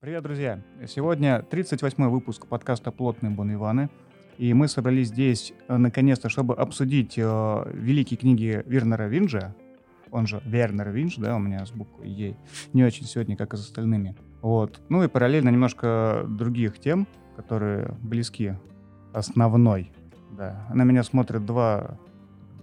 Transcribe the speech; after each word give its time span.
Привет, 0.00 0.22
друзья! 0.22 0.60
Сегодня 0.86 1.44
38-й 1.50 2.08
выпуск 2.08 2.46
подкаста 2.46 2.92
«Плотные 2.92 3.32
Бон 3.32 3.90
И 4.38 4.54
мы 4.54 4.68
собрались 4.68 5.08
здесь, 5.08 5.52
э, 5.66 5.76
наконец-то, 5.76 6.28
чтобы 6.28 6.54
обсудить 6.54 7.14
э, 7.18 7.22
великие 7.74 8.16
книги 8.16 8.62
Вернера 8.64 9.08
Винджа, 9.08 9.56
он 10.12 10.28
же 10.28 10.40
Вернер 10.44 10.90
Винч, 10.90 11.16
да, 11.16 11.34
у 11.34 11.40
меня 11.40 11.66
с 11.66 11.72
буквой 11.72 12.10
Е, 12.10 12.36
не 12.72 12.84
очень 12.84 13.06
сегодня, 13.06 13.36
как 13.36 13.54
и 13.54 13.56
с 13.56 13.60
остальными. 13.62 14.14
Вот. 14.40 14.80
Ну 14.88 15.02
и 15.02 15.08
параллельно 15.08 15.48
немножко 15.48 16.24
других 16.28 16.78
тем, 16.78 17.08
которые 17.34 17.96
близки 18.00 18.54
основной. 19.12 19.90
Да. 20.30 20.64
На 20.72 20.84
меня 20.84 21.02
смотрят 21.02 21.44
два 21.44 21.98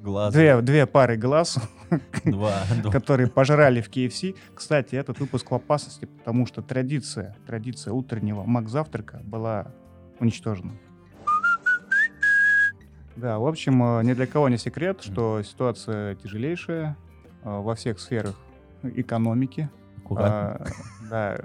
Глаза. 0.05 0.37
Две, 0.37 0.61
две 0.61 0.85
пары 0.85 1.17
глаз, 1.17 1.57
Два. 2.25 2.61
которые 2.91 3.27
пожрали 3.27 3.81
в 3.81 3.89
KFC. 3.89 4.35
Кстати, 4.53 4.93
этот 4.93 5.19
выпуск 5.19 5.49
в 5.49 5.55
опасности, 5.55 6.05
потому 6.05 6.45
что 6.45 6.61
традиция, 6.61 7.35
традиция 7.47 7.91
утреннего 7.91 8.43
мак-завтрака 8.43 9.21
была 9.23 9.71
уничтожена. 10.19 10.73
Да, 13.15 13.39
в 13.39 13.47
общем, 13.47 13.81
э, 13.81 14.03
ни 14.03 14.13
для 14.13 14.27
кого 14.27 14.47
не 14.47 14.57
секрет, 14.57 15.01
что 15.01 15.41
ситуация 15.41 16.13
тяжелейшая 16.13 16.95
э, 17.43 17.49
во 17.49 17.73
всех 17.73 17.99
сферах 17.99 18.35
экономики. 18.83 19.71
Аккуратно. 20.03 20.53
А, 20.53 20.67
Да, 21.09 21.37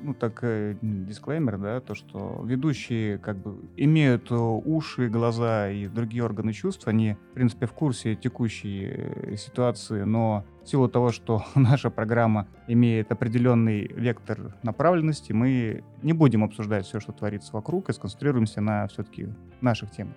ну 0.00 0.14
так 0.14 0.38
э, 0.42 0.76
дисклеймер, 0.80 1.58
да, 1.58 1.80
то, 1.80 1.94
что 1.94 2.42
ведущие 2.44 3.18
как 3.18 3.36
бы 3.36 3.56
имеют 3.76 4.30
э, 4.30 4.34
уши, 4.34 5.08
глаза 5.08 5.70
и 5.70 5.86
другие 5.86 6.24
органы 6.24 6.52
чувств, 6.52 6.86
они, 6.86 7.16
в 7.30 7.34
принципе, 7.34 7.66
в 7.66 7.72
курсе 7.72 8.14
текущей 8.14 8.88
э, 8.90 9.36
ситуации, 9.36 10.02
но 10.02 10.44
в 10.64 10.68
силу 10.68 10.88
того, 10.88 11.12
что 11.12 11.44
наша 11.54 11.90
программа 11.90 12.46
имеет 12.66 13.12
определенный 13.12 13.86
вектор 13.88 14.56
направленности, 14.62 15.32
мы 15.32 15.84
не 16.02 16.12
будем 16.12 16.44
обсуждать 16.44 16.86
все, 16.86 17.00
что 17.00 17.12
творится 17.12 17.52
вокруг, 17.52 17.88
и 17.88 17.92
сконцентрируемся 17.92 18.60
на 18.60 18.86
все-таки 18.88 19.28
наших 19.60 19.90
темах. 19.90 20.14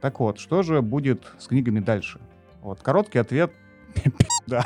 Так 0.00 0.20
вот, 0.20 0.38
что 0.38 0.62
же 0.62 0.80
будет 0.80 1.32
с 1.38 1.48
книгами 1.48 1.80
дальше? 1.80 2.20
Вот, 2.62 2.82
короткий 2.82 3.18
ответ— 3.18 3.52
да. 4.46 4.64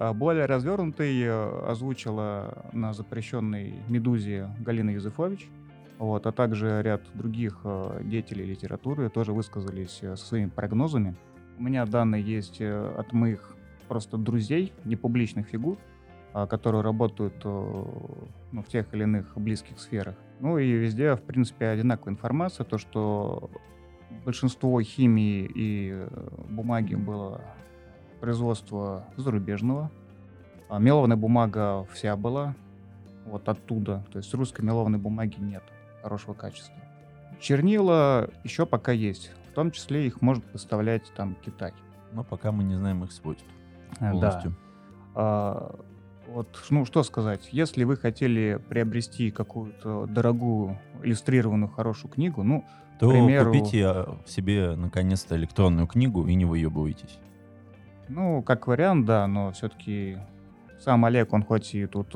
А 0.00 0.14
Более 0.14 0.46
развернутый 0.46 1.20
э, 1.22 1.66
озвучила 1.66 2.66
на 2.72 2.92
запрещенной 2.92 3.74
«Медузе» 3.88 4.48
Галина 4.60 4.90
Юзефович. 4.90 5.48
Вот, 5.98 6.24
а 6.24 6.30
также 6.30 6.80
ряд 6.82 7.02
других 7.14 7.58
э, 7.64 8.02
деятелей 8.04 8.44
литературы 8.44 9.10
тоже 9.10 9.32
высказались 9.32 9.98
э, 10.02 10.14
со 10.14 10.24
своими 10.24 10.50
прогнозами. 10.50 11.16
У 11.58 11.64
меня 11.64 11.84
данные 11.84 12.22
есть 12.22 12.60
от 12.60 13.12
моих 13.12 13.56
просто 13.88 14.16
друзей, 14.18 14.72
непубличных 14.84 15.48
фигур, 15.48 15.76
а, 16.32 16.46
которые 16.46 16.82
работают 16.82 17.42
ну, 17.42 18.62
в 18.62 18.68
тех 18.68 18.94
или 18.94 19.02
иных 19.02 19.36
близких 19.36 19.80
сферах. 19.80 20.14
Ну 20.38 20.58
и 20.58 20.70
везде, 20.70 21.16
в 21.16 21.22
принципе, 21.22 21.66
одинаковая 21.66 22.12
информация, 22.12 22.62
то, 22.62 22.78
что 22.78 23.50
большинство 24.24 24.80
химии 24.80 25.50
и 25.52 26.06
бумаги 26.48 26.94
было 26.94 27.42
производства 28.20 29.04
зарубежного. 29.16 29.90
А 30.68 30.78
мелованная 30.78 31.16
бумага 31.16 31.86
вся 31.92 32.16
была 32.16 32.54
вот 33.24 33.48
оттуда. 33.48 34.04
То 34.12 34.18
есть 34.18 34.32
русской 34.34 34.62
мелованной 34.62 34.98
бумаги 34.98 35.36
нет 35.38 35.62
хорошего 36.02 36.34
качества. 36.34 36.74
Чернила 37.40 38.28
еще 38.44 38.66
пока 38.66 38.92
есть. 38.92 39.32
В 39.50 39.54
том 39.54 39.70
числе 39.70 40.06
их 40.06 40.20
может 40.22 40.44
поставлять 40.44 41.10
там 41.16 41.36
Китай. 41.44 41.72
Но 42.12 42.24
пока 42.24 42.52
мы 42.52 42.64
не 42.64 42.74
знаем 42.74 43.04
их 43.04 43.12
свойств 43.12 43.44
Э, 44.00 44.12
полностью. 44.12 44.50
Да. 44.50 44.56
А, 45.14 45.74
вот, 46.28 46.48
ну 46.70 46.84
что 46.84 47.02
сказать, 47.02 47.48
если 47.52 47.84
вы 47.84 47.96
хотели 47.96 48.60
приобрести 48.68 49.30
какую-то 49.30 50.06
дорогую 50.06 50.78
иллюстрированную 51.02 51.70
хорошую 51.70 52.10
книгу, 52.12 52.42
ну, 52.42 52.64
То 53.00 53.10
примеру- 53.10 53.50
купите 53.52 53.86
а, 53.86 54.16
себе 54.26 54.74
наконец-то 54.76 55.36
электронную 55.36 55.86
книгу 55.86 56.26
и 56.26 56.34
не 56.34 56.44
выебывайтесь. 56.44 57.18
Ну, 58.08 58.42
как 58.42 58.66
вариант, 58.66 59.06
да, 59.06 59.26
но 59.26 59.52
все-таки 59.52 60.18
сам 60.80 61.04
Олег, 61.04 61.32
он 61.32 61.42
хоть 61.42 61.74
и 61.74 61.86
тут 61.86 62.14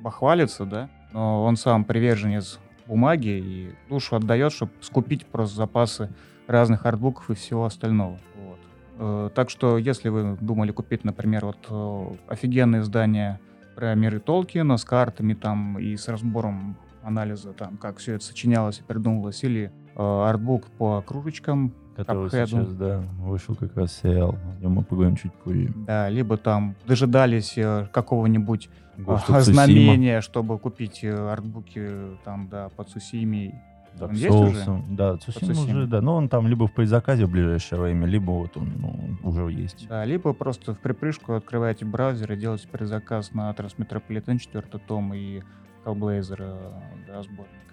бахвалится, 0.00 0.64
да, 0.64 0.88
но 1.12 1.44
он 1.44 1.56
сам 1.56 1.84
приверженец 1.84 2.58
бумаги 2.86 3.28
и 3.28 3.74
душу 3.88 4.16
отдает, 4.16 4.52
чтобы 4.52 4.72
скупить 4.80 5.26
просто 5.26 5.56
запасы 5.56 6.10
разных 6.46 6.86
артбуков 6.86 7.30
и 7.30 7.34
всего 7.34 7.64
остального. 7.64 8.18
Вот. 8.36 8.58
Э, 8.98 9.30
Так 9.34 9.50
что, 9.50 9.78
если 9.78 10.08
вы 10.08 10.36
думали 10.40 10.72
купить, 10.72 11.04
например, 11.04 11.46
вот 11.46 11.66
э, 11.70 12.14
офигенное 12.28 12.80
издание 12.80 13.38
про 13.76 13.94
миры 13.94 14.20
Толкина 14.20 14.76
с 14.76 14.84
картами 14.84 15.34
там 15.34 15.78
и 15.78 15.96
с 15.96 16.08
разбором 16.08 16.76
анализа, 17.02 17.52
там, 17.52 17.76
как 17.76 17.98
все 17.98 18.14
это 18.14 18.24
сочинялось 18.24 18.80
и 18.80 18.82
придумывалось, 18.82 19.42
или 19.44 19.72
э, 19.94 20.02
артбук 20.02 20.66
по 20.78 21.00
кружечкам, 21.02 21.72
Который 21.96 22.28
Cuphead. 22.28 22.46
сейчас, 22.46 22.72
да, 22.74 23.04
вышел 23.18 23.54
как 23.54 23.76
раз 23.76 24.00
сериал. 24.02 24.36
О 24.58 24.62
нем 24.62 24.72
мы 24.72 24.82
поговорим 24.82 25.16
чуть 25.16 25.32
позже. 25.32 25.72
Да, 25.86 26.08
либо 26.08 26.36
там 26.36 26.74
дожидались 26.86 27.56
э, 27.56 27.86
какого-нибудь 27.92 28.70
а, 29.06 29.40
знамения, 29.40 30.20
чтобы 30.20 30.58
купить 30.58 31.04
э, 31.04 31.14
артбуки 31.14 32.16
там, 32.24 32.48
да, 32.48 32.68
под 32.70 32.88
Сусими. 32.88 33.62
Dark 33.98 34.08
Он 34.08 34.14
есть 34.14 34.30
уже? 34.30 34.82
Да, 34.90 35.14
Tsushima. 35.14 35.70
уже, 35.70 35.86
да. 35.86 36.00
Но 36.00 36.16
он 36.16 36.28
там 36.28 36.46
либо 36.46 36.66
в 36.66 36.72
предзаказе 36.72 37.26
в 37.26 37.30
ближайшее 37.30 37.80
время, 37.80 38.06
либо 38.06 38.30
вот 38.30 38.56
он 38.56 38.72
ну, 38.78 39.28
уже 39.28 39.42
есть. 39.52 39.86
Да, 39.88 40.04
либо 40.04 40.32
просто 40.32 40.74
в 40.74 40.78
припрыжку 40.78 41.34
открываете 41.34 41.84
браузер 41.84 42.32
и 42.32 42.36
делаете 42.36 42.68
предзаказ 42.68 43.32
на 43.32 43.52
Трансметрополитен 43.52 44.38
4 44.38 44.62
том 44.86 45.12
и 45.12 45.42
Hellblazer 45.84 46.38
э, 46.38 46.72
да, 47.06 47.22
сборника. 47.22 47.71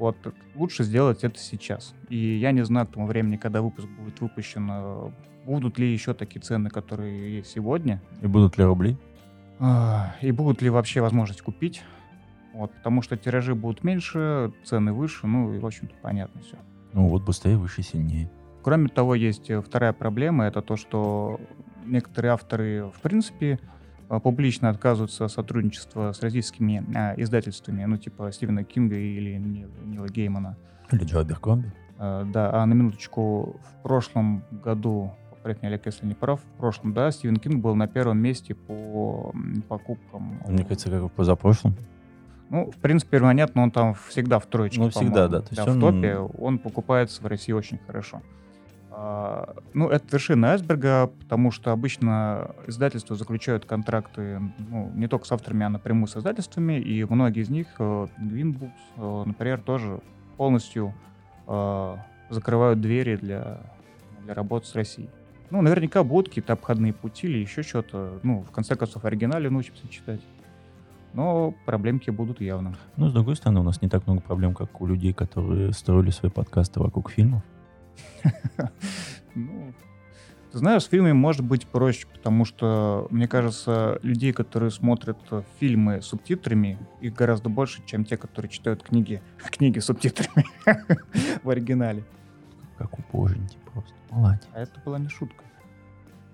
Вот 0.00 0.16
лучше 0.54 0.82
сделать 0.82 1.24
это 1.24 1.38
сейчас. 1.38 1.94
И 2.08 2.16
я 2.16 2.52
не 2.52 2.64
знаю 2.64 2.86
к 2.86 2.92
тому 2.92 3.06
времени, 3.06 3.36
когда 3.36 3.60
выпуск 3.60 3.86
будет 3.86 4.18
выпущен, 4.22 4.66
э, 4.70 5.10
будут 5.44 5.78
ли 5.78 5.92
еще 5.92 6.14
такие 6.14 6.40
цены, 6.40 6.70
которые 6.70 7.36
есть 7.36 7.50
сегодня. 7.50 8.00
И 8.22 8.26
будут 8.26 8.56
ли 8.56 8.64
рубли? 8.64 8.96
А, 9.58 10.14
И 10.22 10.32
будут 10.32 10.62
ли 10.62 10.70
вообще 10.70 11.02
возможность 11.02 11.42
купить? 11.42 11.82
Вот, 12.54 12.72
потому 12.72 13.02
что 13.02 13.18
тиражи 13.18 13.54
будут 13.54 13.84
меньше, 13.84 14.52
цены 14.64 14.94
выше, 14.94 15.26
ну 15.26 15.52
и, 15.52 15.58
в 15.58 15.66
общем-то, 15.66 15.94
понятно 16.00 16.40
все. 16.40 16.56
Ну 16.94 17.06
вот 17.08 17.22
быстрее, 17.22 17.58
выше, 17.58 17.82
сильнее. 17.82 18.30
Кроме 18.62 18.88
того, 18.88 19.14
есть 19.14 19.50
э, 19.50 19.60
вторая 19.60 19.92
проблема, 19.92 20.44
это 20.44 20.62
то, 20.62 20.76
что 20.76 21.38
некоторые 21.84 22.32
авторы, 22.32 22.84
в 22.86 23.02
принципе, 23.02 23.60
публично 24.18 24.68
отказываются 24.70 25.24
от 25.26 25.30
сотрудничества 25.32 26.12
с 26.12 26.20
российскими 26.22 26.82
а, 26.96 27.14
издательствами, 27.16 27.84
ну, 27.84 27.96
типа 27.96 28.32
Стивена 28.32 28.64
Кинга 28.64 28.96
или 28.96 29.36
Ни- 29.36 29.68
Нила 29.84 30.08
Геймана. 30.08 30.56
Или 30.90 31.04
Джо 31.04 31.20
Аберкромби. 31.20 31.70
Э, 31.98 32.24
Да, 32.26 32.50
а 32.52 32.66
на 32.66 32.74
минуточку, 32.74 33.60
в 33.62 33.82
прошлом 33.82 34.42
году, 34.50 35.12
поправь 35.30 35.58
меня, 35.62 35.68
Олег, 35.68 35.86
если 35.86 36.06
не 36.06 36.14
прав, 36.14 36.40
в 36.40 36.58
прошлом, 36.58 36.92
да, 36.92 37.10
Стивен 37.12 37.36
Кинг 37.36 37.62
был 37.62 37.76
на 37.76 37.86
первом 37.86 38.18
месте 38.18 38.54
по 38.54 39.32
покупкам. 39.68 40.40
Мне 40.48 40.64
кажется, 40.64 40.90
как 40.90 41.02
в 41.04 41.08
позапрошлом. 41.10 41.76
Ну, 42.48 42.68
в 42.72 42.76
принципе, 42.78 43.20
понятно, 43.20 43.62
он 43.62 43.70
там 43.70 43.94
всегда 44.08 44.40
в 44.40 44.46
троечке. 44.46 44.80
Ну, 44.80 44.90
всегда, 44.90 45.28
да, 45.28 45.40
то 45.40 45.48
есть 45.54 45.62
в 45.64 45.70
он- 45.70 45.80
топе. 45.80 46.16
Он 46.16 46.58
покупается 46.58 47.22
в 47.22 47.26
России 47.26 47.52
очень 47.52 47.78
хорошо. 47.86 48.22
А, 49.02 49.54
ну, 49.72 49.88
это 49.88 50.04
вершина 50.12 50.52
айсберга, 50.52 51.06
потому 51.06 51.50
что 51.52 51.72
обычно 51.72 52.50
издательства 52.66 53.16
заключают 53.16 53.64
контракты 53.64 54.42
ну, 54.58 54.92
не 54.94 55.08
только 55.08 55.24
с 55.24 55.32
авторами, 55.32 55.64
а 55.64 55.70
напрямую 55.70 56.06
с 56.06 56.18
издательствами, 56.18 56.78
и 56.78 57.02
многие 57.04 57.40
из 57.40 57.48
них, 57.48 57.68
э, 57.78 57.82
Penguin 57.82 58.58
Books, 58.58 58.70
э, 58.98 59.22
например, 59.26 59.62
тоже 59.62 60.02
полностью 60.36 60.92
э, 61.46 61.96
закрывают 62.28 62.82
двери 62.82 63.16
для, 63.16 63.60
для 64.22 64.34
работы 64.34 64.66
с 64.66 64.74
Россией. 64.74 65.08
Ну, 65.48 65.62
наверняка 65.62 66.04
будут 66.04 66.28
какие-то 66.28 66.52
обходные 66.52 66.92
пути 66.92 67.26
или 67.26 67.38
еще 67.38 67.62
что-то. 67.62 68.20
Ну, 68.22 68.42
в 68.42 68.50
конце 68.50 68.76
концов, 68.76 69.04
в 69.04 69.06
оригинале 69.06 69.48
научимся 69.48 69.88
читать. 69.88 70.20
Но 71.14 71.54
проблемки 71.64 72.10
будут 72.10 72.42
явно. 72.42 72.76
Ну, 72.98 73.08
с 73.08 73.14
другой 73.14 73.36
стороны, 73.36 73.60
у 73.60 73.62
нас 73.64 73.80
не 73.80 73.88
так 73.88 74.06
много 74.06 74.20
проблем, 74.20 74.54
как 74.54 74.78
у 74.82 74.86
людей, 74.86 75.14
которые 75.14 75.72
строили 75.72 76.10
свои 76.10 76.30
подкасты 76.30 76.80
вокруг 76.80 77.10
фильмов. 77.10 77.42
Ну, 79.36 79.72
ты 80.50 80.58
знаешь, 80.58 80.82
с 80.82 80.86
фильмами 80.88 81.12
может 81.12 81.44
быть 81.44 81.66
проще, 81.66 82.08
потому 82.12 82.44
что, 82.44 83.06
мне 83.10 83.28
кажется, 83.28 84.00
людей, 84.02 84.32
которые 84.32 84.72
смотрят 84.72 85.16
фильмы 85.60 86.02
с 86.02 86.06
субтитрами, 86.06 86.78
их 87.00 87.14
гораздо 87.14 87.48
больше, 87.48 87.82
чем 87.86 88.04
те, 88.04 88.16
которые 88.16 88.50
читают 88.50 88.82
книги, 88.82 89.22
книги 89.50 89.78
с 89.78 89.84
субтитрами 89.84 90.44
в 91.44 91.48
оригинале. 91.48 92.04
Как 92.78 92.98
у 92.98 93.02
просто. 93.02 93.92
Молодец. 94.10 94.48
А 94.52 94.60
это 94.60 94.80
была 94.84 94.98
не 94.98 95.08
шутка. 95.08 95.44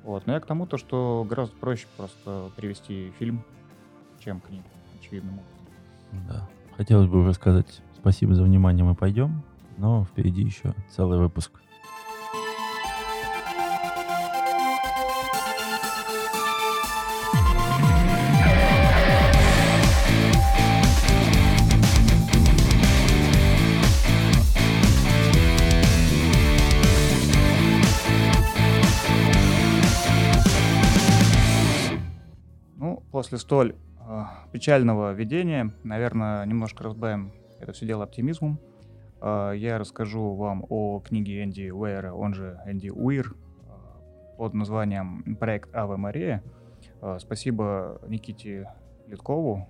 Вот. 0.03 0.27
Но 0.27 0.33
я 0.33 0.41
к 0.41 0.47
тому, 0.47 0.67
то, 0.67 0.79
что 0.79 1.27
гораздо 1.29 1.57
проще 1.57 1.87
просто 1.97 2.51
перевести 2.57 3.13
фильм, 3.19 3.45
чем 4.21 4.41
книгу, 4.41 4.65
очевидным 4.99 5.41
образом. 5.41 6.29
Да. 6.29 6.49
Хотелось 6.77 7.09
бы 7.09 7.21
уже 7.21 7.35
сказать 7.35 7.83
спасибо 7.97 8.35
за 8.35 8.45
внимание, 8.45 8.85
мы 8.85 8.95
пойдем, 8.95 9.43
но 9.77 10.05
впереди 10.05 10.43
еще 10.43 10.75
целый 10.91 11.19
выпуск. 11.19 11.61
Ну, 32.77 33.03
после 33.11 33.39
столь 33.39 33.75
э, 34.01 34.23
печального 34.53 35.13
видения, 35.13 35.73
наверное, 35.83 36.45
немножко 36.45 36.85
разбавим 36.85 37.33
это 37.59 37.73
все 37.73 37.87
дело 37.87 38.05
оптимизмом. 38.05 38.61
Э, 39.21 39.53
я 39.57 39.79
расскажу 39.79 40.35
вам 40.35 40.65
о 40.69 41.01
книге 41.01 41.43
Энди 41.43 41.71
Уэйра, 41.71 42.13
он 42.13 42.35
же 42.35 42.61
Энди 42.67 42.89
Уир, 42.89 43.35
э, 43.35 44.37
под 44.37 44.55
названием 44.55 45.37
«Проект 45.37 45.75
Ава 45.75 45.97
Мария». 45.97 46.43
Э, 47.01 47.19
спасибо 47.21 48.01
Никите 48.09 48.71
Литкову, 49.07 49.69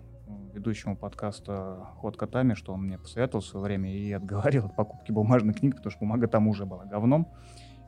ведущему 0.53 0.97
подкаста 0.97 1.87
«Ход 1.97 2.17
котами», 2.17 2.55
что 2.55 2.73
он 2.73 2.83
мне 2.83 2.99
посоветовал 2.99 3.43
в 3.43 3.47
свое 3.47 3.65
время 3.65 3.93
и 3.93 4.11
отговорил 4.13 4.67
от 4.67 4.77
покупки 4.77 5.13
бумажной 5.13 5.55
книги, 5.55 5.77
потому 5.77 5.91
что 5.91 6.01
бумага 6.01 6.27
там 6.27 6.49
уже 6.49 6.67
была 6.67 6.85
говном, 6.85 7.29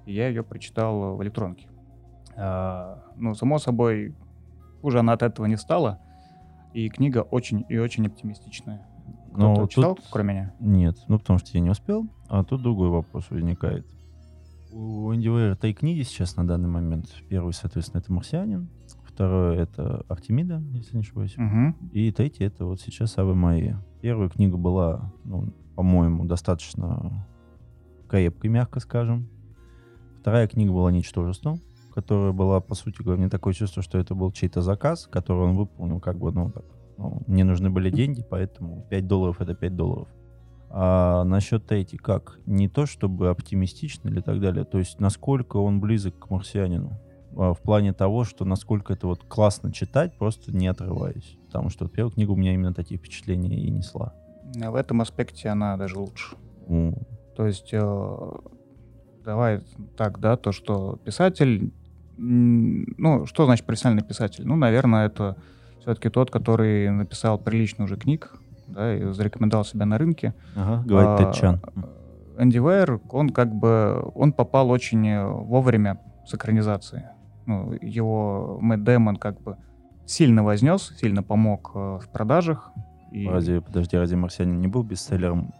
и 0.07 0.13
я 0.13 0.29
ее 0.29 0.45
прочитал 0.45 1.17
в 1.17 1.23
электронке. 1.23 1.69
А, 2.37 3.03
ну, 3.17 3.35
само 3.35 3.59
собой, 3.59 4.15
хуже 4.81 5.01
она 5.01 5.15
от 5.15 5.23
этого 5.23 5.47
не 5.47 5.57
стала, 5.57 5.99
и 6.73 6.89
книга 6.89 7.23
очень 7.23 7.65
и 7.69 7.79
очень 7.79 8.07
оптимистичная. 8.07 8.87
Ну, 9.33 9.53
Кто-то 9.55 9.61
тут- 9.61 9.71
читал, 9.71 9.99
кроме 10.11 10.35
меня? 10.35 10.55
Нет, 10.61 10.97
ну 11.09 11.19
потому 11.19 11.39
что 11.39 11.51
я 11.53 11.61
не 11.61 11.71
успел. 11.71 12.07
А 12.29 12.45
тут 12.45 12.63
другой 12.63 12.89
вопрос 12.89 13.31
возникает. 13.31 13.87
У 14.73 15.13
Энди 15.15 15.29
Уэйра 15.29 15.55
три 15.55 15.73
книги 15.75 16.03
сейчас 16.03 16.37
на 16.37 16.47
данный 16.47 16.69
момент. 16.69 17.07
Первый, 17.29 17.53
соответственно, 17.53 18.01
это 18.01 18.13
«Марсианин». 18.13 18.69
Второе— 19.05 19.59
это 19.63 20.05
«Артемида», 20.09 20.63
если 20.73 20.97
не 20.97 21.03
ошибаюсь. 21.03 21.37
Мгм. 21.37 21.77
И 21.93 22.13
третье— 22.13 22.47
это 22.47 22.67
вот 22.67 22.81
сейчас 22.81 23.17
«Аве 23.19 23.35
Мария». 23.35 23.83
Первая 24.01 24.29
книга 24.29 24.57
была, 24.57 25.13
ну, 25.25 25.53
по-моему, 25.75 26.25
достаточно 26.25 27.27
крепкой, 28.09 28.51
мягко 28.51 28.81
скажем. 28.81 29.29
Вторая 30.21 30.47
книга 30.47 30.71
была 30.73 30.93
«Ничтожество», 30.93 31.59
которая 31.95 32.33
была, 32.33 32.61
по 32.61 32.75
сути 32.75 33.03
говоря, 33.03 33.21
мне 33.21 33.31
такое 33.31 33.55
чувство, 33.55 33.83
что 33.83 33.99
это 33.99 34.15
был 34.15 34.31
чей-то 34.31 34.61
заказ, 34.63 35.09
который 35.11 35.45
он 35.45 35.57
выполнил 35.57 35.99
как 35.99 36.19
бы, 36.19 36.31
ну, 36.31 36.51
так, 36.51 36.65
ну, 36.99 37.23
мне 37.29 37.45
нужны 37.45 37.71
были 37.71 37.91
деньги, 37.91 38.25
поэтому 38.29 38.85
5 38.91 39.07
долларов— 39.07 39.37
это 39.41 39.55
5 39.55 39.77
долларов. 39.77 40.09
А 40.69 41.25
насчет 41.25 41.65
третьей, 41.65 41.99
как? 41.99 42.41
Не 42.45 42.69
то 42.69 42.87
чтобы 42.87 43.31
оптимистично 43.31 44.09
или 44.09 44.21
так 44.21 44.41
далее, 44.41 44.65
то 44.65 44.79
есть 44.79 45.01
насколько 45.01 45.57
он 45.57 45.81
близок 45.81 46.19
к 46.19 46.29
марсианину 46.29 47.01
а, 47.37 47.55
в 47.55 47.61
плане 47.61 47.93
того, 47.93 48.25
что 48.25 48.45
насколько 48.45 48.93
это 48.93 49.07
вот 49.07 49.23
классно 49.23 49.73
читать, 49.73 50.19
просто 50.19 50.53
не 50.53 50.67
отрываясь. 50.67 51.39
Потому 51.47 51.71
что 51.71 51.85
вот 51.85 51.93
первая 51.93 52.13
книга 52.13 52.33
у 52.33 52.37
меня 52.37 52.53
именно 52.53 52.75
такие 52.75 52.99
впечатления 52.99 53.57
и 53.59 53.71
несла. 53.71 54.13
В 54.55 54.75
этом 54.75 55.01
аспекте 55.01 55.49
она 55.49 55.77
даже 55.77 55.99
лучше. 55.99 56.37
Ну, 56.67 56.95
То 57.37 57.47
есть, 57.47 57.71
э, 57.73 58.31
давай 59.25 59.63
так, 59.97 60.19
да, 60.19 60.37
то, 60.37 60.53
что 60.53 60.99
писатель, 61.05 61.73
ну, 62.17 63.25
что 63.27 63.45
значит 63.45 63.65
профессиональный 63.65 64.05
писатель? 64.05 64.45
Ну, 64.47 64.57
наверное, 64.57 65.07
это 65.07 65.37
все-таки 65.81 66.09
тот, 66.09 66.31
который 66.31 66.91
написал 66.91 67.39
прилично 67.39 67.85
уже 67.85 67.97
книг, 67.97 68.35
да, 68.67 68.95
и 68.95 69.13
зарекомендовал 69.13 69.65
себя 69.65 69.87
на 69.87 69.99
рынке. 69.99 70.35
Ага, 70.57 70.83
говорит 70.87 71.11
А, 71.11 71.17
Тед 71.19 71.35
Чан. 71.35 71.61
Энди 72.39 72.59
Вейер, 72.59 73.01
он 73.11 73.31
как 73.31 73.53
бы, 73.53 74.11
он 74.15 74.33
попал 74.33 74.71
очень 74.71 75.21
вовремя 75.25 75.99
с 76.27 76.35
экранизацией. 76.35 77.05
Ну, 77.47 77.73
его 77.81 78.59
Мэтт 78.61 78.85
Дэмон 78.85 79.17
как 79.17 79.41
бы 79.41 79.57
сильно 80.05 80.45
вознес, 80.45 80.93
сильно 81.01 81.23
помог 81.23 81.73
э, 81.75 81.99
в 82.03 82.09
продажах. 82.13 82.71
И... 83.11 83.27
Разве, 83.27 83.61
подожди, 83.61 83.97
разве 83.97 84.17
«Марсианин» 84.17 84.61
не 84.61 84.69
был 84.69 84.83
бестселлером 84.83 85.55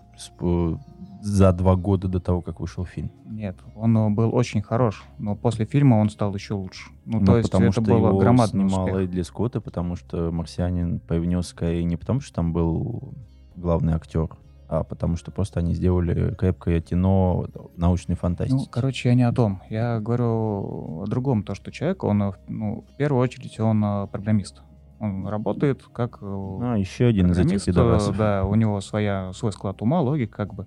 за 1.21 1.53
два 1.53 1.77
года 1.77 2.09
до 2.09 2.21
того, 2.21 2.43
как 2.43 2.61
вышел 2.61 2.85
фильм? 2.85 3.11
Нет, 3.27 3.57
он 3.75 3.97
э, 3.97 4.11
был 4.11 4.35
очень 4.35 4.63
хорош, 4.63 5.05
но 5.19 5.35
после 5.37 5.65
фильма 5.65 5.97
он 5.97 6.11
стал 6.11 6.35
еще 6.35 6.55
лучше. 6.55 6.91
Ну, 7.05 7.21
Ну, 7.21 7.27
то 7.27 7.37
есть 7.39 7.51
потому 7.51 7.67
это 7.67 7.73
что 7.73 7.83
было 7.83 8.19
громадный 8.19 8.69
снимал 8.69 8.85
успех. 8.87 9.01
Эдли 9.03 9.23
Скотт, 9.23 9.57
и 9.57 9.61
потому 9.61 9.97
что 9.97 10.31
«Марсианин» 10.31 11.01
привнес 11.01 11.49
скорее 11.49 11.85
не 11.85 11.97
потому, 11.97 12.21
что 12.21 12.35
там 12.35 12.53
был 12.53 13.15
главный 13.57 13.95
актер, 13.95 14.29
а 14.69 14.85
потому 14.85 15.17
что 15.17 15.31
просто 15.31 15.61
они 15.61 15.75
сделали 15.75 16.35
крепкое 16.35 16.81
кино 16.81 17.47
научной 17.77 18.15
фантастики. 18.17 18.57
Ну, 18.57 18.67
короче, 18.71 19.09
я 19.09 19.15
не 19.15 19.23
о 19.23 19.33
том. 19.33 19.63
Я 19.71 19.99
говорю 19.99 21.03
о 21.03 21.05
другом. 21.07 21.43
То, 21.43 21.55
что 21.55 21.73
человек, 21.73 22.05
он, 22.05 22.23
э, 22.23 22.33
ну, 22.49 22.85
в 22.93 22.97
первую 22.97 23.23
очередь, 23.23 23.59
он 23.61 23.83
э, 23.85 24.07
программист. 24.09 24.63
Он 25.01 25.29
работает 25.29 25.85
как 25.93 26.19
А, 26.23 26.75
еще 26.77 27.07
один 27.07 27.31
из 27.31 27.39
этих 27.39 27.65
пидорасов. 27.65 28.17
Да, 28.17 28.45
у 28.45 28.55
него 28.57 28.81
своя, 28.81 29.33
свой 29.33 29.53
склад 29.53 29.81
ума, 29.81 30.01
логик 30.01 30.35
как 30.35 30.55
бы. 30.55 30.67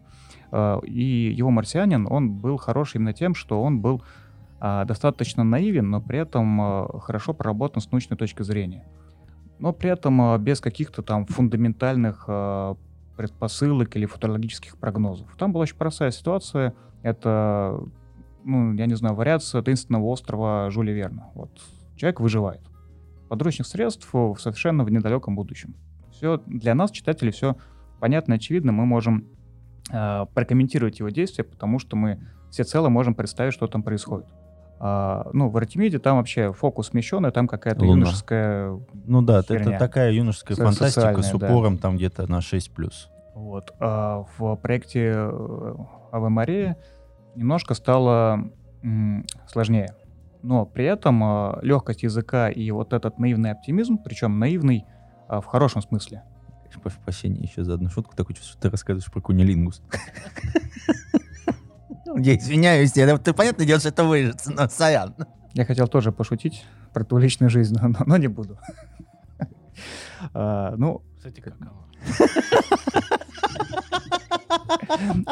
Э, 0.51 0.79
И 0.83 1.31
его 1.31 1.49
марсианин, 1.49 2.07
он 2.09 2.31
был 2.31 2.57
хорош 2.57 2.95
именно 2.95 3.13
тем, 3.13 3.35
что 3.35 3.61
он 3.61 3.81
был 3.81 4.03
а, 4.59 4.85
достаточно 4.85 5.43
наивен, 5.43 5.89
но 5.89 6.01
при 6.01 6.19
этом 6.19 6.61
э, 6.61 6.99
хорошо 6.99 7.33
проработан 7.33 7.81
с 7.81 7.91
научной 7.91 8.15
точки 8.15 8.43
зрения. 8.43 8.85
Но 9.59 9.73
при 9.73 9.89
этом 9.89 10.21
э, 10.21 10.37
без 10.37 10.59
каких-то 10.59 11.01
там 11.01 11.25
фундаментальных 11.25 12.29
предпосылок 13.17 13.95
или 13.95 14.05
футурологических 14.05 14.77
прогнозов. 14.77 15.35
Там 15.37 15.51
была 15.51 15.63
очень 15.63 15.75
простая 15.75 16.11
ситуация. 16.11 16.73
Это, 17.03 17.79
ну, 18.43 18.73
я 18.73 18.85
не 18.87 18.95
знаю, 18.95 19.15
вариация 19.15 19.61
таинственного 19.61 20.05
острова 20.05 20.69
Жюля 20.71 20.93
Верна. 20.93 21.29
Вот 21.35 21.51
человек 21.95 22.19
выживает. 22.19 22.61
Подручных 23.29 23.67
средств 23.67 24.09
совершенно 24.39 24.83
в 24.83 24.91
недалеком 24.91 25.35
будущем. 25.35 25.75
Все 26.11 26.41
для 26.47 26.73
нас, 26.73 26.89
читателей, 26.89 27.31
все 27.31 27.57
понятно, 27.99 28.35
очевидно. 28.35 28.71
Мы 28.71 28.85
можем 28.85 29.27
э, 29.91 30.25
прокомментировать 30.33 30.99
его 30.99 31.09
действия, 31.09 31.43
потому 31.43 31.79
что 31.79 31.95
мы 31.95 32.19
всецело 32.49 32.89
можем 32.89 33.15
представить, 33.15 33.53
что 33.53 33.67
там 33.67 33.81
происходит. 33.83 34.27
А, 34.83 35.29
ну, 35.33 35.49
в 35.49 35.55
Артемиде 35.57 35.99
там 35.99 36.17
вообще 36.17 36.51
фокус 36.53 36.87
смещенный, 36.87 37.31
там 37.31 37.47
какая-то 37.47 37.81
Луна. 37.85 37.99
юношеская 37.99 38.79
Ну 39.05 39.21
да, 39.21 39.43
херня. 39.43 39.75
это 39.75 39.79
такая 39.79 40.11
юношеская 40.11 40.57
Со- 40.57 40.63
фантастика 40.65 40.89
с 40.89 40.93
социальная, 41.27 41.33
да. 41.39 41.47
упором 41.51 41.77
там 41.77 41.97
где-то 41.97 42.29
на 42.29 42.39
6+. 42.41 42.91
Вот. 43.35 43.73
А 43.79 44.25
в 44.37 44.55
проекте 44.57 45.13
э, 45.15 45.75
Аве 46.11 46.29
Мария 46.29 46.77
немножко 47.35 47.75
стало 47.75 48.49
м, 48.83 49.25
сложнее. 49.47 49.93
Но 50.41 50.65
при 50.65 50.85
этом 50.85 51.23
э, 51.23 51.59
легкость 51.61 52.01
языка 52.03 52.49
и 52.49 52.71
вот 52.71 52.93
этот 52.93 53.19
наивный 53.19 53.51
оптимизм, 53.51 53.99
причем 54.03 54.39
наивный 54.39 54.85
а, 55.27 55.39
в 55.41 55.45
хорошем 55.45 55.81
смысле. 55.83 56.23
Прошу 56.79 56.99
прощения 57.01 57.41
еще 57.41 57.63
за 57.63 57.73
одну 57.75 57.89
шутку. 57.89 58.15
Такое 58.15 58.35
чувство, 58.35 58.53
что 58.53 58.61
ты 58.61 58.69
рассказываешь 58.69 59.11
про 59.11 59.21
кунилингус. 59.21 59.81
Я 62.17 62.35
извиняюсь, 62.37 62.95
я, 62.95 63.17
ты 63.17 63.33
понятно 63.33 63.65
дело, 63.65 63.79
что 63.79 63.89
это 63.89 64.03
выжится, 64.03 64.51
но 64.51 64.67
сорян. 64.67 65.15
Я 65.53 65.65
хотел 65.65 65.87
тоже 65.87 66.11
пошутить 66.11 66.65
про 66.93 67.03
твою 67.03 67.23
личную 67.23 67.49
жизнь, 67.49 67.75
но, 67.81 67.93
но 68.05 68.17
не 68.17 68.27
буду. 68.27 68.57
А, 70.33 70.75
Ну, 70.77 71.01
Кстати, 71.17 71.39
каково? 71.41 71.71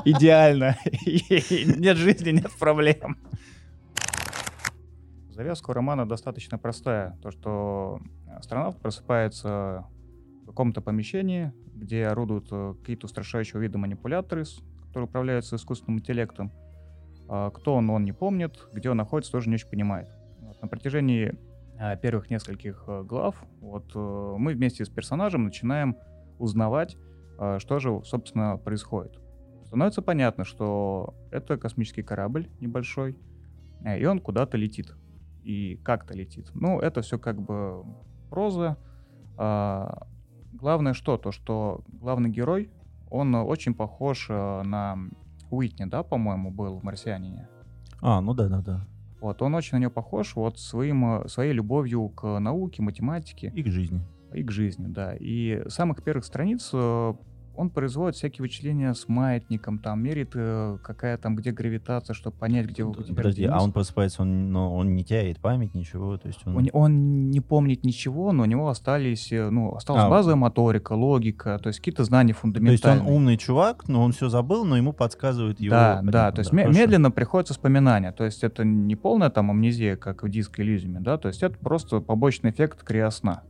идеально. 0.06 0.78
Нет 1.06 1.98
жизни, 1.98 2.32
нет 2.32 2.52
проблем. 2.60 3.18
Завязка 5.32 5.70
у 5.72 5.74
романа 5.74 6.08
достаточно 6.08 6.58
простая. 6.58 7.18
То, 7.22 7.32
что 7.32 8.00
астронавт 8.38 8.80
просыпается 8.80 9.86
каком-то 10.50 10.82
помещении, 10.82 11.54
где 11.76 12.08
орудуют 12.08 12.48
э, 12.52 12.76
какие-то 12.80 13.06
устрашающего 13.06 13.60
вида 13.60 13.78
манипуляторы, 13.78 14.44
которые 14.88 15.08
управляются 15.08 15.56
искусственным 15.56 16.00
интеллектом. 16.00 16.52
А 17.28 17.52
Кто 17.52 17.76
он, 17.76 17.90
он 17.90 18.04
не 18.04 18.12
помнит. 18.12 18.68
Где 18.74 18.90
он 18.90 18.98
находится, 18.98 19.32
тоже 19.32 19.50
не 19.50 19.56
очень 19.56 19.70
понимает. 19.70 20.10
На 20.62 20.68
протяжении 20.68 21.38
а, 21.80 21.96
первых 21.96 22.30
нескольких 22.30 22.84
э, 22.88 23.04
глав 23.04 23.42
вот 23.62 23.92
э, 23.96 24.36
мы 24.38 24.54
вместе 24.54 24.84
с 24.84 24.90
персонажем 24.90 25.46
начинаем 25.46 25.96
узнавать, 26.38 26.98
а, 27.38 27.58
что 27.60 27.80
же, 27.80 28.02
собственно, 28.04 28.58
происходит. 28.58 29.18
Становится 29.66 30.02
понятно, 30.02 30.44
что 30.44 31.14
это 31.32 31.58
космический 31.58 32.04
корабль 32.04 32.50
небольшой, 32.60 33.18
и 33.86 34.06
он 34.06 34.20
куда-то 34.20 34.58
летит. 34.58 34.94
И 35.44 35.78
как-то 35.78 36.14
летит. 36.14 36.50
Ну, 36.54 36.80
это 36.80 37.02
все 37.02 37.18
как 37.18 37.40
бы 37.42 37.86
проза. 38.30 38.78
Главное 40.60 40.94
что? 40.94 41.18
То, 41.18 41.32
что 41.32 41.82
главный 41.88 42.30
герой, 42.30 42.70
он 43.10 43.36
э, 43.36 43.42
очень 43.42 43.74
похож 43.74 44.28
э, 44.30 44.62
на 44.64 44.98
Уитни, 45.50 45.86
да, 45.86 46.04
по-моему, 46.04 46.52
был 46.52 46.80
в 46.80 46.84
«Марсианине». 46.84 47.48
А, 48.02 48.22
ну 48.22 48.34
да, 48.34 48.48
да, 48.48 48.62
да. 48.62 48.88
Вот, 49.22 49.42
он 49.42 49.56
очень 49.56 49.76
на 49.76 49.80
нее 49.80 49.90
похож 49.90 50.36
вот 50.36 50.60
своим, 50.60 51.22
э, 51.24 51.28
своей 51.28 51.54
любовью 51.54 52.10
к 52.10 52.40
науке, 52.40 52.82
математике 52.82 53.52
И 53.56 53.64
к 53.64 53.68
жизни. 53.68 54.02
и 54.34 54.44
к 54.44 54.52
жизни, 54.52 54.88
да. 54.88 55.16
И 55.16 55.64
с 55.68 55.74
самых 55.74 56.04
первых 56.04 56.26
страниц 56.26 56.72
он 57.56 57.70
производит 57.70 58.16
всякие 58.16 58.44
вычисления 58.44 58.94
с 58.94 59.08
маятником, 59.08 59.80
там 59.80 60.02
мерит, 60.02 60.32
э, 60.34 60.78
какая 60.84 61.18
там, 61.18 61.36
где 61.36 61.52
гравитация, 61.52 62.14
чтобы 62.14 62.38
понять, 62.38 62.68
где 62.68 62.84
у 62.84 62.94
тебя 62.94 63.16
Подожди, 63.16 63.46
а 63.46 63.62
он 63.62 63.72
просыпается, 63.72 64.22
он, 64.22 64.52
но 64.52 64.76
он 64.76 64.96
не 64.96 65.04
теряет 65.04 65.40
память, 65.40 65.74
ничего, 65.74 66.18
то 66.18 66.28
есть 66.28 66.40
он... 66.46 66.56
Он, 66.58 66.70
он 66.74 67.30
не 67.30 67.42
помнит 67.42 67.84
ничего, 67.84 68.32
но 68.32 68.44
у 68.44 68.46
него 68.46 68.70
остались, 68.70 69.32
э, 69.32 69.50
ну, 69.50 69.76
осталась 69.76 70.04
А, 70.04 70.10
базовая 70.10 70.36
моторика, 70.36 70.94
логика, 70.94 71.60
то 71.62 71.68
есть 71.68 71.80
какие-то 71.80 72.04
знания 72.04 72.34
То 72.34 72.38
есть 72.38 72.42
фундаментальные. 72.42 73.06
он 73.06 73.14
умный 73.14 73.38
чувак, 73.38 73.88
но 73.88 74.04
он 74.04 74.12
все 74.12 74.30
забыл, 74.30 74.66
но 74.66 74.78
ему 74.78 74.94
подсказывает 74.94 75.60
его... 75.60 75.72
Да, 75.72 75.90
понятно, 75.98 76.12
да, 76.12 76.32
то 76.32 76.40
есть 76.40 76.52
хорошо. 76.52 76.80
медленно 76.80 77.12
приходят 77.12 77.50
воспоминания. 77.50 78.12
То 78.12 78.26
есть 78.26 78.44
это 78.44 78.64
не 78.64 78.96
полная 78.96 79.30
там 79.30 79.52
амнезия, 79.52 79.96
как 79.96 80.24
в 80.24 80.30
диско 80.30 80.62
Elysium, 80.62 81.00
да, 81.00 81.18
то 81.18 81.28
есть 81.28 81.44
это 81.44 81.58
просто 81.58 82.00
побочный 82.00 82.52
эффект 82.52 82.84
криосна. 82.84 83.44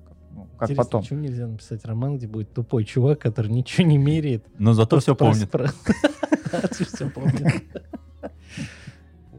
Как 0.60 0.70
Интересно, 0.72 0.84
потом. 0.84 1.02
почему 1.02 1.20
нельзя 1.22 1.48
написать 1.48 1.86
роман, 1.86 2.18
где 2.18 2.28
будет 2.28 2.54
тупой 2.54 2.84
чувак, 2.84 3.20
который 3.20 3.50
ничего 3.50 3.88
не 3.88 3.98
меряет? 3.98 4.46
Но 4.58 4.74
зато 4.74 5.00
все 5.00 5.16
помнит. 5.16 5.50
все 6.72 7.10
помнит. 7.10 7.64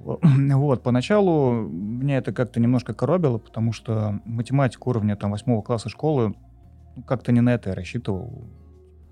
Вот, 0.03 0.83
поначалу 0.83 1.53
меня 1.53 2.17
это 2.17 2.33
как-то 2.33 2.59
немножко 2.59 2.95
коробило, 2.95 3.37
потому 3.37 3.73
что 3.73 4.19
математику 4.25 4.91
уровня 4.91 5.15
там 5.15 5.31
восьмого 5.31 5.61
класса 5.61 5.91
школы 5.91 6.35
ну, 6.97 7.03
как-то 7.03 7.33
не 7.33 7.43
на 7.43 7.53
это 7.55 7.69
я 7.69 7.75
рассчитывал. 7.77 8.49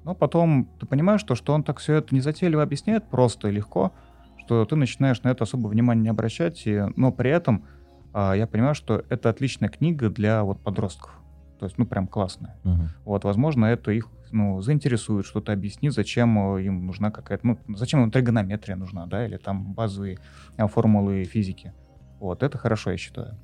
Но 0.05 0.15
потом 0.15 0.69
ты 0.81 0.87
понимаешь, 0.87 1.21
что, 1.21 1.35
что 1.35 1.53
он 1.53 1.63
так 1.63 1.79
все 1.79 1.97
это 1.97 2.15
незатейливо 2.15 2.63
объясняет 2.63 3.09
просто 3.11 3.49
и 3.49 3.53
легко, 3.53 3.93
что 4.39 4.65
ты 4.65 4.77
начинаешь 4.77 5.23
на 5.23 5.29
это 5.29 5.45
особо 5.45 5.69
внимания 5.69 6.01
не 6.01 6.09
обращать, 6.09 6.67
и, 6.67 6.85
но 6.97 7.13
при 7.13 7.31
этом 7.31 7.67
а, 8.15 8.33
я 8.33 8.47
понимаю, 8.47 8.75
что 8.75 9.05
это 9.11 9.29
отличная 9.29 9.69
книга 9.69 10.09
для 10.09 10.43
вот 10.43 10.59
подростков. 10.61 11.13
То 11.59 11.67
есть, 11.67 11.79
ну, 11.79 11.87
прям 11.87 12.07
классная. 12.07 12.57
Мгм. 12.65 12.91
Вот, 13.05 13.25
возможно, 13.25 13.67
это 13.67 13.91
их 13.91 14.09
ну, 14.31 14.61
заинтересует, 14.61 15.27
что-то 15.27 15.53
объяснит, 15.53 15.93
зачем 15.93 16.57
э, 16.57 16.63
им 16.65 16.87
нужна 16.87 17.11
какая-то, 17.11 17.47
ну, 17.47 17.59
зачем 17.77 18.03
им 18.03 18.11
тригонометрия 18.11 18.77
нужна, 18.77 19.07
да, 19.07 19.27
или 19.27 19.37
там 19.37 19.73
базовые 19.73 20.19
а, 20.57 20.67
формулы 20.67 21.25
физики. 21.25 21.73
Вот, 22.21 22.43
это 22.43 22.59
хорошо, 22.59 22.91
я 22.91 22.97
считаю. 22.97 23.37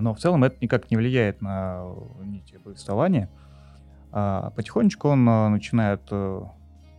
Но 0.00 0.14
в 0.14 0.18
целом 0.18 0.44
это 0.44 0.56
никак 0.60 0.90
не 0.90 0.96
влияет 0.96 1.42
на 1.42 1.82
э, 2.20 2.24
нити 2.24 2.58
повествования. 2.58 3.28
А 4.10 4.50
потихонечку 4.50 5.08
он 5.08 5.28
э, 5.28 5.48
начинает 5.48 6.02
э, 6.10 6.42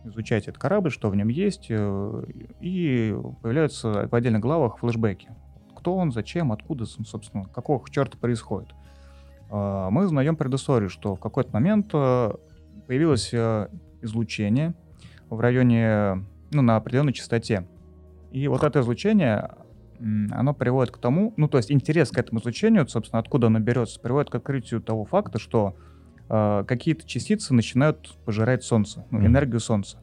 изучать 0.04 0.44
этот 0.48 0.58
корабль, 0.58 0.90
что 0.90 1.10
в 1.10 1.16
нем 1.16 1.28
есть, 1.28 1.66
э, 1.70 2.24
и 2.60 3.16
появляются 3.42 4.08
в 4.08 4.14
отдельных 4.14 4.40
главах 4.40 4.78
флешбеки. 4.78 5.30
Кто 5.76 5.96
он, 5.96 6.12
зачем, 6.12 6.52
откуда, 6.52 6.86
собственно, 6.86 7.44
какого 7.44 7.88
черта 7.90 8.16
происходит. 8.18 8.74
А, 9.50 9.90
Мы 9.90 10.04
узнаем 10.04 10.36
предысторию, 10.36 10.88
что 10.90 11.14
в 11.16 11.20
какой-то 11.20 11.50
момент 11.52 11.90
э, 11.92 12.32
появилось 12.86 13.30
э, 13.32 13.68
излучение 14.02 14.74
в 15.30 15.40
районе, 15.40 16.24
ну, 16.50 16.62
на 16.62 16.76
определенной 16.76 17.12
частоте. 17.12 17.66
И 18.30 18.48
вот 18.48 18.62
это 18.62 18.80
излучение, 18.80 19.50
оно 20.30 20.54
приводит 20.54 20.92
к 20.92 20.98
тому, 20.98 21.32
ну, 21.36 21.48
то 21.48 21.58
есть 21.58 21.70
интерес 21.70 22.10
к 22.10 22.18
этому 22.18 22.40
излучению, 22.40 22.86
собственно, 22.88 23.20
откуда 23.20 23.46
оно 23.46 23.60
берется, 23.60 24.00
приводит 24.00 24.30
к 24.30 24.34
открытию 24.34 24.80
того 24.82 25.04
факта, 25.04 25.38
что 25.38 25.76
э, 26.28 26.64
какие-то 26.66 27.06
частицы 27.06 27.54
начинают 27.54 28.16
пожирать 28.24 28.64
Солнце, 28.64 29.04
ну, 29.10 29.24
энергию 29.24 29.60
Солнца. 29.60 29.98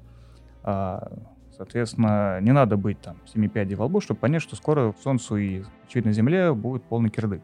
А, 0.63 1.11
соответственно, 1.55 2.39
не 2.41 2.51
надо 2.51 2.77
быть 2.77 3.01
там 3.01 3.17
семи 3.25 3.47
пядей 3.47 3.75
во 3.75 3.85
лбу, 3.85 3.99
чтобы 3.99 4.19
понять, 4.19 4.41
что 4.41 4.55
скоро 4.55 4.93
Солнцу 5.03 5.37
и, 5.37 5.63
очевидно, 5.87 6.11
Земле 6.11 6.53
будет 6.53 6.83
полный 6.83 7.09
кирдык. 7.09 7.41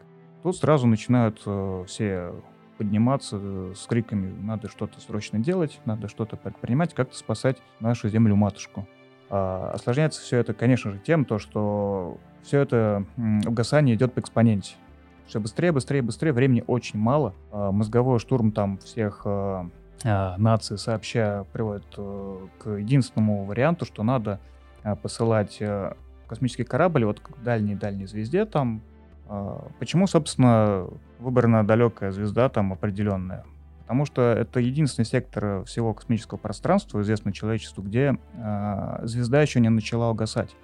Тут 0.48 0.56
сразу 0.56 0.88
начинают 0.88 1.42
э, 1.46 1.84
все 1.88 2.32
подниматься 2.78 3.38
э, 3.38 3.74
с 3.76 3.86
криками 3.86 4.34
«надо 4.42 4.70
что-то 4.70 5.02
срочно 5.02 5.40
делать, 5.40 5.82
надо 5.84 6.08
что-то 6.08 6.38
предпринимать, 6.38 6.94
как-то 6.94 7.18
спасать 7.18 7.58
нашу 7.82 8.08
землю-матушку». 8.08 8.88
А, 9.30 9.72
осложняется 9.74 10.22
все 10.22 10.38
это, 10.38 10.54
конечно 10.54 10.94
же, 10.94 11.00
тем, 11.00 11.26
то, 11.26 11.38
что 11.38 12.18
все 12.44 12.62
это 12.62 13.04
угасание 13.46 13.98
идет 13.98 14.14
по 14.14 14.22
экспоненте. 14.22 14.76
Все 15.26 15.42
быстрее, 15.42 15.74
быстрее, 15.74 16.02
быстрее, 16.02 16.32
времени 16.32 16.64
очень 16.66 16.98
мало. 16.98 17.34
А, 17.52 17.74
мозговой 17.74 18.18
штурм 18.18 18.54
там 18.54 18.78
всех 18.78 19.24
а, 19.26 19.70
а, 20.06 20.38
наций 20.38 20.78
сообща 20.78 21.46
приводит 21.52 21.94
э, 21.98 22.38
к 22.60 22.70
единственному 22.70 23.44
варианту, 23.44 23.84
что 23.84 24.02
надо 24.02 24.40
посылать 25.02 25.58
э, 25.60 25.92
космический 26.26 26.64
корабль 26.64 27.04
вот 27.04 27.20
к 27.20 27.38
дальней-дальней 27.44 28.06
звезде 28.06 28.46
там. 28.46 28.82
А, 29.30 29.68
Почему, 29.80 30.08
собственно, 30.08 30.88
выбрана 31.20 31.66
далекая 31.66 32.12
звезда 32.12 32.50
там 32.50 32.74
определенная? 32.74 33.46
Потому 33.82 34.06
что 34.06 34.22
это 34.22 34.60
единственный 34.60 35.06
сектор 35.06 35.64
всего 35.64 35.94
космического 35.94 36.38
пространства, 36.38 37.02
известный 37.02 37.32
человечеству, 37.32 37.82
где 37.82 38.18
а, 38.36 39.00
звезда 39.04 39.42
еще 39.42 39.60
не 39.60 39.70
начала 39.70 40.10
угасать. 40.10 40.56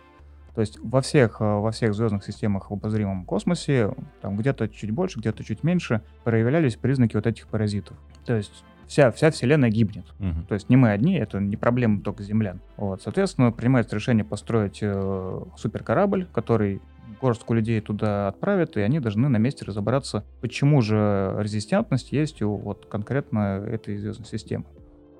То 0.56 0.62
есть 0.62 0.78
во 0.84 1.02
всех, 1.02 1.38
а, 1.40 1.60
во 1.60 1.72
всех 1.72 1.94
звездных 1.94 2.24
системах 2.24 2.70
в 2.70 2.74
обозримом 2.74 3.26
космосе, 3.26 3.94
там 4.22 4.36
где-то 4.36 4.68
чуть 4.68 4.92
больше, 4.92 5.20
где-то 5.20 5.44
чуть 5.44 5.64
меньше, 5.64 6.02
проявлялись 6.24 6.76
признаки 6.76 7.16
вот 7.16 7.26
этих 7.26 7.48
паразитов. 7.48 7.98
То 8.26 8.36
есть 8.36 8.64
вся, 8.88 9.12
вся 9.12 9.32
Вселенная 9.32 9.70
гибнет. 9.70 10.06
Мгм. 10.20 10.46
То 10.46 10.54
есть 10.56 10.70
не 10.70 10.76
мы 10.76 10.92
одни, 10.92 11.16
это 11.16 11.40
не 11.40 11.58
проблема 11.58 12.02
только 12.02 12.24
землян. 12.24 12.62
Вот, 12.78 13.02
соответственно, 13.02 13.52
принимается 13.52 13.96
решение 13.96 14.26
построить 14.26 14.80
э, 14.82 15.44
суперкорабль, 15.58 16.28
который 16.32 16.82
горстку 17.22 17.54
людей 17.54 17.80
туда 17.82 18.28
отправит, 18.28 18.78
и 18.78 18.82
они 18.82 19.00
должны 19.00 19.30
на 19.30 19.38
месте 19.38 19.66
разобраться, 19.66 20.24
почему 20.42 20.82
же 20.82 21.36
резистентность 21.40 22.12
есть 22.12 22.42
у 22.42 22.56
вот 22.56 22.86
конкретно 22.86 23.64
этой 23.66 23.98
звездной 23.98 24.28
системы. 24.28 24.66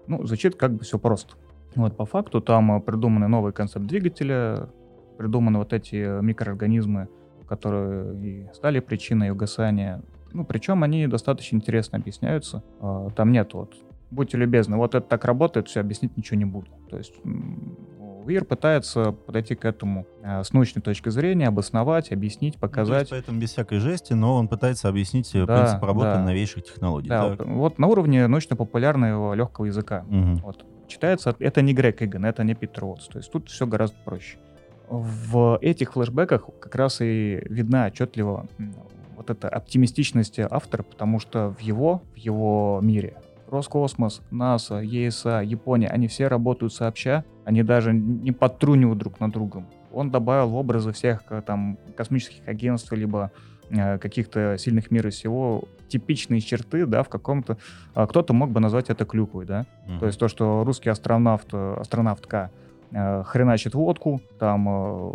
Ну, 0.08 0.26
звучит 0.26 0.56
как 0.56 0.74
бы 0.74 0.84
все 0.84 1.00
просто. 1.00 1.36
Вот 1.76 1.96
по 1.96 2.06
факту 2.06 2.42
там 2.42 2.78
э, 2.78 2.82
придуманы 2.82 3.28
новый 3.28 3.54
концепт 3.54 3.86
двигателя, 3.86 4.70
придуманы 5.18 5.60
вот 5.60 5.74
эти 5.74 5.96
э, 5.96 6.22
микроорганизмы, 6.22 7.08
которые 7.48 8.16
и 8.22 8.48
стали 8.54 8.80
причиной 8.80 9.32
угасания. 9.32 10.02
Ну, 10.34 10.46
причем 10.46 10.84
они 10.84 11.08
достаточно 11.08 11.56
интересно 11.56 11.98
объясняются. 11.98 12.64
А, 12.80 13.10
Там 13.12 13.32
нет 13.32 13.54
вот 13.54 13.74
будьте 14.14 14.38
любезны, 14.38 14.78
вот 14.78 14.96
это 14.96 15.06
так 15.06 15.26
работает, 15.26 15.68
все, 15.68 15.80
объяснить 15.80 16.16
ничего 16.16 16.38
не 16.38 16.46
буду. 16.46 16.68
То 16.90 16.98
есть 16.98 17.16
Уир 18.26 18.46
пытается 18.46 19.12
подойти 19.12 19.56
к 19.56 19.66
этому 19.66 20.06
а, 20.24 20.44
с 20.44 20.54
научной 20.54 20.82
точки 20.82 21.10
зрения, 21.10 21.48
обосновать, 21.48 22.12
объяснить, 22.12 22.56
Ну, 22.56 22.60
показать. 22.62 23.00
есть 23.02 23.12
поэтому 23.12 23.40
без 23.40 23.52
всякой 23.52 23.80
жести, 23.80 24.14
но 24.14 24.36
он 24.36 24.48
пытается 24.48 24.90
объяснить 24.90 25.34
э, 25.36 25.46
Да, 25.46 25.58
принцип 25.58 25.84
работы 25.84 26.08
да. 26.12 26.24
новейших 26.24 26.64
технологий. 26.64 27.10
Да, 27.10 27.36
Так. 27.36 27.46
вот, 27.48 27.80
на 27.80 27.88
уровне 27.88 28.28
научно-популярного 28.28 29.34
легкого 29.34 29.66
языка. 29.66 30.06
Мгм. 30.08 30.38
Вот. 30.38 30.66
Читается, 30.88 31.36
это 31.40 31.62
не 31.62 31.74
Грег 31.74 32.02
Иган, 32.02 32.26
это 32.26 32.44
не 32.44 32.54
Питер 32.56 32.86
Уотс. 32.86 33.08
То 33.08 33.18
есть 33.20 33.32
тут 33.32 33.50
все 33.50 33.66
гораздо 33.66 33.96
проще. 34.06 34.38
В 34.90 35.58
этих 35.62 35.94
флешбеках 35.94 36.46
как 36.60 36.76
раз 36.76 37.02
и 37.02 37.42
видна 37.50 37.86
отчетливо 37.88 38.48
вот 39.16 39.30
эта 39.30 39.48
оптимистичность 39.50 40.40
автора, 40.40 40.84
потому 40.84 41.20
что 41.20 41.50
в 41.58 41.60
его, 41.62 42.02
в 42.14 42.18
его 42.18 42.80
мире 42.84 43.16
Роскосмос, 43.48 44.22
НАСА, 44.32 44.80
ЕСА, 44.80 45.42
Япония, 45.42 45.88
они 45.90 46.08
все 46.08 46.28
работают 46.28 46.74
сообща, 46.74 47.24
они 47.46 47.64
даже 47.64 47.94
не 47.94 48.32
подтрунивают 48.32 49.00
друг 49.00 49.20
на 49.20 49.30
другом. 49.32 49.68
Он 49.92 50.10
добавил 50.12 50.50
в 50.50 50.56
образы 50.56 50.92
всех 50.92 51.24
э, 51.30 51.42
там 51.46 51.78
космических 51.96 52.48
агентств, 52.48 52.92
либо 52.94 53.32
э, 53.70 53.98
каких-то 54.00 54.58
сильных 54.58 54.90
мира 54.92 55.12
сего 55.12 55.64
типичные 55.88 56.42
черты, 56.42 56.86
да, 56.88 57.04
в 57.04 57.10
каком-то... 57.10 57.58
а, 57.94 58.08
Кто-то 58.08 58.34
мог 58.34 58.50
бы 58.50 58.60
назвать 58.60 58.90
это 58.90 59.06
клюквой, 59.06 59.46
да, 59.46 59.66
Мгм. 59.88 60.00
то 60.00 60.06
есть 60.08 60.18
то, 60.20 60.28
что 60.28 60.64
русский 60.64 60.90
астронавт, 60.90 61.50
э, 61.54 61.76
астронавтка 61.80 62.50
э, 62.92 63.24
хреначит 63.24 63.76
водку, 63.76 64.20
там, 64.40 64.68
э, 64.68 65.12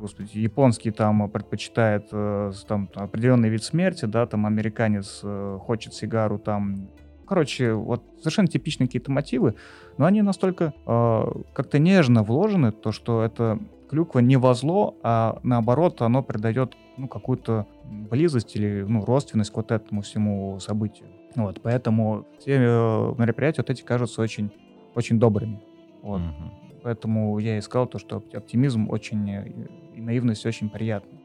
господи, 0.00 0.38
японский 0.38 0.90
там 0.92 1.28
предпочитает 1.28 2.08
э, 2.12 2.52
там 2.66 2.88
определенный 2.94 3.50
вид 3.50 3.62
смерти, 3.64 4.06
да, 4.06 4.24
там 4.26 4.46
американец 4.46 5.20
э, 5.22 5.58
хочет 5.60 5.92
сигару, 5.92 6.38
там, 6.38 6.88
короче, 7.28 7.72
вот 7.74 8.02
совершенно 8.18 8.48
типичные 8.48 8.86
какие-то 8.86 9.10
мотивы, 9.10 9.54
но 9.98 10.06
они 10.06 10.22
настолько 10.22 10.72
э, 10.86 11.24
как-то 11.52 11.78
нежно 11.78 12.22
вложены, 12.22 12.72
то, 12.72 12.92
что 12.92 13.22
это 13.22 13.58
клюква 13.90 14.20
не 14.20 14.36
во 14.36 14.54
зло, 14.54 14.96
а 15.02 15.38
наоборот, 15.42 16.02
оно 16.02 16.22
придает 16.22 16.76
ну, 16.96 17.08
какую-то 17.08 17.66
близость 17.84 18.56
или 18.56 18.84
ну, 18.86 19.04
родственность 19.04 19.52
к 19.52 19.56
вот 19.56 19.70
этому 19.70 20.02
всему 20.02 20.58
событию. 20.60 21.08
Вот, 21.34 21.60
поэтому 21.62 22.26
все 22.38 22.54
э, 22.54 23.14
мероприятия 23.18 23.62
вот 23.62 23.70
эти 23.70 23.82
кажутся 23.82 24.22
очень, 24.22 24.50
очень 24.94 25.18
добрыми. 25.18 25.60
Вот. 26.02 26.20
Мгм. 26.20 26.52
Поэтому 26.82 27.38
я 27.38 27.58
искал 27.58 27.86
то, 27.86 27.98
что 27.98 28.18
оп- 28.18 28.34
оптимизм 28.34 28.88
очень 28.90 29.30
э, 29.30 29.52
и 29.94 30.00
наивность 30.00 30.46
очень 30.46 30.68
приятна. 30.70 31.18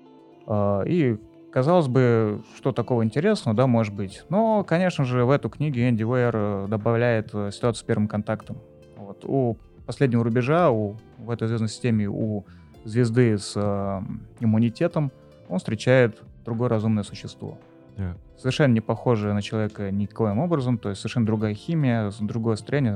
А, 0.48 0.84
И 0.84 1.18
казалось 1.54 1.88
бы, 1.88 2.42
что 2.58 2.72
такого 2.72 3.04
интересного, 3.04 3.56
да, 3.56 3.68
может 3.68 3.94
быть. 3.94 4.24
Но, 4.30 4.64
конечно 4.64 5.06
же, 5.06 5.24
в 5.24 5.30
эту 5.30 5.50
книгу 5.50 5.78
Энди 5.78 6.04
Уэйр 6.04 6.36
э, 6.36 6.66
добавляет 6.68 7.30
э, 7.34 7.52
ситуацию 7.52 7.82
с 7.82 7.84
первым 7.84 8.08
контактом. 8.08 8.58
Вот. 8.98 9.24
У 9.24 9.58
последнего 9.86 10.24
рубежа, 10.24 10.72
у, 10.72 10.98
в 11.20 11.30
этой 11.30 11.48
звездной 11.48 11.70
системе, 11.70 12.10
у 12.10 12.46
звезды 12.86 13.38
с 13.38 13.54
э, 13.56 14.02
иммунитетом, 14.40 15.12
он 15.48 15.60
встречает 15.60 16.24
другое 16.44 16.70
разумное 16.70 17.04
существо. 17.04 17.60
Так. 17.96 18.18
Совершенно 18.38 18.74
не 18.74 18.82
похожее 18.82 19.36
на 19.36 19.44
человека 19.44 19.92
никоим 19.92 20.40
образом, 20.40 20.80
то 20.80 20.90
есть 20.90 21.02
совершенно 21.02 21.28
другая 21.28 21.54
химия, 21.54 22.12
другое 22.20 22.56
строение, 22.56 22.96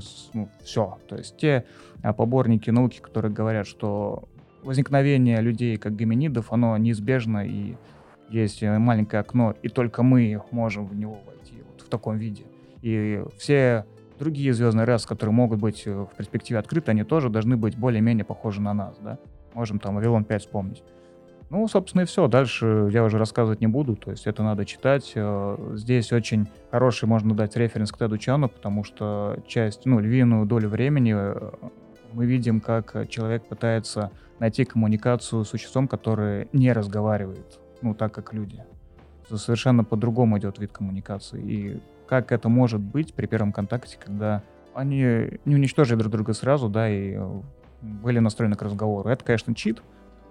все. 0.64 0.98
То 1.08 1.16
есть 1.16 1.38
те 1.38 1.66
а, 2.02 2.12
поборники 2.12 2.72
науки, 2.72 3.00
которые 3.00 3.32
говорят, 3.32 3.68
что 3.68 4.28
возникновение 4.64 5.40
людей 5.42 5.78
как 5.78 5.96
гоминидов, 5.96 6.52
оно 6.52 6.76
неизбежно, 6.78 7.46
и 7.46 7.76
есть 8.30 8.64
э, 8.64 8.78
маленькое 8.78 9.22
окно, 9.22 9.56
и 9.62 9.70
только 9.70 10.04
мы 10.04 10.42
можем 10.52 10.88
в 10.88 10.96
него 10.96 11.20
войти 11.26 11.64
вот 11.70 11.82
в 11.82 11.90
таком 11.90 12.18
виде. 12.18 12.44
И 12.82 13.24
все 13.38 13.86
другие 14.20 14.54
звездные 14.54 14.86
расы, 14.86 15.08
которые 15.08 15.34
могут 15.34 15.60
быть 15.60 15.84
э, 15.86 15.92
в 15.92 16.10
перспективе 16.16 16.60
открыты, 16.60 16.92
они 16.92 17.04
тоже 17.04 17.30
должны 17.30 17.58
быть 17.58 17.78
более-менее 17.78 18.26
похожи 18.26 18.62
на 18.62 18.74
нас, 18.74 18.98
да. 19.00 19.18
Можем 19.54 19.80
там 19.80 19.96
Вавилон 19.96 20.24
5 20.24 20.42
вспомнить. 20.42 20.84
Ну, 21.50 21.66
собственно, 21.68 22.02
и 22.02 22.06
все. 22.06 22.28
Дальше 22.28 22.90
я 22.92 23.04
уже 23.06 23.18
рассказывать 23.18 23.62
не 23.62 23.68
буду. 23.68 23.96
То 23.96 24.12
есть 24.12 24.28
это 24.28 24.44
надо 24.44 24.66
читать. 24.66 25.14
Э, 25.16 25.58
Здесь 25.76 26.12
очень 26.12 26.48
хороший 26.72 27.08
можно 27.08 27.34
дать 27.34 27.56
референс 27.56 27.92
к 27.92 27.98
Теду 27.98 28.18
Чану, 28.18 28.50
потому 28.50 28.84
что 28.84 29.38
часть, 29.48 29.86
ну, 29.86 30.00
львиную 30.00 30.46
долю 30.46 30.70
времени 30.70 31.16
мы 32.14 32.26
видим, 32.26 32.60
как 32.60 33.08
человек 33.10 33.46
пытается 33.48 34.12
найти 34.40 34.66
коммуникацию 34.66 35.44
с 35.44 35.50
существом, 35.50 35.88
которое 35.88 36.48
не 36.54 36.72
разговаривает, 36.72 37.60
ну, 37.82 37.94
так 37.94 38.14
как 38.14 38.34
люди. 38.34 38.64
Совершенно 39.30 39.84
по-другому 39.84 40.38
идет 40.40 40.60
вид 40.60 40.72
коммуникации. 40.72 41.42
И 41.42 41.82
как 42.08 42.32
это 42.32 42.50
может 42.50 42.80
быть 42.80 43.14
при 43.14 43.26
первом 43.26 43.52
контакте, 43.52 43.98
когда 44.04 44.42
они 44.74 45.40
не 45.46 45.56
уничтожили 45.56 45.98
друг 45.98 46.12
друга 46.12 46.34
сразу, 46.34 46.70
да, 46.70 46.90
и 46.90 47.16
э, 47.18 47.42
были 47.82 48.20
настроены 48.20 48.56
к 48.56 48.62
разговору. 48.62 49.10
Это, 49.10 49.24
конечно, 49.24 49.54
чит, 49.56 49.82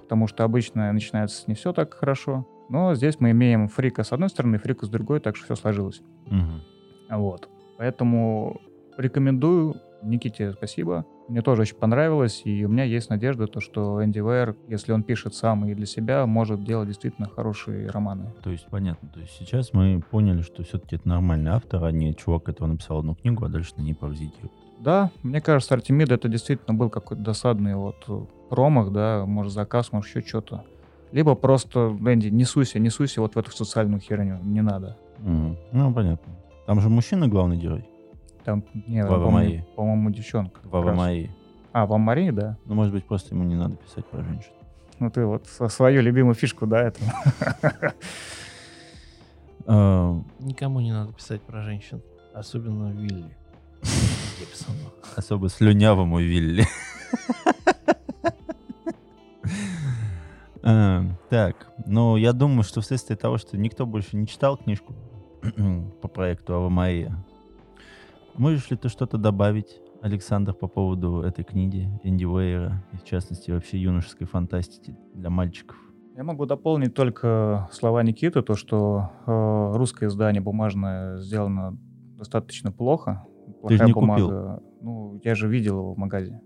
потому 0.02 0.26
что 0.28 0.44
обычно 0.44 0.92
начинается 0.92 1.44
не 1.46 1.54
все 1.54 1.72
так 1.72 1.94
хорошо. 1.94 2.46
Но 2.68 2.94
здесь 2.94 3.20
мы 3.20 3.30
имеем 3.32 3.68
фрика 3.68 4.02
с 4.02 4.12
одной 4.12 4.28
стороны, 4.28 4.58
фрика 4.58 4.86
с 4.86 4.88
другой, 4.88 5.20
так 5.20 5.36
что 5.36 5.44
все 5.44 5.54
сложилось. 5.56 6.00
Мгм. 6.26 6.62
Вот. 7.10 7.48
Поэтому 7.76 8.60
рекомендую. 8.96 9.76
Никите 10.02 10.52
спасибо. 10.52 11.04
Мне 11.28 11.42
тоже 11.42 11.62
очень 11.62 11.76
понравилось, 11.76 12.42
и 12.44 12.64
у 12.64 12.68
меня 12.68 12.84
есть 12.84 13.10
надежда, 13.10 13.46
то, 13.48 13.60
что 13.60 14.04
Энди 14.04 14.20
Вейер, 14.20 14.56
если 14.68 14.92
он 14.92 15.02
пишет 15.02 15.34
сам 15.34 15.66
и 15.66 15.74
для 15.74 15.86
себя, 15.86 16.24
может 16.26 16.62
делать 16.62 16.88
действительно 16.88 17.28
хорошие 17.28 17.90
романы. 17.90 18.32
То 18.44 18.50
есть, 18.50 18.66
понятно. 18.70 19.08
То 19.08 19.20
есть 19.20 19.32
сейчас 19.32 19.72
мы 19.72 20.00
поняли, 20.08 20.42
что 20.42 20.62
все-таки 20.62 20.96
это 20.96 21.08
нормальный 21.08 21.50
автор, 21.50 21.84
а 21.84 21.90
не 21.90 22.14
чувак, 22.14 22.44
который 22.44 22.72
написал 22.72 23.00
одну 23.00 23.16
книгу, 23.16 23.44
а 23.44 23.48
дальше 23.48 23.72
на 23.76 23.82
ней 23.82 23.94
паразитирует. 23.94 24.52
Да, 24.78 25.10
мне 25.22 25.40
кажется, 25.40 25.74
Артемида 25.74 26.14
это 26.14 26.28
действительно 26.28 26.76
был 26.76 26.90
какой-то 26.90 27.22
досадный 27.22 27.74
вот 27.74 28.04
э, 28.08 28.20
промах, 28.50 28.92
да, 28.92 29.24
может 29.26 29.52
заказ, 29.52 29.90
может 29.90 30.14
еще 30.14 30.26
что-то. 30.26 30.64
Либо 31.12 31.34
просто, 31.34 31.96
Энди, 32.00 32.28
не 32.28 32.44
суйся, 32.44 32.78
не 32.78 32.90
суйся 32.90 33.20
вот 33.20 33.34
в 33.34 33.38
эту 33.38 33.50
социальную 33.52 34.00
херню, 34.00 34.38
не 34.42 34.60
надо. 34.60 34.96
Мгм. 35.18 35.56
Ну, 35.72 35.94
понятно. 35.94 36.32
Там 36.66 36.80
же 36.80 36.88
мужчина 36.88 37.26
главный 37.26 37.56
герой. 37.56 37.88
Там, 38.46 38.62
не, 38.86 39.02
Вава 39.02 39.24
по-моему, 39.24 39.30
Мария. 39.32 39.66
по-моему, 39.74 40.10
девчонка. 40.10 40.60
раз. 40.72 40.96
Марии. 40.96 41.30
А, 41.72 41.84
вам 41.84 42.02
Мария, 42.02 42.30
да? 42.30 42.56
Ну, 42.64 42.76
может 42.76 42.92
быть, 42.94 43.04
просто 43.04 43.34
ему 43.34 43.42
не 43.42 43.56
надо 43.56 43.74
писать 43.74 44.06
про 44.06 44.22
женщин. 44.22 44.52
Ну 45.00 45.10
ты 45.10 45.26
вот 45.26 45.46
свою 45.48 46.00
любимую 46.00 46.34
фишку, 46.34 46.64
да, 46.64 46.80
это. 46.84 47.00
А, 49.66 50.22
Никому 50.38 50.78
не 50.80 50.92
надо 50.92 51.12
писать 51.12 51.42
про 51.42 51.60
женщин. 51.60 52.00
Особенно 52.32 52.92
Вилли 52.92 53.36
Гибсону. 54.38 54.92
особо 55.16 55.48
слюнявому 55.48 56.20
Вилли. 56.20 56.64
А, 60.62 61.04
Так, 61.30 61.66
ну, 61.84 62.16
я 62.16 62.32
думаю, 62.32 62.62
что 62.62 62.80
вследствие 62.80 63.16
того, 63.16 63.38
что 63.38 63.56
никто 63.56 63.86
больше 63.86 64.16
не 64.16 64.26
читал 64.26 64.56
книжку 64.56 64.94
по 66.00 66.08
проекту 66.08 66.54
Ава 66.54 66.68
Мария, 66.68 67.16
можешь 68.38 68.70
ли 68.70 68.76
ты 68.76 68.88
что-то 68.88 69.18
добавить, 69.18 69.80
Александр, 70.02 70.52
по 70.54 70.68
поводу 70.68 71.22
этой 71.22 71.44
книги 71.44 71.88
Энди 72.02 72.24
Уэйра, 72.24 72.84
и 72.92 72.96
в 72.96 73.04
частности 73.04 73.50
вообще 73.50 73.78
юношеской 73.78 74.26
фантастики 74.26 74.96
для 75.14 75.30
мальчиков? 75.30 75.76
Я 76.16 76.24
могу 76.24 76.46
дополнить 76.46 76.94
только 76.94 77.68
слова 77.72 78.02
Никиты, 78.02 78.42
то, 78.42 78.54
что 78.54 79.10
э, 79.26 79.76
русское 79.76 80.06
издание 80.06 80.40
бумажное 80.40 81.18
сделано 81.18 81.76
достаточно 82.16 82.72
плохо. 82.72 83.26
Ты 83.68 83.76
же 83.76 83.78
Плохая 83.78 83.86
не 83.86 83.92
бумага. 83.92 84.62
Ну, 84.80 85.20
я 85.24 85.34
же 85.34 85.48
видел 85.48 85.78
его 85.78 85.94
в 85.94 85.98
магазе. 85.98 86.40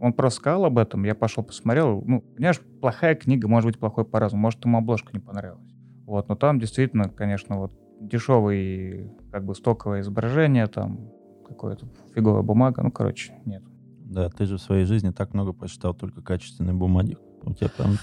Он 0.00 0.14
просто 0.14 0.40
сказал 0.40 0.64
об 0.64 0.78
этом, 0.78 1.04
я 1.04 1.14
пошел 1.14 1.44
посмотрел. 1.44 2.02
Ну, 2.06 2.22
понимаешь, 2.22 2.60
плохая 2.80 3.14
книга 3.14 3.46
может 3.46 3.66
быть 3.66 3.78
плохой 3.78 4.06
по-разному. 4.06 4.42
Может, 4.42 4.64
ему 4.64 4.78
обложка 4.78 5.10
не 5.12 5.20
понравилась. 5.20 5.74
Вот, 6.06 6.28
но 6.28 6.34
там 6.34 6.58
действительно, 6.58 7.10
конечно, 7.10 7.58
вот 7.58 7.72
дешевый, 8.00 9.12
как 9.30 9.44
бы 9.44 9.54
стоковое 9.54 10.00
изображение, 10.00 10.66
там 10.66 11.10
какое-то 11.50 11.86
фиговая 12.14 12.42
бумага. 12.42 12.82
Ну, 12.82 12.90
короче, 12.90 13.34
нет. 13.44 13.62
Да, 14.04 14.28
ты 14.30 14.46
же 14.46 14.56
в 14.56 14.60
своей 14.62 14.84
жизни 14.86 15.10
так 15.10 15.34
много 15.34 15.52
прочитал 15.52 15.94
только 15.94 16.22
качественной 16.22 16.72
бумаги. 16.72 17.16
У 17.42 17.52
тебя 17.54 17.68
прям 17.68 17.96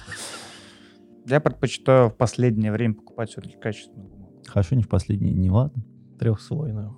Я 1.26 1.40
предпочитаю 1.40 2.10
в 2.10 2.16
последнее 2.16 2.72
время 2.72 2.94
покупать 2.96 3.30
все-таки 3.30 3.58
качественную 3.58 4.10
бумагу. 4.10 4.42
хорошо 4.46 4.76
не 4.76 4.84
в 4.84 4.90
последние 4.90 5.34
дни, 5.34 5.50
ладно? 5.50 5.84
Трехслойную. 6.20 6.96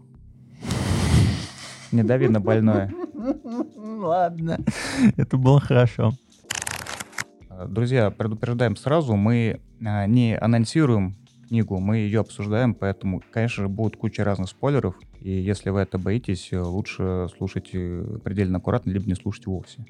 Не 1.92 2.04
дави 2.04 2.28
на 2.28 2.40
больное. 2.40 2.94
Ладно, 3.76 4.60
это 5.18 5.38
было 5.38 5.60
хорошо. 5.60 6.14
Друзья, 7.68 8.12
предупреждаем 8.12 8.76
сразу, 8.78 9.16
мы 9.16 9.60
а, 9.84 10.06
не 10.06 10.38
анонсируем 10.38 11.18
книгу, 11.50 11.80
мы 11.80 11.98
ее 11.98 12.22
обсуждаем, 12.22 12.74
поэтому, 12.74 13.22
конечно 13.32 13.64
же, 13.64 13.70
будет 13.70 13.98
куча 13.98 14.24
разных 14.24 14.50
спойлеров, 14.50 14.96
и 15.20 15.30
если 15.32 15.70
вы 15.70 15.82
это 15.82 15.98
боитесь, 15.98 16.50
э, 16.52 16.60
лучше 16.60 17.28
слушайте 17.38 18.04
предельно 18.24 18.60
аккуратно, 18.60 18.92
либо 18.92 19.06
не 19.06 19.16
слушайте 19.16 19.50
вовсе. 19.50 19.86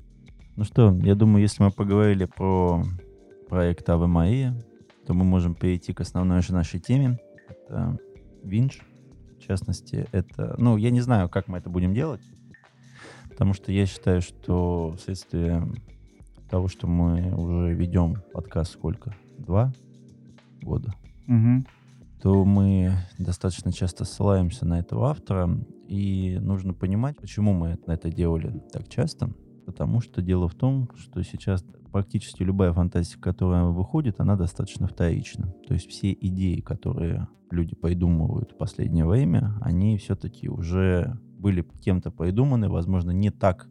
Ну 0.55 0.63
что, 0.63 0.97
я 1.03 1.15
думаю, 1.15 1.41
если 1.41 1.63
мы 1.63 1.71
поговорили 1.71 2.25
про 2.25 2.83
проект 3.47 3.87
Ave 3.87 4.07
Maria, 4.07 4.53
то 5.05 5.13
мы 5.13 5.23
можем 5.23 5.55
перейти 5.55 5.93
к 5.93 6.01
основной 6.01 6.41
же 6.41 6.53
нашей 6.53 6.79
теме. 6.79 7.19
Это 7.47 7.97
Винч. 8.43 8.81
В 9.37 9.41
частности, 9.41 10.07
это... 10.11 10.55
Ну, 10.57 10.77
я 10.77 10.89
не 10.91 11.01
знаю, 11.01 11.29
как 11.29 11.47
мы 11.47 11.57
это 11.57 11.69
будем 11.69 11.93
делать, 11.93 12.21
потому 13.29 13.53
что 13.53 13.71
я 13.71 13.85
считаю, 13.85 14.21
что 14.21 14.95
вследствие 14.97 15.65
того, 16.49 16.67
что 16.67 16.87
мы 16.87 17.33
уже 17.33 17.73
ведем 17.73 18.17
подкаст 18.33 18.73
сколько? 18.73 19.15
Два 19.37 19.71
года? 20.61 20.93
Мгм. 21.29 21.67
то 22.23 22.43
мы 22.43 22.91
достаточно 23.19 23.71
часто 23.71 24.03
ссылаемся 24.03 24.65
на 24.65 24.79
этого 24.79 25.09
автора, 25.09 25.49
и 25.87 26.37
нужно 26.41 26.73
понимать, 26.73 27.17
почему 27.17 27.53
мы 27.53 27.77
это 27.85 28.09
делали 28.09 28.61
так 28.73 28.89
часто. 28.89 29.31
Потому 29.65 30.01
что 30.01 30.21
дело 30.23 30.47
в 30.47 30.55
том, 30.55 30.89
что 30.97 31.21
сейчас 31.23 31.63
практически 31.91 32.41
любая 32.41 32.73
фантастика, 32.73 33.21
которая 33.21 33.65
выходит, 33.65 34.19
она 34.19 34.35
достаточно 34.35 34.87
вторична. 34.87 35.53
То 35.67 35.75
есть 35.75 35.87
все 35.87 36.11
идеи, 36.11 36.61
которые 36.61 37.27
люди 37.51 37.75
придумывают 37.75 38.51
в 38.51 38.57
последнее 38.57 39.05
время, 39.05 39.53
они 39.61 39.97
все-таки 39.97 40.49
уже 40.49 41.17
были 41.37 41.61
кем-то 41.61 42.11
придуманы, 42.11 42.69
возможно, 42.69 43.11
не 43.11 43.29
так 43.29 43.69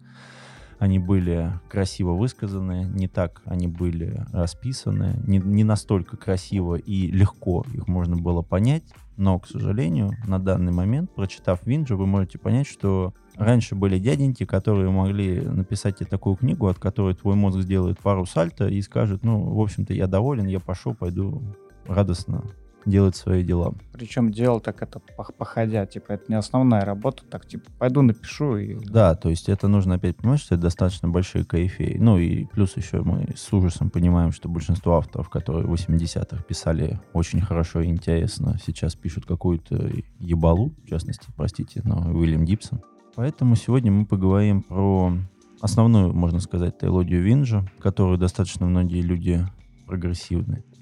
они 0.78 0.98
были 0.98 1.52
красиво 1.68 2.12
высказаны, 2.12 2.84
не 2.84 3.08
так 3.08 3.42
они 3.44 3.66
были 3.66 4.24
расписаны, 4.32 5.20
не, 5.26 5.38
не 5.38 5.64
настолько 5.64 6.16
красиво 6.16 6.76
и 6.76 7.10
легко 7.10 7.64
их 7.72 7.88
можно 7.88 8.16
было 8.16 8.42
понять, 8.42 8.84
но, 9.16 9.38
к 9.40 9.48
сожалению, 9.48 10.12
на 10.26 10.38
данный 10.38 10.72
момент, 10.72 11.10
прочитав 11.14 11.66
Винджа, 11.66 11.96
вы 11.96 12.06
можете 12.06 12.38
понять, 12.38 12.68
что 12.68 13.14
раньше 13.34 13.74
были 13.74 13.98
дяденьки, 13.98 14.44
которые 14.44 14.90
могли 14.90 15.40
написать 15.40 15.98
тебе 15.98 16.06
такую 16.06 16.36
книгу, 16.36 16.68
от 16.68 16.78
которой 16.78 17.14
твой 17.14 17.34
мозг 17.34 17.58
сделает 17.58 17.98
пару 17.98 18.26
сальто 18.26 18.68
и 18.68 18.80
скажет, 18.80 19.24
ну, 19.24 19.40
в 19.40 19.60
общем-то, 19.60 19.92
я 19.92 20.06
доволен, 20.06 20.46
я 20.46 20.60
пошел, 20.60 20.94
пойду 20.94 21.42
радостно 21.86 22.44
делать 22.88 23.16
свои 23.16 23.42
дела. 23.42 23.74
Причем 23.92 24.32
делал 24.32 24.60
так 24.60 24.82
это 24.82 25.00
пох- 25.16 25.32
походя, 25.36 25.86
типа, 25.86 26.12
это 26.12 26.24
не 26.28 26.34
основная 26.34 26.84
работа, 26.84 27.24
так, 27.28 27.46
типа, 27.46 27.70
пойду 27.78 28.02
напишу 28.02 28.56
и... 28.56 28.74
Да, 28.84 29.14
то 29.14 29.28
есть 29.28 29.48
это 29.48 29.68
нужно 29.68 29.96
опять 29.96 30.16
понимать, 30.16 30.40
что 30.40 30.54
это 30.54 30.62
достаточно 30.62 31.08
большие 31.08 31.44
кайфеи. 31.44 31.96
Ну 31.98 32.18
и 32.18 32.44
плюс 32.46 32.76
еще 32.76 33.02
мы 33.02 33.34
с 33.36 33.52
ужасом 33.52 33.90
понимаем, 33.90 34.32
что 34.32 34.48
большинство 34.48 34.96
авторов, 34.96 35.28
которые 35.28 35.66
в 35.66 35.72
80-х 35.72 36.42
писали 36.44 37.00
очень 37.12 37.40
хорошо 37.40 37.80
и 37.80 37.88
интересно, 37.88 38.58
сейчас 38.64 38.94
пишут 38.94 39.26
какую-то 39.26 39.90
ебалу, 40.20 40.72
в 40.84 40.88
частности, 40.88 41.26
простите, 41.36 41.82
но 41.84 42.12
Уильям 42.12 42.44
Гибсон. 42.44 42.80
Поэтому 43.16 43.56
сегодня 43.56 43.90
мы 43.90 44.06
поговорим 44.06 44.62
про 44.62 45.12
основную, 45.60 46.12
можно 46.12 46.40
сказать, 46.40 46.78
трилогию 46.78 47.22
Винджа, 47.22 47.68
которую 47.80 48.18
достаточно 48.18 48.66
многие 48.66 49.00
люди 49.02 49.44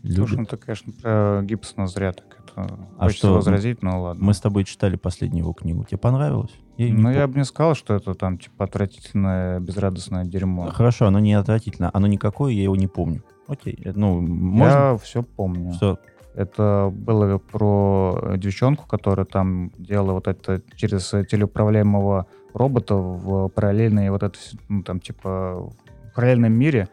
прогрессивные 0.07 0.27
Слушай, 0.27 0.39
ну 0.39 0.45
ты, 0.47 0.57
конечно, 0.57 0.93
про 1.03 1.43
Гибсона 1.43 1.87
зря 1.87 2.13
так 2.13 2.39
это... 2.39 2.79
А 2.99 3.05
хочется 3.05 3.27
что, 3.27 3.35
возразить, 3.35 3.83
но 3.83 4.03
ладно. 4.03 4.25
Мы 4.25 4.35
с 4.35 4.41
тобой 4.41 4.65
читали 4.65 4.97
последнюю 4.97 5.45
его 5.45 5.53
книгу. 5.53 5.85
Тебе 5.85 5.99
понравилось? 5.99 6.53
Я 6.77 6.93
Ну, 6.93 7.11
я 7.11 7.27
бы 7.27 7.39
не 7.39 7.45
сказал, 7.45 7.75
что 7.75 7.95
это 7.95 8.15
там, 8.15 8.39
типа, 8.39 8.65
отвратительное, 8.65 9.61
безрадостное 9.61 10.25
дерьмо. 10.25 10.71
Хорошо, 10.71 11.07
оно 11.07 11.19
не 11.19 11.35
отвратительно, 11.35 11.91
оно 11.93 12.07
никакое, 12.07 12.53
я 12.53 12.65
его 12.65 12.77
не 12.77 12.87
помню. 12.87 13.23
Окей, 13.47 13.79
э, 13.85 13.93
ну, 13.95 14.21
можно... 14.21 14.93
Я 14.93 14.99
все 14.99 15.23
помню. 15.23 15.73
Что? 15.73 15.99
Это 16.35 16.93
было 16.93 17.39
про 17.39 18.35
девчонку, 18.37 18.87
которая 18.87 19.25
там 19.25 19.73
делала 19.79 20.13
вот 20.13 20.29
это 20.29 20.61
через 20.75 21.09
телеуправляемого 21.09 22.27
робота 22.53 22.95
в 22.95 23.49
параллельной 23.49 24.11
вот 24.11 24.23
это, 24.23 24.39
ну, 24.69 24.83
там, 24.83 25.01
типа, 25.01 25.73
в 26.11 26.15
параллельном 26.15 26.53
мире, 26.53 26.89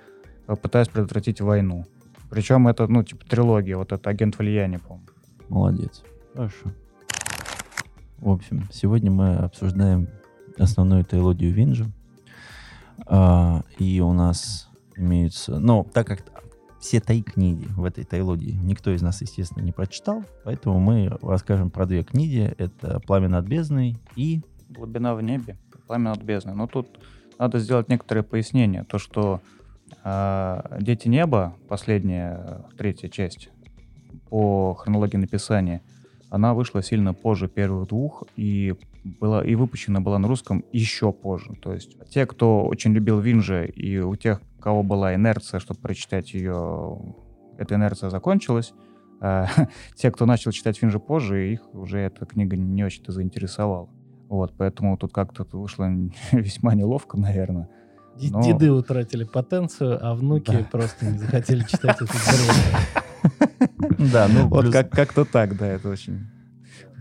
э, 0.47 0.55
пытаясь 0.55 0.87
предотвратить 0.87 1.41
войну. 1.41 1.85
Причем 2.33 2.67
это, 2.67 2.87
ну, 2.87 3.03
типа, 3.03 3.23
трилогия, 3.27 3.77
вот 3.77 3.91
это 3.91 4.09
агент 4.09 4.39
влияния, 4.39 4.79
по-моему. 4.79 5.05
Молодец. 5.49 6.01
Хорошо. 6.33 6.71
В 8.17 8.27
общем, 8.27 8.63
сегодня 8.71 9.11
мы 9.11 9.35
обсуждаем 9.35 10.07
основную 10.57 11.05
трилогию 11.05 11.53
Винджа. 11.53 11.85
А, 13.05 13.61
и 13.77 14.01
у 14.01 14.13
нас 14.13 14.67
имеются... 14.95 15.59
Ну, 15.59 15.87
так 15.93 16.07
как 16.07 16.23
все 16.79 16.99
три 16.99 17.21
книги 17.21 17.67
в 17.67 17.83
этой 17.83 18.03
трилогии 18.03 18.57
никто 18.63 18.89
из 18.89 19.03
нас, 19.03 19.21
естественно, 19.21 19.61
не 19.61 19.71
прочитал, 19.71 20.23
поэтому 20.43 20.79
мы 20.79 21.15
расскажем 21.21 21.69
про 21.69 21.85
две 21.85 22.03
книги. 22.03 22.51
Это 22.57 22.99
«Пламя 23.01 23.29
над 23.29 23.45
бездной» 23.45 23.97
и... 24.15 24.41
Глубина 24.69 25.13
в 25.13 25.21
небе, 25.21 25.59
пламя 25.85 26.09
над 26.09 26.23
бездной. 26.23 26.55
Но 26.55 26.65
тут 26.65 26.99
надо 27.37 27.59
сделать 27.59 27.89
некоторые 27.89 28.23
пояснения. 28.23 28.85
То, 28.85 28.97
что 28.97 29.39
«Дети 30.79 31.07
неба», 31.07 31.55
последняя, 31.67 32.65
третья 32.77 33.09
часть, 33.09 33.49
по 34.29 34.73
хронологии 34.73 35.17
написания, 35.17 35.81
она 36.29 36.53
вышла 36.53 36.81
сильно 36.81 37.13
позже 37.13 37.47
первых 37.47 37.89
двух 37.89 38.23
и 38.35 38.73
была 39.03 39.45
и 39.45 39.55
выпущена 39.55 40.01
была 40.01 40.17
на 40.17 40.27
русском 40.27 40.63
еще 40.71 41.11
позже. 41.11 41.55
То 41.61 41.73
есть 41.73 41.95
те, 42.09 42.25
кто 42.25 42.65
очень 42.65 42.93
любил 42.93 43.19
Винжи, 43.19 43.67
и 43.67 43.99
у 43.99 44.15
тех, 44.15 44.41
у 44.57 44.61
кого 44.61 44.83
была 44.83 45.13
инерция, 45.13 45.59
чтобы 45.59 45.79
прочитать 45.79 46.33
ее, 46.33 46.99
эта 47.57 47.75
инерция 47.75 48.09
закончилась. 48.09 48.73
А, 49.19 49.47
те, 49.95 50.09
кто 50.09 50.25
начал 50.25 50.51
читать 50.51 50.81
Винжи 50.81 50.99
позже, 50.99 51.51
их 51.51 51.73
уже 51.73 51.99
эта 51.99 52.25
книга 52.25 52.57
не 52.57 52.83
очень-то 52.83 53.11
заинтересовала. 53.11 53.89
Вот, 54.29 54.53
поэтому 54.57 54.97
тут 54.97 55.13
как-то 55.13 55.45
вышло 55.51 55.87
весьма 56.31 56.73
неловко, 56.73 57.17
наверное. 57.19 57.69
Но- 58.21 58.41
Деды 58.43 58.71
утратили 58.71 59.23
потенцию, 59.23 59.97
а 60.05 60.13
внуки 60.15 60.51
Да. 60.51 60.67
просто 60.71 61.05
не 61.05 61.17
захотели 61.17 61.61
читать 61.63 61.95
эту 61.95 62.05
дрянь. 62.05 62.93
Да, 64.13 64.27
ну, 64.27 64.47
Вот 64.47 64.71
как-то 64.71 65.25
так, 65.25 65.57
да, 65.57 65.67
это 65.67 65.89
очень 65.89 66.27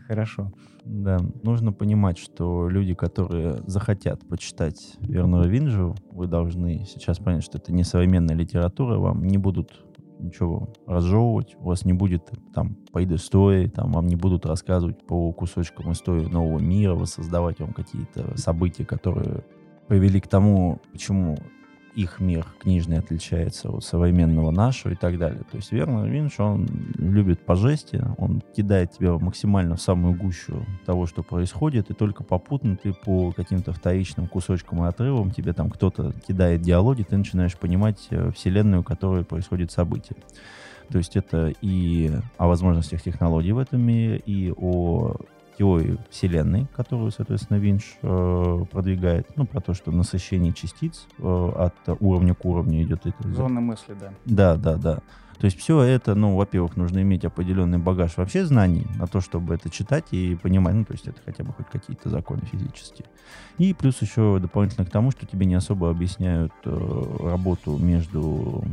хорошо. 0.07 0.53
Да, 0.85 1.19
нужно 1.43 1.73
понимать, 1.73 2.19
что 2.19 2.69
люди, 2.69 2.95
которые 2.95 3.63
захотят 3.67 4.27
почитать 4.29 4.97
Вернера 5.01 5.47
Винжу, 5.47 5.95
вы 6.11 6.27
должны 6.27 6.85
сейчас 6.87 7.19
понять, 7.19 7.45
что 7.45 7.59
это 7.59 7.73
не 7.73 7.85
современная 7.85 8.35
литература, 8.35 8.99
вам 8.99 9.25
не 9.25 9.39
будут 9.39 9.85
ничего 10.19 10.73
разжевывать, 10.87 11.57
у 11.59 11.65
вас 11.69 11.85
не 11.85 11.93
будет 11.93 12.31
там 12.55 12.77
истории, 12.95 13.69
там 13.69 13.93
вам 13.93 14.07
не 14.07 14.17
будут 14.17 14.47
рассказывать 14.47 15.05
по 15.07 15.33
кусочкам 15.33 15.93
истории 15.93 16.27
нового 16.27 16.59
мира, 16.59 16.95
воссоздавать 16.95 17.61
вам 17.61 17.73
какие-то 17.73 18.37
события, 18.37 18.85
которые 18.85 19.45
привели 19.93 20.23
к 20.23 20.27
тому, 20.27 20.81
почему 20.91 21.37
их 21.95 22.19
мир 22.19 22.47
книжный 22.59 22.99
отличается 22.99 23.69
от 23.69 23.85
современного 23.85 24.51
нашего 24.51 24.93
и 24.93 24.97
так 24.97 25.19
далее. 25.19 25.43
То 25.51 25.59
есть 25.59 25.71
Вернер 25.71 26.07
Винч, 26.07 26.41
он 26.41 26.67
любит 26.97 27.45
по 27.45 27.57
жести, 27.57 28.03
он 28.17 28.43
кидает 28.57 28.93
тебя 28.93 29.19
максимально 29.19 29.77
в 29.77 29.83
самую 29.83 30.15
гущу 30.15 30.65
того, 30.87 31.07
что 31.07 31.23
происходит, 31.23 31.91
и 31.91 31.93
только 31.93 32.25
попутно 32.25 32.79
ты 32.79 32.95
по 32.95 33.33
каким-то 33.33 33.75
вторичным 33.75 34.29
кусочкам 34.29 34.83
и 34.83 34.89
отрывам 34.89 35.31
тебе 35.31 35.53
там 35.53 35.69
кто-то 35.69 36.15
кидает 36.27 36.63
диалоги, 36.63 37.03
ты 37.03 37.19
начинаешь 37.19 37.59
понимать 37.59 38.07
э, 38.09 38.31
вселенную, 38.35 38.81
в 38.81 38.87
которой 38.87 39.27
происходит 39.27 39.73
событие. 39.73 40.17
То 40.89 40.97
есть 40.97 41.17
это 41.17 41.53
и 41.61 42.11
о 42.39 42.47
возможностях 42.47 43.03
технологий 43.03 43.53
в 43.53 43.59
этом 43.59 43.83
мире, 43.83 44.17
и 44.25 44.55
о 44.57 45.17
теории 45.59 45.99
Вселенной, 46.11 46.67
которую, 46.75 47.11
соответственно, 47.11 47.59
Винч 47.59 47.97
э, 48.03 48.65
продвигает, 48.71 49.29
ну, 49.37 49.47
про 49.47 49.61
то, 49.61 49.75
что 49.75 49.91
насыщение 49.91 50.53
частиц 50.53 51.07
э, 51.19 51.53
от 51.57 51.75
уровня 52.01 52.35
к 52.35 52.45
уровню 52.45 52.83
идет. 52.83 53.07
Это, 53.07 53.29
Зоны 53.29 53.61
мысли, 53.61 53.95
да. 53.99 54.13
да, 54.25 54.57
да, 54.57 54.77
да. 54.77 55.03
То 55.43 55.47
есть 55.47 55.59
все 55.59 55.81
это, 55.83 56.15
ну, 56.15 56.37
во-первых, 56.37 56.77
нужно 56.77 57.03
иметь 57.03 57.25
определенный 57.25 57.79
багаж 57.79 58.17
вообще 58.17 58.45
знаний 58.47 58.87
на 58.97 59.09
то, 59.09 59.21
чтобы 59.21 59.55
это 59.55 59.71
читать 59.71 60.05
и 60.13 60.37
понимать, 60.37 60.75
ну, 60.75 60.85
то 60.85 60.93
есть 60.93 61.09
это 61.09 61.19
хотя 61.25 61.43
бы 61.43 61.53
хоть 61.53 61.67
какие-то 61.67 62.11
законы 62.11 62.43
физические. 62.43 63.07
И 63.59 63.75
плюс 63.75 64.01
еще 64.03 64.39
дополнительно 64.39 64.87
к 64.87 64.91
тому, 64.91 65.11
что 65.11 65.27
тебе 65.27 65.47
не 65.47 65.57
особо 65.57 65.91
объясняют 65.91 66.53
э, 66.65 67.17
работу 67.25 67.77
между 67.77 68.65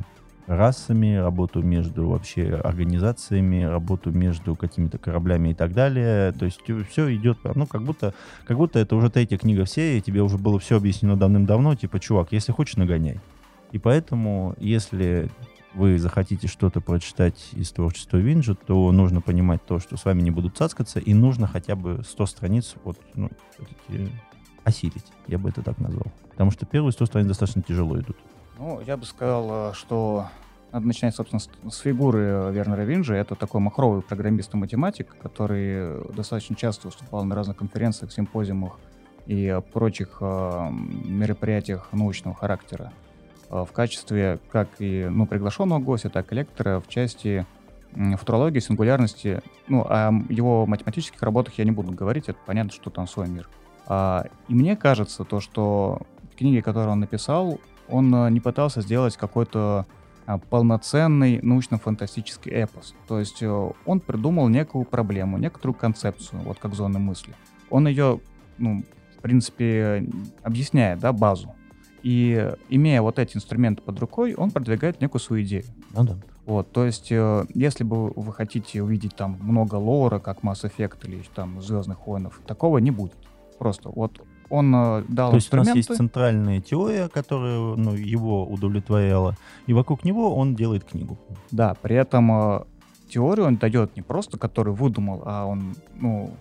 расами, 0.50 1.16
работу 1.16 1.62
между 1.62 2.08
вообще 2.08 2.56
организациями, 2.56 3.62
работу 3.62 4.12
между 4.12 4.56
какими-то 4.56 4.98
кораблями 4.98 5.50
и 5.50 5.54
так 5.54 5.74
далее. 5.74 6.32
То 6.32 6.46
есть 6.46 6.60
все 6.90 7.16
идет, 7.16 7.38
ну, 7.56 7.68
как 7.68 7.84
будто, 7.84 8.16
как 8.46 8.58
будто 8.58 8.80
это 8.80 8.96
уже 8.96 9.12
третья 9.12 9.38
книга 9.38 9.66
в 9.66 9.70
серии, 9.70 10.00
тебе 10.00 10.24
уже 10.24 10.38
было 10.38 10.60
все 10.60 10.78
объяснено 10.78 11.16
давным-давно, 11.16 11.76
типа, 11.76 12.00
чувак, 12.00 12.32
если 12.32 12.52
хочешь, 12.52 12.78
нагоняй. 12.78 13.20
И 13.72 13.78
поэтому, 13.78 14.56
если 14.58 15.30
вы 15.76 16.00
захотите 16.00 16.48
что-то 16.48 16.82
прочитать 16.82 17.50
из 17.54 17.72
творчества 17.72 18.18
Винджа, 18.18 18.56
то 18.56 18.92
нужно 18.92 19.22
понимать 19.22 19.64
то, 19.64 19.80
что 19.80 19.98
с 19.98 20.06
вами 20.06 20.24
не 20.24 20.32
будут 20.32 20.58
цацкаться, 20.58 21.00
и 21.00 21.14
нужно 21.14 21.46
хотя 21.46 21.76
бы 21.76 22.02
100 22.04 22.26
страниц 22.26 22.74
вот, 22.84 22.98
ну, 23.14 23.30
осилить, 24.64 25.06
я 25.28 25.38
бы 25.38 25.50
это 25.50 25.62
так 25.62 25.78
назвал. 25.78 26.08
Потому 26.32 26.50
что 26.50 26.66
первые 26.66 26.92
100 26.92 27.06
страниц 27.06 27.28
достаточно 27.28 27.62
тяжело 27.62 28.00
идут. 28.00 28.18
Ну, 28.60 28.82
я 28.82 28.98
бы 28.98 29.06
сказал, 29.06 29.72
э, 29.72 29.74
что 29.74 30.28
надо 30.74 30.86
начинать, 30.86 31.16
собственно, 31.16 31.40
с, 31.40 31.50
с 31.72 31.80
фигуры 31.80 32.20
э, 32.20 32.52
Вернера 32.52 32.82
Винджа. 32.82 33.16
Это 33.16 33.36
такой 33.36 33.62
махровый 33.62 34.02
программист 34.02 34.54
и 34.54 34.58
математик, 34.58 35.16
который 35.22 36.04
достаточно 36.14 36.58
часто 36.58 36.88
выступал 36.88 37.24
на 37.24 37.36
разных 37.36 37.56
конференциях, 37.56 38.12
симпозиумах 38.12 38.78
и 39.28 39.62
прочих 39.72 40.18
э, 40.20 40.70
мероприятиях 40.72 41.88
научного 41.94 42.36
характера 42.36 42.92
э, 43.50 43.64
в 43.66 43.72
качестве 43.72 44.40
как 44.52 44.68
и 44.80 45.08
ну, 45.10 45.26
приглашенного 45.26 45.80
гостя, 45.80 46.10
так 46.10 46.30
и 46.34 46.36
лектора 46.36 46.82
в 46.82 46.90
части 46.90 47.46
футурологии, 47.94 48.60
сингулярности. 48.60 49.42
Ну, 49.70 49.86
о 49.88 50.12
его 50.28 50.66
математических 50.66 51.24
работах 51.24 51.58
я 51.60 51.64
не 51.64 51.72
буду 51.72 51.94
говорить, 51.94 52.28
это 52.28 52.38
понятно, 52.46 52.74
что 52.74 52.90
там 52.90 53.08
свой 53.08 53.30
мир. 53.30 53.50
А, 53.88 54.26
и 54.50 54.54
мне 54.54 54.76
кажется, 54.76 55.24
то, 55.24 55.40
что 55.40 56.02
книги, 56.38 56.62
которые 56.62 56.92
он 56.92 57.00
написал, 57.00 57.60
он 57.90 58.14
э, 58.14 58.30
не 58.30 58.40
пытался 58.40 58.82
сделать 58.82 59.18
какой-то 59.18 59.86
а, 60.26 60.38
полноценный 60.38 61.40
научно-фантастический 61.42 62.52
эпос. 62.52 62.94
То 63.08 63.20
есть 63.20 63.42
э, 63.42 63.72
он 63.86 64.00
придумал 64.00 64.48
некую 64.48 64.86
проблему, 64.86 65.40
некоторую 65.40 65.76
концепцию, 65.76 66.42
вот 66.44 66.60
как 66.60 66.76
зоны 66.76 67.00
мысли. 67.00 67.34
Он 67.72 67.88
ее, 67.88 68.20
ну, 68.60 68.84
в 69.18 69.22
принципе, 69.22 70.08
объясняет, 70.44 71.00
да, 71.00 71.14
базу. 71.14 71.56
И 72.04 72.54
имея 72.70 73.02
вот 73.02 73.18
эти 73.18 73.38
инструменты 73.38 73.82
под 73.82 74.00
рукой, 74.00 74.36
он 74.36 74.52
продвигает 74.52 75.02
некую 75.02 75.20
свою 75.20 75.44
идею. 75.44 75.66
Ну 75.94 76.04
да. 76.04 76.16
Вот, 76.46 76.72
то 76.72 76.86
есть, 76.86 77.12
э, 77.12 77.46
если 77.56 77.84
бы 77.84 78.12
вы 78.12 78.32
хотите 78.32 78.84
увидеть 78.84 79.16
там 79.16 79.38
много 79.42 79.76
лора, 79.76 80.20
как 80.20 80.42
Mass 80.42 80.64
Effect 80.64 81.08
или 81.08 81.24
там 81.34 81.60
Звездных 81.62 82.06
войнов, 82.06 82.40
такого 82.46 82.78
не 82.78 82.92
будет. 82.92 83.18
Просто 83.58 83.90
вот 83.90 84.22
он 84.50 84.74
э, 84.76 85.04
дал 85.08 85.32
То 85.32 85.36
есть 85.36 85.54
у 85.54 85.58
нас 85.58 85.68
инструменты. 85.68 85.78
есть 85.78 85.96
центральная 85.96 86.62
теория, 86.62 87.08
которая 87.10 87.76
ну, 87.76 87.94
его 87.94 88.46
удовлетворяла, 88.46 89.36
и 89.68 89.74
вокруг 89.74 90.04
него 90.04 90.36
он 90.36 90.56
делает 90.56 90.84
книгу. 90.84 91.18
Да, 91.52 91.76
при 91.82 91.96
этом 91.96 92.32
э, 92.32 92.64
теорию 93.10 93.48
он 93.48 93.58
дает 93.58 93.96
не 93.96 94.02
просто, 94.02 94.38
которую 94.38 94.76
выдумал, 94.76 95.24
а 95.26 95.46
он, 95.46 95.76
ну, 95.96 96.32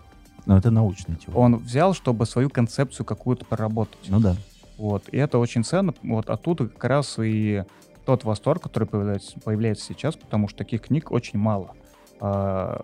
Но 0.47 0.57
это 0.57 0.71
научная 0.71 1.16
теория. 1.16 1.38
он 1.38 1.57
взял, 1.57 1.94
чтобы 1.94 2.27
свою 2.27 2.51
концепцию 2.51 3.05
какую-то 3.07 3.44
проработать. 3.44 3.99
Ну 4.09 4.21
да. 4.21 4.37
Вот, 4.77 5.09
и 5.11 5.16
это 5.16 5.38
очень 5.38 5.64
ценно. 5.64 5.92
Вот 6.03 6.31
оттуда 6.31 6.68
как 6.68 6.85
раз 6.85 7.18
и 7.18 7.64
тот 8.07 8.25
восторг, 8.25 8.62
который 8.62 8.87
появляется, 8.87 9.38
появляется 9.40 9.85
сейчас, 9.87 10.16
потому 10.16 10.49
что 10.49 10.59
таких 10.59 10.83
книг 10.83 11.11
очень 11.11 11.38
мало. 11.38 11.73
А, 12.21 12.83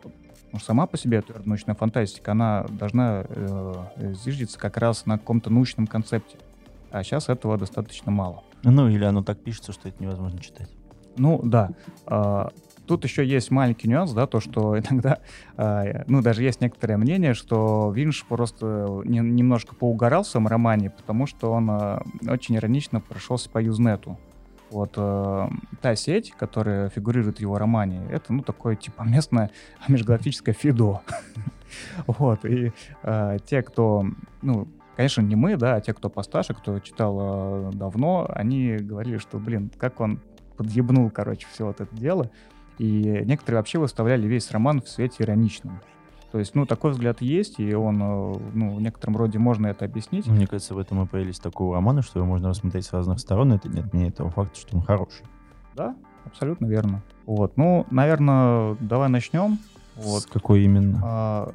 потому 0.54 0.60
что 0.60 0.66
сама 0.68 0.86
по 0.86 0.96
себе 0.96 1.18
эта 1.18 1.42
научная 1.44 1.74
фантастика, 1.74 2.30
она 2.30 2.64
должна 2.68 3.24
э, 3.26 4.14
зиждиться 4.24 4.56
как 4.56 4.76
раз 4.76 5.04
на 5.04 5.18
каком-то 5.18 5.50
научном 5.50 5.88
концепте. 5.88 6.36
А 6.92 7.02
сейчас 7.02 7.28
этого 7.28 7.58
достаточно 7.58 8.12
мало. 8.12 8.44
Ну 8.62 8.88
или 8.88 9.02
оно 9.02 9.24
так 9.24 9.40
пишется, 9.40 9.72
что 9.72 9.88
это 9.88 10.00
невозможно 10.00 10.38
читать. 10.38 10.70
Ну 11.16 11.40
да. 11.42 11.70
А, 12.06 12.52
Тут 12.86 13.02
еще 13.02 13.26
есть 13.26 13.50
маленький 13.50 13.88
нюанс, 13.88 14.12
да, 14.12 14.26
то, 14.26 14.38
что 14.38 14.78
иногда, 14.78 15.18
а, 15.56 16.04
ну, 16.06 16.22
даже 16.22 16.44
есть 16.44 16.60
некоторое 16.60 16.98
мнение, 16.98 17.34
что 17.34 17.90
Винш 17.90 18.24
просто 18.24 19.02
не- 19.04 19.18
немножко 19.18 19.74
поугарал 19.74 20.22
в 20.22 20.28
своем 20.28 20.46
романе, 20.46 20.90
потому 20.90 21.26
что 21.26 21.50
он 21.50 21.68
а, 21.68 22.02
очень 22.28 22.54
иронично 22.54 23.00
прошелся 23.00 23.50
по 23.50 23.60
Юзнету. 23.60 24.20
Вот 24.74 24.94
а, 24.96 25.48
та 25.80 25.94
сеть, 25.94 26.32
которая 26.32 26.88
фигурирует 26.88 27.36
в 27.36 27.40
его 27.40 27.58
романе, 27.58 28.02
это, 28.10 28.32
ну, 28.32 28.42
такое, 28.42 28.74
типа, 28.74 29.02
местное 29.04 29.50
межгалактическое 29.88 30.54
фидо. 30.54 31.00
Вот, 32.06 32.44
и 32.44 32.72
а, 33.02 33.38
те, 33.38 33.62
кто, 33.62 34.04
ну, 34.42 34.68
конечно, 34.96 35.22
не 35.22 35.36
мы, 35.36 35.56
да, 35.56 35.76
а 35.76 35.80
те, 35.80 35.92
кто 35.92 36.08
постарше, 36.08 36.54
кто 36.54 36.80
читал 36.80 37.18
а, 37.20 37.70
давно, 37.72 38.28
они 38.34 38.76
говорили, 38.76 39.18
что, 39.18 39.38
блин, 39.38 39.70
как 39.78 40.00
он 40.00 40.20
подъебнул, 40.56 41.08
короче, 41.10 41.46
все 41.52 41.66
вот 41.66 41.80
это 41.80 41.94
дело. 41.96 42.30
И 42.78 43.22
некоторые 43.24 43.60
вообще 43.60 43.78
выставляли 43.78 44.26
весь 44.26 44.50
роман 44.50 44.82
в 44.82 44.88
свете 44.88 45.22
ироничном. 45.22 45.80
То 46.34 46.40
есть, 46.40 46.56
ну, 46.56 46.66
такой 46.66 46.90
взгляд 46.90 47.22
есть, 47.22 47.60
и 47.60 47.74
он, 47.74 48.02
э, 48.02 48.34
ну, 48.54 48.74
в 48.74 48.82
некотором 48.82 49.16
роде 49.16 49.38
можно 49.38 49.68
это 49.68 49.84
объяснить. 49.84 50.26
Мне 50.26 50.48
кажется, 50.48 50.74
в 50.74 50.78
этом 50.78 51.04
и 51.04 51.06
появились 51.06 51.38
такого 51.38 51.76
романа, 51.76 52.02
что 52.02 52.18
его 52.18 52.26
можно 52.26 52.48
рассмотреть 52.48 52.86
с 52.86 52.92
разных 52.92 53.20
сторон. 53.20 53.52
Это 53.52 53.68
не 53.68 53.78
отменяет 53.78 54.16
того 54.16 54.30
факта, 54.30 54.58
что 54.58 54.76
он 54.76 54.82
хороший. 54.82 55.24
Да, 55.76 55.94
абсолютно 56.24 56.66
верно. 56.66 57.02
Вот, 57.24 57.56
ну, 57.56 57.86
наверное, 57.92 58.76
давай 58.80 59.08
начнем. 59.10 59.58
Вот. 59.94 60.22
С 60.22 60.26
какой 60.26 60.64
именно? 60.64 61.00
А, 61.04 61.54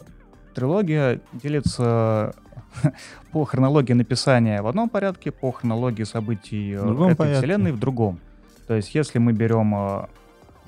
трилогия 0.55 1.19
делится 1.33 2.33
по 3.33 3.43
хронологии 3.43 3.91
написания 3.91 4.61
в 4.61 4.67
одном 4.67 4.87
порядке, 4.87 5.33
по 5.33 5.51
хронологии 5.51 6.03
событий 6.03 6.71
э, 6.71 6.81
В 6.81 6.85
другом 6.85 7.07
этой 7.07 7.17
порядке. 7.17 7.39
вселенной 7.39 7.73
в 7.73 7.79
другом. 7.79 8.21
То 8.65 8.75
есть, 8.75 8.95
если 8.95 9.19
мы 9.19 9.33
берем 9.33 9.75
э, 9.75 10.05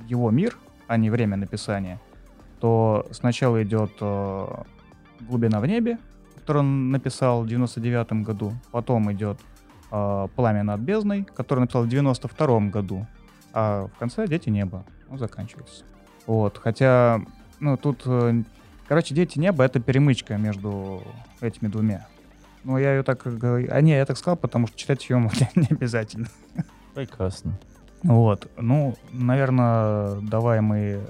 его 0.09 0.29
мир, 0.31 0.57
а 0.87 0.97
не 0.97 1.09
время 1.09 1.37
написания, 1.37 1.97
то 2.61 3.07
сначала 3.11 3.61
идет 3.63 3.91
э, 3.99 4.47
«Глубина 5.21 5.59
в 5.59 5.65
небе», 5.65 5.97
который 6.35 6.59
он 6.59 6.91
написал 6.91 7.41
в 7.43 7.47
99 7.47 8.13
году, 8.23 8.53
потом 8.71 9.11
идет 9.11 9.39
э, 9.91 10.27
«Пламя 10.35 10.63
над 10.63 10.79
бездной», 10.81 11.23
который 11.23 11.59
он 11.59 11.61
написал 11.63 11.83
в 11.83 11.89
92 11.89 12.59
году, 12.69 13.07
а 13.51 13.87
в 13.87 13.97
конце 13.97 14.27
«Дети 14.27 14.49
неба». 14.49 14.85
Он 15.09 15.17
заканчивается. 15.17 15.83
Вот, 16.27 16.57
хотя, 16.59 17.21
ну, 17.59 17.77
тут, 17.77 18.03
э, 18.05 18.43
короче, 18.87 19.15
«Дети 19.15 19.39
неба»— 19.39 19.63
это 19.65 19.79
перемычка 19.79 20.37
между 20.37 21.01
этими 21.41 21.67
двумя. 21.67 22.07
Ну, 22.63 22.77
я 22.77 22.95
ее 22.95 23.01
так, 23.03 23.23
говорю- 23.25 23.69
а 23.71 23.81
не, 23.81 23.93
я 23.93 24.05
так 24.05 24.17
сказал, 24.17 24.37
потому 24.37 24.67
что 24.67 24.77
читать 24.77 25.09
ее 25.09 25.17
не 25.55 25.67
обязательно. 25.71 26.27
Прекрасно. 26.93 27.57
Вот, 28.03 28.47
ну, 28.57 28.95
наверное, 29.11 30.15
давай 30.21 30.61
мы 30.61 31.01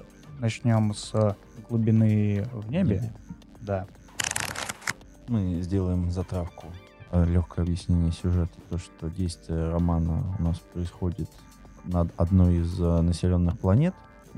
начнем 0.42 0.94
с 0.94 1.38
глубины 1.70 2.46
в 2.52 2.70
небе. 2.70 3.14
Да. 3.62 3.86
Мы 5.28 5.62
сделаем 5.62 6.10
затравку. 6.10 6.66
Легкое 7.14 7.64
объяснение 7.64 8.12
сюжета. 8.12 8.58
То, 8.70 8.78
что 8.78 9.10
действие 9.10 9.70
романа 9.70 10.36
у 10.40 10.42
нас 10.42 10.60
происходит 10.74 11.30
над 11.86 12.12
одной 12.18 12.58
из 12.58 12.80
э, 12.80 13.02
населенных 13.02 13.60
планет. 13.60 13.94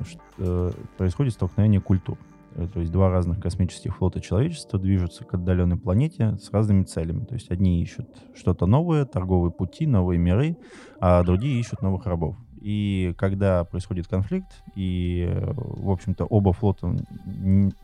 что, 0.06 0.20
э, 0.40 0.72
происходит 0.98 1.34
столкновение 1.34 1.82
культур. 1.82 2.18
Э, 2.56 2.68
То 2.74 2.80
есть 2.80 2.92
два 2.92 3.10
разных 3.10 3.40
космических 3.40 3.96
флота 3.96 4.22
человечества 4.22 4.80
движутся 4.80 5.24
к 5.24 5.34
отдаленной 5.34 5.78
планете 5.78 6.38
с 6.38 6.52
разными 6.52 6.84
целями. 6.84 7.26
То 7.26 7.36
есть 7.36 7.52
одни 7.52 7.82
ищут 7.82 8.08
что-то 8.36 8.66
новое, 8.66 9.06
торговые 9.06 9.52
пути, 9.52 9.86
новые 9.86 10.18
миры, 10.18 10.58
а 11.00 11.24
другие 11.24 11.60
ищут 11.60 11.82
новых 11.82 12.06
рабов. 12.06 12.36
И 12.64 13.14
когда 13.18 13.66
происходит 13.66 14.08
конфликт, 14.08 14.48
и, 14.74 15.28
э, 15.30 15.54
в 15.54 15.92
общем-то, 15.92 16.24
оба 16.24 16.54
флота 16.54 16.96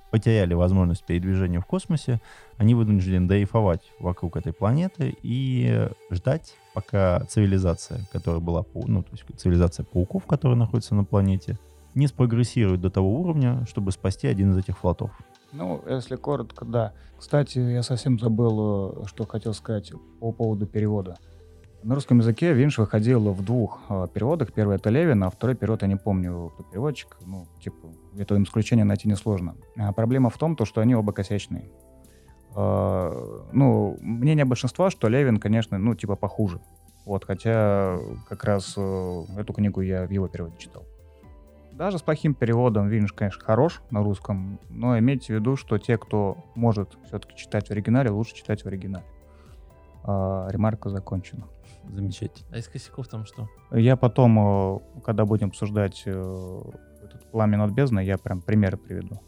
потеряли 0.09 0.53
возможность 0.53 1.05
передвижения 1.05 1.59
в 1.59 1.65
космосе, 1.65 2.21
они 2.57 2.75
вынуждены 2.75 3.27
дрейфовать 3.27 3.91
вокруг 3.99 4.37
этой 4.37 4.53
планеты 4.53 5.17
и 5.21 5.89
ждать, 6.11 6.55
пока 6.73 7.25
цивилизация, 7.25 7.99
которая 8.13 8.39
была, 8.39 8.63
ну, 8.73 9.03
то 9.03 9.09
есть 9.11 9.25
цивилизация 9.37 9.83
пауков, 9.83 10.25
которая 10.25 10.57
находится 10.57 10.95
на 10.95 11.03
планете, 11.03 11.59
не 11.93 12.07
спрогрессирует 12.07 12.79
до 12.79 12.89
того 12.89 13.19
уровня, 13.19 13.65
чтобы 13.67 13.91
спасти 13.91 14.27
один 14.27 14.51
из 14.53 14.57
этих 14.59 14.77
флотов. 14.77 15.11
Ну, 15.51 15.83
если 15.89 16.15
коротко, 16.15 16.63
да. 16.63 16.93
Кстати, 17.17 17.59
я 17.59 17.83
совсем 17.83 18.17
забыл, 18.17 19.03
э, 19.03 19.07
что 19.07 19.25
хотел 19.25 19.53
сказать 19.53 19.91
по 20.21 20.31
поводу 20.31 20.67
перевода. 20.67 21.17
На 21.83 21.95
русском 21.95 22.19
языке 22.19 22.53
Винш 22.53 22.77
выходил 22.77 23.31
в 23.31 23.43
двух 23.43 23.79
э, 23.89 24.07
переводах. 24.13 24.51
Первый 24.51 24.75
это 24.75 24.89
Левин, 24.89 25.23
а 25.23 25.29
второй 25.29 25.55
перевод 25.55 25.81
я 25.81 25.87
не 25.87 25.95
помню, 25.95 26.51
кто 26.53 26.63
переводчик. 26.63 27.17
Ну, 27.25 27.47
типа, 27.61 27.87
это 28.17 28.41
исключение 28.43 28.83
найти 28.83 29.07
несложно. 29.07 29.55
А 29.77 29.93
проблема 29.93 30.29
в 30.29 30.37
том, 30.37 30.57
то, 30.57 30.65
что 30.65 30.81
они 30.81 30.93
оба 30.93 31.13
косячные. 31.13 31.69
Э, 32.53 33.11
ну, 33.53 33.97
мнение 34.01 34.43
большинства, 34.43 34.89
что 34.89 35.07
Левин, 35.07 35.37
конечно, 35.37 35.77
ну, 35.77 35.95
типа, 35.95 36.17
похуже. 36.17 36.59
Вот, 37.05 37.23
хотя 37.23 37.97
как 38.27 38.43
раз 38.43 38.73
э, 38.75 39.23
эту 39.37 39.53
книгу 39.53 39.79
я 39.79 40.05
в 40.05 40.11
его 40.11 40.27
переводе 40.27 40.57
читал. 40.57 40.83
Даже 41.71 41.97
с 41.97 42.01
плохим 42.01 42.33
переводом 42.33 42.89
Винш, 42.89 43.13
конечно, 43.13 43.41
хорош 43.41 43.81
на 43.89 44.03
русском, 44.03 44.59
но 44.69 44.99
имейте 44.99 45.27
в 45.27 45.37
виду, 45.37 45.55
что 45.55 45.77
те, 45.77 45.97
кто 45.97 46.37
может 46.55 46.97
все-таки 47.05 47.37
читать 47.37 47.69
в 47.69 47.71
оригинале, 47.71 48.09
лучше 48.09 48.35
читать 48.35 48.63
в 48.63 48.67
оригинале. 48.67 49.05
А, 50.03 50.49
ремарка 50.49 50.89
закончена. 50.89 51.47
Замечательно. 51.89 52.47
А 52.52 52.58
из 52.58 52.67
косяков 52.67 53.08
там 53.08 53.25
что? 53.25 53.49
Я 53.71 53.95
потом, 53.95 54.39
э, 54.39 54.80
когда 55.04 55.25
будем 55.25 55.47
обсуждать 55.47 56.04
э, 56.06 56.62
этот 57.04 57.30
пламя 57.32 57.58
над 57.58 57.71
бездной, 57.71 58.06
я 58.06 58.17
прям 58.17 58.41
примеры 58.41 58.78
приведу. 58.78 59.19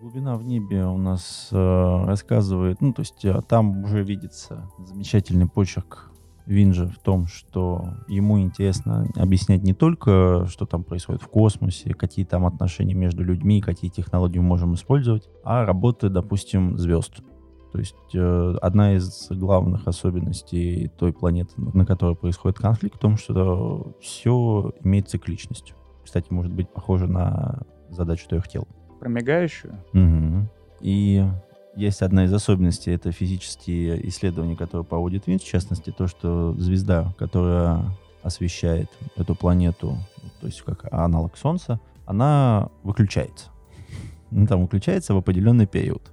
Глубина 0.00 0.36
в 0.36 0.44
небе 0.44 0.84
у 0.84 0.98
нас 0.98 1.48
э, 1.50 2.04
рассказывает, 2.04 2.82
ну, 2.82 2.92
то 2.92 3.00
есть 3.00 3.24
э, 3.24 3.40
там 3.48 3.82
уже 3.84 4.02
видится 4.02 4.70
замечательный 4.78 5.48
почерк 5.48 6.10
Винджа 6.44 6.86
в 6.86 6.98
том, 6.98 7.26
что 7.26 7.94
ему 8.06 8.38
интересно 8.38 9.08
объяснять 9.16 9.62
не 9.62 9.72
только, 9.72 10.46
что 10.48 10.66
там 10.66 10.84
происходит 10.84 11.22
в 11.22 11.28
космосе, 11.28 11.94
какие 11.94 12.24
там 12.24 12.46
отношения 12.46 12.94
между 12.94 13.24
людьми, 13.24 13.60
какие 13.60 13.90
технологии 13.90 14.38
мы 14.38 14.44
можем 14.44 14.74
использовать, 14.74 15.28
а 15.44 15.64
работы, 15.64 16.08
допустим, 16.08 16.78
звезд. 16.78 17.22
То 17.76 17.80
есть 17.80 17.94
э, 18.14 18.54
одна 18.62 18.94
из 18.94 19.26
главных 19.28 19.86
особенностей 19.86 20.90
той 20.96 21.12
планеты, 21.12 21.52
на 21.58 21.84
которой 21.84 22.16
происходит 22.16 22.58
конфликт, 22.58 22.96
в 22.96 22.98
том, 22.98 23.18
что 23.18 23.94
все 24.00 24.72
имеет 24.82 25.10
цикличность. 25.10 25.74
Кстати, 26.02 26.28
может 26.30 26.50
быть 26.52 26.70
похоже 26.70 27.06
на 27.06 27.64
задачу 27.90 28.26
трех 28.30 28.48
тел. 28.48 28.66
Про 28.98 29.10
мигающую? 29.10 29.74
Мгм. 29.92 30.48
И 30.80 31.22
есть 31.74 32.00
одна 32.00 32.24
из 32.24 32.32
особенностей, 32.32 32.92
это 32.92 33.12
физические 33.12 34.08
исследования, 34.08 34.56
которые 34.56 34.86
проводит 34.86 35.26
Винч, 35.26 35.42
в 35.42 35.46
частности, 35.46 35.90
то, 35.90 36.06
что 36.06 36.54
звезда, 36.54 37.12
которая 37.18 37.84
освещает 38.22 38.88
эту 39.16 39.34
планету, 39.34 39.98
то 40.40 40.46
есть 40.46 40.62
как 40.62 40.90
аналог 40.90 41.36
Солнца, 41.36 41.78
она 42.06 42.70
выключается. 42.84 43.50
Ну, 44.30 44.46
там 44.46 44.62
выключается 44.62 45.12
в 45.12 45.18
определенный 45.18 45.66
период. 45.66 46.10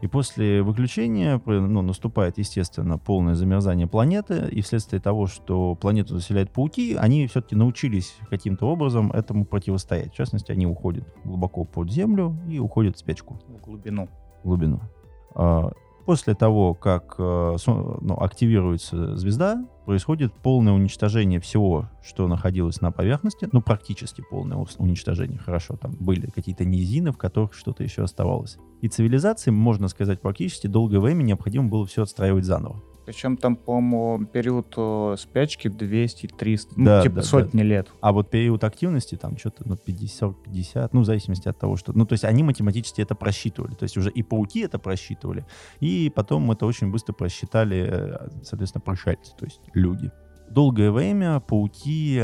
И 0.00 0.06
после 0.06 0.62
выключения 0.62 1.38
про- 1.38 1.60
ну, 1.60 1.82
наступает, 1.82 2.38
естественно, 2.38 2.96
полное 2.98 3.34
замерзание 3.34 3.86
планеты, 3.86 4.48
и 4.50 4.62
вследствие 4.62 5.00
того, 5.00 5.26
что 5.26 5.74
планету 5.74 6.14
заселяют 6.16 6.50
пауки, 6.50 6.94
они 6.98 7.26
все-таки 7.26 7.54
научились 7.54 8.16
каким-то 8.30 8.66
образом 8.66 9.12
этому 9.12 9.44
противостоять. 9.44 10.12
В 10.12 10.16
частности, 10.16 10.52
они 10.52 10.66
уходят 10.66 11.04
глубоко 11.24 11.64
под 11.64 11.90
землю 11.90 12.36
и 12.48 12.58
уходят 12.58 12.96
в 12.96 12.98
спячку 12.98 13.38
В 13.46 13.62
глубину. 13.64 14.08
глубину. 14.42 14.80
После 16.06 16.34
того, 16.34 16.74
как 16.74 17.14
э, 17.18 17.56
ну, 17.66 18.16
активируется 18.20 19.16
звезда, 19.16 19.64
происходит 19.86 20.32
полное 20.32 20.72
уничтожение 20.72 21.40
всего, 21.40 21.88
что 22.02 22.26
находилось 22.28 22.80
на 22.80 22.92
поверхности. 22.92 23.48
Ну, 23.52 23.60
практически 23.60 24.22
полное 24.28 24.64
уничтожение. 24.78 25.38
Хорошо, 25.38 25.76
там 25.76 25.96
были 25.98 26.30
какие-то 26.30 26.64
низины, 26.64 27.12
в 27.12 27.18
которых 27.18 27.54
что-то 27.54 27.82
еще 27.82 28.02
оставалось. 28.02 28.58
И 28.80 28.88
цивилизации, 28.88 29.50
можно 29.50 29.88
сказать, 29.88 30.20
практически 30.20 30.66
долгое 30.66 31.00
время 31.00 31.22
необходимо 31.22 31.68
было 31.68 31.86
все 31.86 32.02
отстраивать 32.02 32.44
заново. 32.44 32.82
Причем 33.10 33.36
там, 33.36 33.56
по-моему, 33.56 34.24
период 34.24 34.72
э, 34.76 35.16
спячки 35.18 35.66
200-300, 35.66 36.68
ну, 36.76 36.84
Да, 36.84 37.02
типа 37.02 37.16
да, 37.16 37.22
сотни 37.22 37.62
лет. 37.62 37.88
А 38.00 38.12
вот 38.12 38.30
период 38.30 38.62
активности 38.62 39.16
там 39.16 39.36
что-то 39.36 39.68
ну, 39.68 39.74
50-50, 39.74 40.90
ну, 40.92 41.00
в 41.00 41.04
зависимости 41.04 41.48
от 41.48 41.58
того, 41.58 41.74
что... 41.74 41.92
Ну, 41.92 42.06
то 42.06 42.12
есть 42.12 42.24
они 42.24 42.44
математически 42.44 43.00
это 43.00 43.16
просчитывали. 43.16 43.74
То 43.74 43.82
есть 43.82 43.96
уже 43.96 44.10
и 44.10 44.22
пауки 44.22 44.60
это 44.60 44.78
просчитывали, 44.78 45.44
и 45.80 46.12
потом 46.14 46.52
это 46.52 46.66
очень 46.66 46.92
быстро 46.92 47.12
просчитали, 47.12 47.88
э, 47.90 48.28
соответственно, 48.44 48.82
пришельцы, 48.82 49.32
то 49.36 49.44
есть 49.44 49.60
люди. 49.74 50.12
Долгое 50.48 50.92
время 50.92 51.40
пауки, 51.40 52.22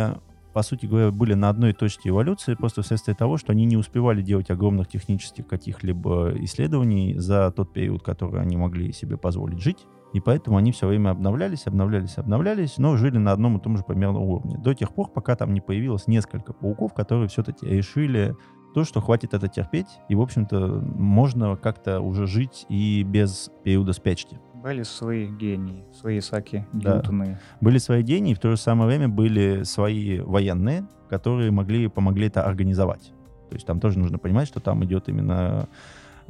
по 0.57 0.63
сути 0.63 0.87
говоря, 0.87 1.11
были 1.11 1.35
на 1.35 1.51
одной 1.51 1.75
точке 1.75 2.09
эволюции, 2.09 2.55
просто 2.55 2.81
вследствие 2.81 3.15
того, 3.15 3.37
что 3.37 3.53
они 3.53 3.67
не 3.67 3.77
успевали 3.77 4.23
делать 4.23 4.51
огромных 4.51 4.89
технических 4.89 5.47
каких-либо 5.47 6.33
исследований 6.45 7.13
за 7.19 7.51
тот 7.51 7.75
период, 7.75 8.03
который 8.03 8.41
они 8.41 8.57
могли 8.57 8.91
себе 8.95 9.19
позволить 9.19 9.61
жить. 9.61 9.87
И 10.15 10.21
поэтому 10.21 10.57
они 10.57 10.73
все 10.73 10.87
время 10.87 11.11
обновлялись, 11.11 11.67
обновлялись, 11.67 12.17
обновлялись, 12.17 12.79
но 12.79 12.97
жили 12.97 13.19
на 13.19 13.33
одном 13.33 13.59
и 13.59 13.61
том 13.61 13.77
же 13.77 13.85
примерно 13.85 14.21
уровне. 14.21 14.57
До 14.57 14.73
тех 14.73 14.95
пор, 14.95 15.11
пока 15.11 15.37
там 15.37 15.53
не 15.53 15.61
появилось 15.61 16.07
несколько 16.07 16.55
пауков, 16.55 16.95
которые 16.95 17.29
все-таки 17.29 17.67
решили 17.67 18.35
то, 18.77 18.85
что 18.85 19.01
хватит 19.01 19.33
это 19.33 19.49
терпеть, 19.49 19.87
и, 20.11 20.15
в 20.15 20.21
общем-то, 20.21 20.85
можно 20.85 21.57
как-то 21.57 22.03
уже 22.03 22.27
жить 22.27 22.67
и 22.69 23.05
без 23.05 23.51
периода 23.65 23.95
спячки. 23.95 24.39
Были 24.53 24.83
свои 24.83 25.29
гении, 25.29 25.87
свои 25.99 26.21
саки 26.21 26.67
Да. 26.75 26.97
Ньютоны. 26.99 27.39
Были 27.63 27.79
свои 27.79 28.03
деньги, 28.03 28.33
и 28.33 28.35
в 28.35 28.39
то 28.39 28.51
же 28.51 28.59
самое 28.59 28.87
время 28.87 29.09
были 29.09 29.63
свои 29.63 30.21
военные, 30.21 30.87
которые 31.09 31.51
могли, 31.53 31.89
помогли 31.89 32.27
это 32.27 32.43
организовать. 32.43 33.15
То 33.49 33.55
есть 33.55 33.67
там 33.67 33.81
тоже 33.81 33.99
нужно 33.99 34.19
понимать, 34.19 34.47
что 34.47 34.61
там 34.61 34.85
идет 34.85 35.09
именно 35.09 35.71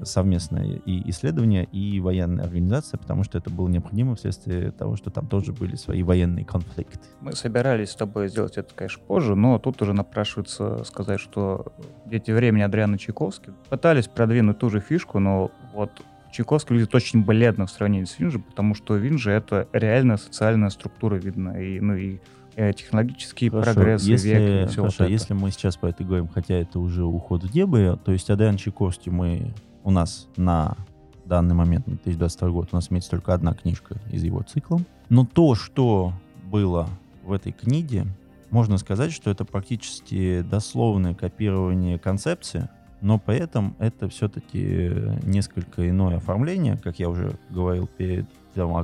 совместное 0.03 0.81
и 0.85 1.11
исследование, 1.11 1.65
и 1.65 2.01
военная 2.01 2.45
организация, 2.45 2.99
потому 2.99 3.25
что 3.25 3.39
это 3.39 3.51
было 3.51 3.69
необходимо 3.69 4.15
вследствие 4.15 4.71
того, 4.71 4.97
что 4.97 5.11
там 5.11 5.27
тоже 5.27 5.53
были 5.53 5.77
свои 5.77 6.03
военные 6.03 6.45
конфликты. 6.45 7.01
Мы 7.21 7.35
собирались 7.35 7.91
с 7.91 7.97
тобой 7.97 8.29
сделать 8.29 8.57
это, 8.57 8.75
конечно, 8.75 9.03
позже, 9.07 9.35
но 9.35 9.59
тут 9.59 9.81
уже 9.83 9.93
напрашивается 9.93 10.85
сказать, 10.85 11.21
что 11.21 11.73
«Дети 12.07 12.31
времени» 12.31 12.63
Адриана 12.63 12.99
Чайковский 12.99 13.53
пытались 13.69 14.09
продвинуть 14.09 14.59
ту 14.59 14.71
же 14.71 14.81
фишку, 14.81 15.19
но 15.19 15.51
вот 15.75 15.91
Чайковский 16.33 16.75
выглядит 16.75 16.95
очень 16.95 17.25
бледно 17.25 17.67
в 17.67 17.71
сравнении 17.71 18.05
с 18.05 18.19
Винджи, 18.19 18.39
потому 18.39 18.75
что 18.75 18.97
Винджи— 18.97 19.31
это 19.33 19.69
реально 19.73 20.19
социальная 20.19 20.71
структура, 20.71 21.15
видно, 21.15 21.61
и, 21.61 21.81
ну, 21.81 21.95
и 21.95 22.19
технологический 22.75 23.51
Хорошо, 23.51 23.75
прогресс, 23.75 24.03
если, 24.05 24.29
век, 24.29 24.65
и 24.65 24.67
все 24.71 24.81
хорошо, 24.81 25.05
если 25.05 25.35
мы 25.35 25.51
сейчас 25.51 25.77
про 25.77 25.91
это 25.91 26.05
говорим, 26.05 26.27
хотя 26.29 26.55
это 26.55 26.79
уже 26.79 27.05
уход 27.05 27.45
в 27.45 27.53
дебри, 27.53 27.99
то 28.03 28.13
есть 28.13 28.31
Адриан 28.31 28.57
Чайковский 28.57 29.13
мы 29.13 29.53
у 29.87 29.93
нас 29.93 30.27
на 30.37 30.77
данный 31.27 31.55
момент, 31.55 31.87
на 31.87 31.95
2022 31.95 32.51
год, 32.51 32.69
у 32.73 32.77
нас 32.77 32.91
имеется 32.91 33.11
только 33.11 33.33
одна 33.33 33.55
книжка 33.55 33.97
из 34.11 34.25
его 34.25 34.43
цикла. 34.43 34.81
Но 35.09 35.25
то, 35.25 35.55
что 35.55 36.13
было 36.51 36.89
в 37.25 37.33
этой 37.33 37.53
книге, 37.53 38.05
можно 38.51 38.79
сказать, 38.79 39.13
что 39.13 39.31
это 39.31 39.45
практически 39.45 40.41
дословное 40.43 41.15
копирование 41.15 42.01
концепции, 42.01 42.69
но 43.01 43.21
при 43.21 43.37
этом 43.37 43.77
это 43.79 44.09
все-таки 44.09 44.91
несколько 45.23 45.89
иное 45.89 46.17
оформление, 46.17 46.77
как 46.79 46.99
я 46.99 47.09
уже 47.09 47.39
говорил 47.51 47.87
перед 47.87 48.27
тем, 48.57 48.75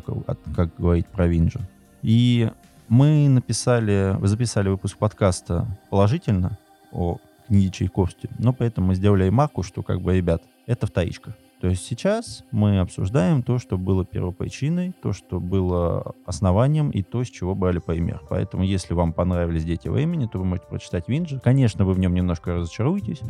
как, 0.55 0.77
говорить 0.77 1.09
про 1.09 1.27
Винджи. 1.27 1.59
И 2.03 2.49
мы 2.89 3.29
написали, 3.29 4.17
записали 4.23 4.69
выпуск 4.69 4.99
подкаста 4.99 5.67
положительно 5.91 6.59
о 6.93 7.19
книге 7.49 7.71
Чайковски, 7.71 8.29
но 8.39 8.53
при 8.53 8.69
этом 8.69 8.85
мы 8.85 8.95
сделали 8.95 9.29
марку, 9.31 9.65
что 9.65 9.83
как 9.83 10.01
бы, 10.01 10.15
ребят, 10.17 10.43
это 10.67 10.87
вторичка. 10.87 11.37
То 11.61 11.69
есть 11.69 11.87
сейчас 11.87 12.43
мы 12.51 12.81
обсуждаем 12.81 13.45
то, 13.45 13.59
что 13.59 13.79
было 13.79 14.05
первопричиной, 14.05 14.93
то, 15.01 15.13
что 15.13 15.39
было 15.39 16.15
основанием 16.27 16.91
и 16.91 17.03
то, 17.03 17.23
с 17.23 17.29
чего 17.29 17.55
брали 17.55 17.79
пример. 17.79 18.21
Поэтому, 18.29 18.65
если 18.65 18.95
вам 18.95 19.13
понравились 19.13 19.65
«Дети 19.65 19.87
времени», 19.87 20.27
то 20.27 20.39
вы 20.39 20.45
можете 20.45 20.67
прочитать 20.67 21.07
Винджи. 21.07 21.39
Конечно, 21.39 21.85
вы 21.85 21.93
в 21.93 22.01
нем 22.01 22.15
немножко 22.15 22.55
разочаруетесь, 22.55 23.21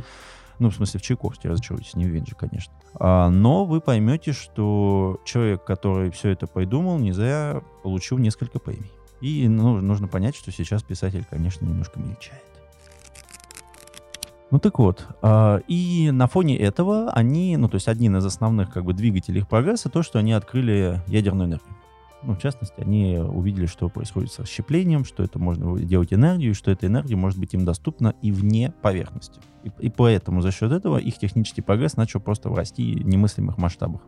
ну, 0.58 0.70
в 0.70 0.74
смысле, 0.76 1.00
в 1.00 1.02
Чайковске 1.02 1.48
разочаруетесь, 1.48 1.94
не 1.94 2.04
в 2.04 2.08
Винджи, 2.08 2.34
конечно. 2.36 2.72
А, 2.94 3.28
но 3.30 3.64
вы 3.64 3.80
поймете, 3.80 4.32
что 4.32 5.20
человек, 5.24 5.64
который 5.64 6.10
все 6.10 6.30
это 6.30 6.46
придумал, 6.46 6.98
не 6.98 7.12
зря 7.12 7.62
получил 7.82 8.16
несколько 8.18 8.58
премий. 8.58 8.90
И 9.20 9.48
ну, 9.48 9.80
нужно 9.80 10.08
понять, 10.08 10.36
что 10.36 10.50
сейчас 10.52 10.82
писатель, 10.82 11.24
конечно, 11.28 11.66
немножко 11.66 12.00
мельчает. 12.00 12.42
Ну 14.52 14.58
так 14.58 14.78
вот, 14.78 15.06
э, 15.22 15.60
и 15.66 16.10
на 16.12 16.26
фоне 16.26 16.58
этого 16.58 17.10
они, 17.10 17.56
ну 17.56 17.70
то 17.70 17.76
есть 17.76 17.88
один 17.88 18.18
из 18.18 18.26
основных 18.26 18.70
как 18.70 18.84
бы 18.84 18.92
двигателей 18.92 19.40
их 19.40 19.48
прогресса, 19.48 19.88
то, 19.88 20.02
что 20.02 20.18
они 20.18 20.34
открыли 20.34 21.00
ядерную 21.06 21.48
энергию. 21.48 21.74
Ну, 22.22 22.34
в 22.34 22.38
частности, 22.38 22.78
они 22.78 23.16
увидели, 23.16 23.64
что 23.64 23.88
происходит 23.88 24.30
с 24.30 24.38
расщеплением, 24.38 25.06
что 25.06 25.22
это 25.22 25.38
можно 25.38 25.78
делать 25.78 26.12
энергию, 26.12 26.54
что 26.54 26.70
эта 26.70 26.86
энергия 26.86 27.16
может 27.16 27.40
быть 27.40 27.54
им 27.54 27.64
доступна 27.64 28.14
и 28.20 28.30
вне 28.30 28.74
поверхности. 28.82 29.40
И, 29.64 29.70
и 29.86 29.88
поэтому 29.88 30.42
за 30.42 30.52
счет 30.52 30.70
этого 30.70 30.98
их 30.98 31.18
технический 31.18 31.62
прогресс 31.62 31.96
начал 31.96 32.20
просто 32.20 32.50
расти 32.50 32.94
в 32.94 33.08
немыслимых 33.08 33.56
масштабах. 33.56 34.02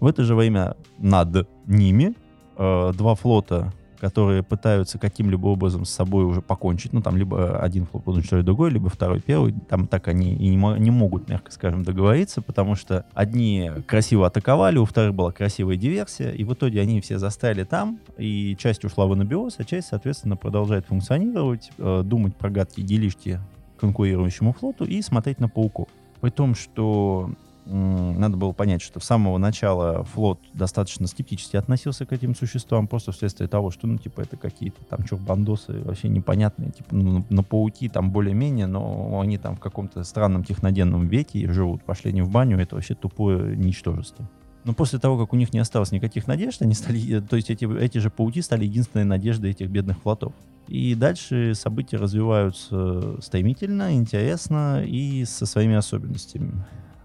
В 0.00 0.06
это 0.06 0.24
же 0.24 0.34
время 0.34 0.76
над 0.96 1.46
ними 1.66 2.14
э, 2.56 2.92
два 2.96 3.14
флота 3.14 3.74
которые 4.00 4.42
пытаются 4.42 4.98
каким-либо 4.98 5.48
образом 5.48 5.84
с 5.84 5.90
собой 5.90 6.24
уже 6.24 6.40
покончить. 6.40 6.92
Ну, 6.92 7.02
там 7.02 7.16
либо 7.16 7.58
один 7.58 7.86
флот 7.86 8.06
уничтожить 8.06 8.44
другой, 8.44 8.70
либо 8.70 8.88
второй 8.88 9.20
первый. 9.20 9.54
Там 9.68 9.86
так 9.86 10.08
они 10.08 10.34
и 10.34 10.48
не, 10.48 10.56
не 10.56 10.90
могут, 10.90 11.28
мягко 11.28 11.52
скажем, 11.52 11.82
договориться, 11.82 12.42
потому 12.42 12.74
что 12.74 13.04
одни 13.14 13.70
красиво 13.86 14.26
атаковали, 14.26 14.78
у 14.78 14.84
вторых 14.84 15.14
была 15.14 15.32
красивая 15.32 15.76
диверсия, 15.76 16.30
и 16.30 16.44
в 16.44 16.52
итоге 16.52 16.80
они 16.80 17.00
все 17.00 17.18
застряли 17.18 17.64
там, 17.64 17.98
и 18.16 18.56
часть 18.58 18.84
ушла 18.84 19.06
в 19.06 19.12
анабиоз, 19.12 19.56
а 19.58 19.64
часть, 19.64 19.88
соответственно, 19.88 20.36
продолжает 20.36 20.86
функционировать, 20.86 21.70
э, 21.78 22.02
думать 22.04 22.36
про 22.36 22.50
гадкие 22.50 22.86
делишки 22.86 23.40
конкурирующему 23.78 24.52
флоту 24.52 24.84
и 24.84 25.00
смотреть 25.02 25.38
на 25.40 25.48
пауков. 25.48 25.88
При 26.20 26.30
том, 26.30 26.54
что 26.54 27.30
надо 27.68 28.36
было 28.36 28.52
понять, 28.52 28.82
что 28.82 29.00
с 29.00 29.04
самого 29.04 29.38
начала 29.38 30.04
флот 30.04 30.40
достаточно 30.54 31.06
скептически 31.06 31.56
относился 31.56 32.06
к 32.06 32.12
этим 32.12 32.34
существам, 32.34 32.88
просто 32.88 33.12
вследствие 33.12 33.48
того, 33.48 33.70
что, 33.70 33.86
ну, 33.86 33.98
типа, 33.98 34.22
это 34.22 34.36
какие-то 34.36 34.82
там 34.84 35.04
чурбандосы 35.04 35.80
вообще 35.82 36.08
непонятные, 36.08 36.70
типа, 36.70 36.94
ну, 36.94 37.24
на 37.28 37.42
пауки 37.42 37.88
там 37.88 38.10
более-менее, 38.10 38.66
но 38.66 39.20
они 39.20 39.38
там 39.38 39.56
в 39.56 39.60
каком-то 39.60 40.02
странном 40.04 40.44
техногенном 40.44 41.08
веке 41.08 41.50
живут, 41.52 41.84
пошли 41.84 42.12
не 42.12 42.22
в 42.22 42.30
баню, 42.30 42.58
это 42.58 42.74
вообще 42.74 42.94
тупое 42.94 43.56
ничтожество. 43.56 44.28
Но 44.64 44.74
после 44.74 44.98
того, 44.98 45.18
как 45.18 45.32
у 45.32 45.36
них 45.36 45.52
не 45.52 45.60
осталось 45.60 45.92
никаких 45.92 46.26
надежд, 46.26 46.62
они 46.62 46.74
стали, 46.74 47.20
то 47.20 47.36
есть 47.36 47.50
эти, 47.50 47.64
эти 47.80 47.98
же 47.98 48.10
пауки 48.10 48.42
стали 48.42 48.64
единственной 48.64 49.04
надеждой 49.04 49.52
этих 49.52 49.70
бедных 49.70 49.98
флотов. 50.00 50.32
И 50.66 50.94
дальше 50.94 51.54
события 51.54 51.96
развиваются 51.96 53.20
стремительно, 53.22 53.94
интересно 53.94 54.84
и 54.84 55.24
со 55.24 55.46
своими 55.46 55.74
особенностями. 55.74 56.52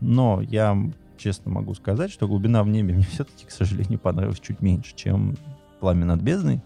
Но 0.03 0.41
я 0.41 0.77
честно 1.17 1.51
могу 1.51 1.73
сказать, 1.73 2.11
что 2.11 2.27
глубина 2.27 2.63
в 2.63 2.67
небе 2.67 2.93
мне 2.95 3.03
все-таки, 3.03 3.45
к 3.45 3.51
сожалению, 3.51 3.99
понравилась 3.99 4.39
чуть 4.39 4.61
меньше, 4.61 4.93
чем 4.95 5.35
пламя 5.79 6.05
над 6.05 6.21
бездной. 6.21 6.61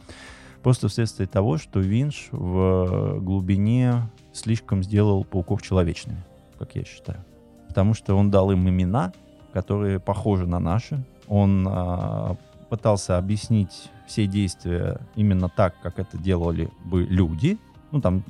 Просто 0.63 0.89
вследствие 0.89 1.27
того, 1.27 1.57
что 1.57 1.79
Винш 1.79 2.29
в 2.31 3.19
глубине 3.19 4.09
слишком 4.33 4.83
сделал 4.83 5.23
пауков 5.23 5.61
человечными, 5.61 6.23
как 6.59 6.75
я 6.75 6.83
считаю. 6.83 7.23
Потому 7.67 7.93
что 7.93 8.15
он 8.15 8.31
дал 8.31 8.51
им 8.51 8.67
имена, 8.67 9.13
которые 9.53 9.99
похожи 9.99 10.45
на 10.45 10.59
наши. 10.59 11.03
Он 11.27 11.67
а, 11.69 12.35
пытался 12.69 13.17
объяснить 13.17 13.89
все 14.07 14.25
действия 14.25 14.99
именно 15.15 15.47
так, 15.47 15.75
как 15.81 15.99
это 15.99 16.17
делали 16.17 16.69
бы 16.85 17.03
люди. 17.03 17.57
Ну, 17.91 18.01
там 18.01 18.23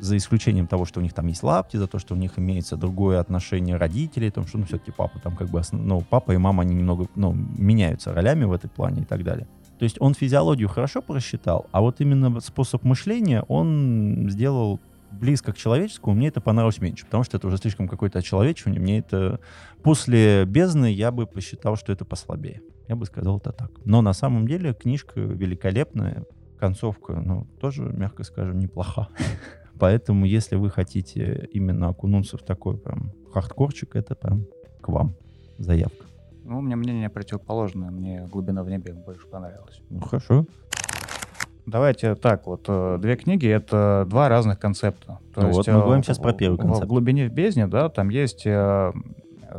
за 0.00 0.16
исключением 0.16 0.66
того, 0.66 0.84
что 0.84 1.00
у 1.00 1.02
них 1.02 1.12
там 1.12 1.26
есть 1.26 1.42
лапти, 1.42 1.76
за 1.76 1.86
то, 1.86 1.98
что 1.98 2.14
у 2.14 2.16
них 2.16 2.38
имеется 2.38 2.76
другое 2.76 3.20
отношение 3.20 3.76
родителей, 3.76 4.30
том, 4.30 4.46
что, 4.46 4.58
ну, 4.58 4.64
все-таки 4.64 4.90
папа 4.90 5.18
там 5.18 5.36
как 5.36 5.48
бы, 5.48 5.60
основ... 5.60 5.82
ну, 5.82 6.00
папа 6.00 6.32
и 6.32 6.36
мама, 6.36 6.62
они 6.62 6.74
немного, 6.74 7.06
ну, 7.14 7.32
меняются 7.32 8.12
ролями 8.12 8.44
в 8.44 8.52
этой 8.52 8.68
плане 8.68 9.02
и 9.02 9.04
так 9.04 9.24
далее. 9.24 9.46
То 9.78 9.84
есть 9.84 9.96
он 10.00 10.14
физиологию 10.14 10.68
хорошо 10.68 11.02
просчитал, 11.02 11.66
а 11.70 11.80
вот 11.80 12.00
именно 12.00 12.40
способ 12.40 12.82
мышления 12.82 13.42
он 13.42 14.28
сделал 14.28 14.80
близко 15.10 15.52
к 15.52 15.56
человеческому, 15.56 16.16
мне 16.16 16.28
это 16.28 16.40
понравилось 16.40 16.80
меньше, 16.80 17.04
потому 17.04 17.24
что 17.24 17.36
это 17.36 17.46
уже 17.46 17.56
слишком 17.58 17.88
какое-то 17.88 18.18
очеловечивание. 18.18 18.80
Мне 18.80 18.98
это 18.98 19.40
после 19.82 20.44
бездны 20.44 20.92
я 20.92 21.10
бы 21.10 21.26
посчитал, 21.26 21.76
что 21.76 21.92
это 21.92 22.04
послабее. 22.04 22.62
Я 22.88 22.96
бы 22.96 23.06
сказал 23.06 23.38
это 23.38 23.52
так. 23.52 23.70
Но 23.84 24.02
на 24.02 24.12
самом 24.12 24.46
деле 24.46 24.74
книжка 24.74 25.20
великолепная, 25.20 26.24
концовка, 26.58 27.14
ну, 27.14 27.46
тоже, 27.60 27.82
мягко 27.82 28.24
скажем, 28.24 28.58
неплоха. 28.58 29.08
Поэтому, 29.78 30.24
если 30.24 30.56
вы 30.56 30.70
хотите 30.70 31.48
именно 31.52 31.88
окунуться 31.88 32.36
в 32.36 32.42
такой 32.42 32.76
прям 32.76 33.12
хардкорчик, 33.32 33.96
это 33.96 34.14
прям 34.14 34.46
к 34.80 34.88
вам 34.88 35.14
заявка. 35.58 36.06
Ну, 36.44 36.58
у 36.58 36.60
меня 36.62 36.76
мнение 36.76 37.10
противоположное. 37.10 37.90
Мне 37.90 38.26
глубина 38.30 38.62
в 38.62 38.70
небе 38.70 38.94
больше 38.94 39.26
понравилась. 39.26 39.80
Ну, 39.90 40.00
хорошо. 40.00 40.46
Давайте 41.66 42.14
так, 42.14 42.46
вот 42.46 42.64
э, 42.66 42.96
две 42.98 43.16
книги— 43.16 43.46
это 43.48 44.06
два 44.08 44.30
разных 44.30 44.58
концепта. 44.58 45.18
То 45.34 45.42
ну 45.42 45.48
есть, 45.48 45.58
вот 45.58 45.66
мы 45.66 45.82
говорим 45.82 46.02
сейчас 46.02 46.18
про 46.18 46.32
первый 46.32 46.56
концепт. 46.56 46.86
В 46.86 46.88
глубине 46.88 47.28
в 47.28 47.32
бездне, 47.32 47.66
да, 47.66 47.90
там 47.90 48.08
есть 48.08 48.46
э, 48.46 48.92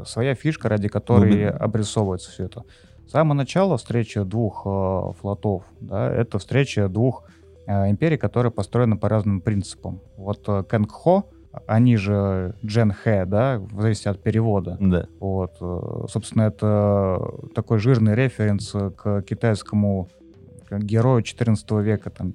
своя 0.06 0.34
фишка, 0.34 0.70
ради 0.70 0.88
которой 0.88 1.30
Глубин... 1.30 1.62
обрисовывается 1.62 2.32
все 2.32 2.46
это. 2.46 2.64
С 3.08 3.12
самого 3.12 3.36
начала 3.36 3.78
встреча 3.78 4.26
двух 4.26 4.64
э, 4.66 5.12
флотов, 5.20 5.64
да, 5.80 6.12
это 6.12 6.40
встреча 6.40 6.90
двух 6.90 7.26
Э, 7.70 7.88
империи, 7.88 8.18
которая 8.18 8.52
построена 8.52 8.98
по 8.98 9.08
разным 9.10 9.42
принципам. 9.42 10.02
Вот 10.18 10.44
э, 10.48 10.64
Кэнг 10.64 10.92
Хо, 10.92 11.30
они 11.68 11.98
же 11.98 12.56
Джен 12.66 12.92
Хэ, 12.92 13.26
да, 13.26 13.60
в 13.60 13.80
зависимости 13.80 14.08
от 14.08 14.24
перевода. 14.24 14.76
Да. 14.80 15.06
Вот, 15.20 15.52
э, 15.62 16.08
собственно, 16.10 16.44
это 16.44 17.22
такой 17.54 17.78
жирный 17.78 18.16
референс 18.16 18.72
к 18.72 19.22
китайскому 19.22 20.10
герою 20.72 21.22
14 21.22 21.72
века, 21.74 22.10
там, 22.10 22.34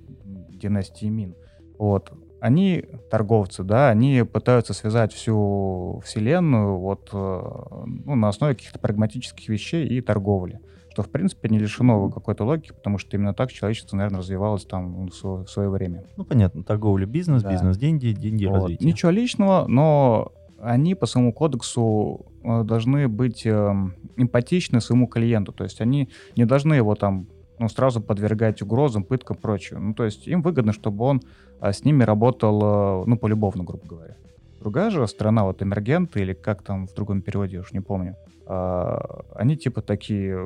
династии 0.51 1.07
Мин. 1.07 1.35
Вот. 1.79 2.12
Они 2.40 2.85
торговцы, 3.11 3.64
да, 3.64 3.88
они 3.88 4.23
пытаются 4.23 4.73
связать 4.73 5.12
всю 5.12 6.01
вселенную 6.05 6.79
вот, 6.79 7.09
ну, 7.12 8.14
на 8.14 8.29
основе 8.29 8.55
каких-то 8.55 8.79
прагматических 8.79 9.49
вещей 9.49 9.85
и 9.88 10.01
торговли 10.01 10.61
что, 10.95 11.03
в 11.03 11.11
принципе, 11.11 11.49
не 11.49 11.59
лишено 11.59 12.09
какой-то 12.09 12.45
логики, 12.45 12.73
потому 12.73 12.99
что 12.99 13.17
именно 13.17 13.35
так 13.35 13.53
человечество, 13.53 13.97
наверное, 13.97 14.21
развивалось 14.21 14.65
там 14.65 15.09
в 15.09 15.47
свое, 15.49 15.69
время. 15.69 16.05
Ну, 16.17 16.25
понятно, 16.25 16.63
торговля, 16.63 17.05
бизнес, 17.05 17.43
да. 17.43 17.51
бизнес, 17.51 17.77
деньги, 17.77 18.13
деньги, 18.13 18.47
вот. 18.47 18.55
развитие. 18.55 18.89
Ничего 18.89 19.11
личного, 19.11 19.67
но 19.67 20.33
они 20.61 20.95
по 20.95 21.07
своему 21.07 21.33
кодексу 21.33 22.27
э, 22.45 22.63
должны 22.63 23.09
быть 23.09 23.45
эм, 23.45 23.97
эмпатичны 24.17 24.81
своему 24.81 25.09
клиенту, 25.09 25.51
то 25.51 25.65
есть 25.65 25.81
они 25.81 26.11
не 26.37 26.45
должны 26.45 26.75
его 26.75 26.95
там 26.95 27.27
ну, 27.59 27.69
сразу 27.69 28.01
подвергать 28.01 28.63
угрозам, 28.63 29.03
пыткам, 29.03 29.37
прочее. 29.37 29.81
Ну, 29.81 29.95
то 29.95 30.05
есть 30.05 30.29
им 30.29 30.42
выгодно, 30.42 30.73
чтобы 30.73 31.05
он 31.05 31.23
а, 31.59 31.73
с 31.73 31.85
ними 31.85 32.05
работал, 32.05 33.03
э, 33.03 33.05
ну, 33.07 33.19
полюбовно, 33.19 33.65
грубо 33.65 33.85
говоря. 33.85 34.17
Другая 34.61 34.90
же 34.90 35.05
страна, 35.09 35.45
вот 35.45 35.61
эмергенты, 35.61 36.21
или 36.21 36.35
как 36.35 36.63
там 36.63 36.87
в 36.87 36.95
другом 36.95 37.21
переводе, 37.21 37.57
я 37.57 37.61
уж 37.63 37.73
не 37.73 37.81
помню, 37.81 38.15
они 38.47 39.57
типа 39.57 39.81
такие 39.81 40.38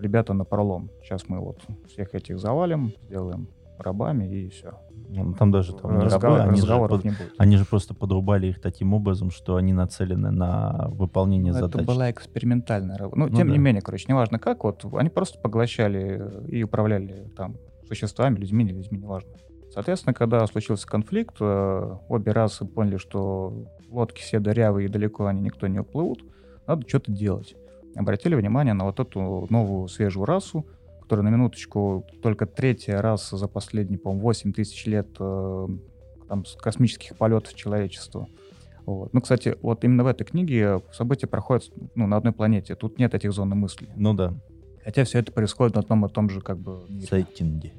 ребята 0.00 0.32
на 0.32 0.44
пролом. 0.44 0.90
Сейчас 1.02 1.28
мы 1.28 1.40
вот 1.40 1.60
всех 1.88 2.14
этих 2.14 2.38
завалим, 2.38 2.92
сделаем 3.06 3.48
рабами 3.82 4.24
и 4.26 4.48
все. 4.48 4.74
Ну, 5.08 5.34
там 5.34 5.50
даже 5.50 5.74
там 5.74 5.98
не 5.98 6.04
Разговор, 6.04 6.38
рабы, 6.38 6.50
они, 6.50 6.60
же, 6.60 6.66
под, 6.66 7.04
не 7.04 7.10
будет. 7.10 7.34
они 7.38 7.56
же 7.56 7.64
просто 7.64 7.94
подрубали 7.94 8.48
их 8.48 8.60
таким 8.60 8.94
образом, 8.94 9.30
что 9.30 9.56
они 9.56 9.72
нацелены 9.72 10.30
на 10.30 10.88
выполнение 10.90 11.52
ну, 11.52 11.58
задач. 11.58 11.82
Это 11.82 11.92
была 11.92 12.10
экспериментальная 12.10 12.96
работа. 12.96 13.18
Ну, 13.18 13.26
ну, 13.28 13.36
тем 13.36 13.48
да. 13.48 13.52
не 13.52 13.58
менее, 13.58 13.82
короче, 13.82 14.06
неважно 14.08 14.38
как, 14.38 14.62
вот 14.64 14.84
они 14.94 15.08
просто 15.08 15.40
поглощали 15.40 16.46
и 16.46 16.62
управляли 16.62 17.28
там 17.36 17.56
существами, 17.88 18.36
людьми, 18.36 18.64
не 18.64 18.72
людьми, 18.72 18.98
неважно. 18.98 19.30
Соответственно, 19.72 20.14
когда 20.14 20.46
случился 20.46 20.86
конфликт, 20.86 21.36
э, 21.40 21.96
обе 22.08 22.32
расы 22.32 22.64
поняли, 22.64 22.96
что 22.96 23.66
лодки 23.88 24.20
все 24.20 24.40
дырявые 24.40 24.86
и 24.86 24.90
далеко 24.90 25.26
они 25.26 25.40
никто 25.40 25.66
не 25.66 25.80
уплывут, 25.80 26.24
надо 26.66 26.88
что-то 26.88 27.12
делать 27.12 27.56
обратили 27.94 28.34
внимание 28.34 28.74
на 28.74 28.84
вот 28.84 29.00
эту 29.00 29.46
новую 29.50 29.88
свежую 29.88 30.24
расу, 30.24 30.66
который 31.02 31.22
на 31.22 31.28
минуточку 31.28 32.06
только 32.22 32.46
третий 32.46 32.92
раз 32.92 33.30
за 33.30 33.48
последние, 33.48 33.98
по-моему, 33.98 34.22
8 34.22 34.52
тысяч 34.52 34.86
лет 34.86 35.08
э, 35.18 35.68
там, 36.28 36.44
космических 36.60 37.16
полетов 37.16 37.54
человечества. 37.54 38.28
Вот. 38.86 39.12
Ну, 39.12 39.20
кстати, 39.20 39.56
вот 39.62 39.84
именно 39.84 40.04
в 40.04 40.06
этой 40.06 40.24
книге 40.24 40.80
события 40.92 41.26
проходят 41.26 41.70
ну, 41.94 42.06
на 42.06 42.16
одной 42.16 42.32
планете. 42.32 42.74
Тут 42.74 42.98
нет 42.98 43.14
этих 43.14 43.32
зон 43.32 43.50
мыслей. 43.50 43.88
Ну 43.96 44.14
да, 44.14 44.34
Хотя 44.84 45.04
все 45.04 45.18
это 45.18 45.32
происходит 45.32 45.74
на 45.74 45.82
одном 45.82 46.06
и 46.06 46.08
том 46.08 46.30
же 46.30 46.40
как 46.40 46.58
бы 46.58 46.82
мире. 46.88 47.72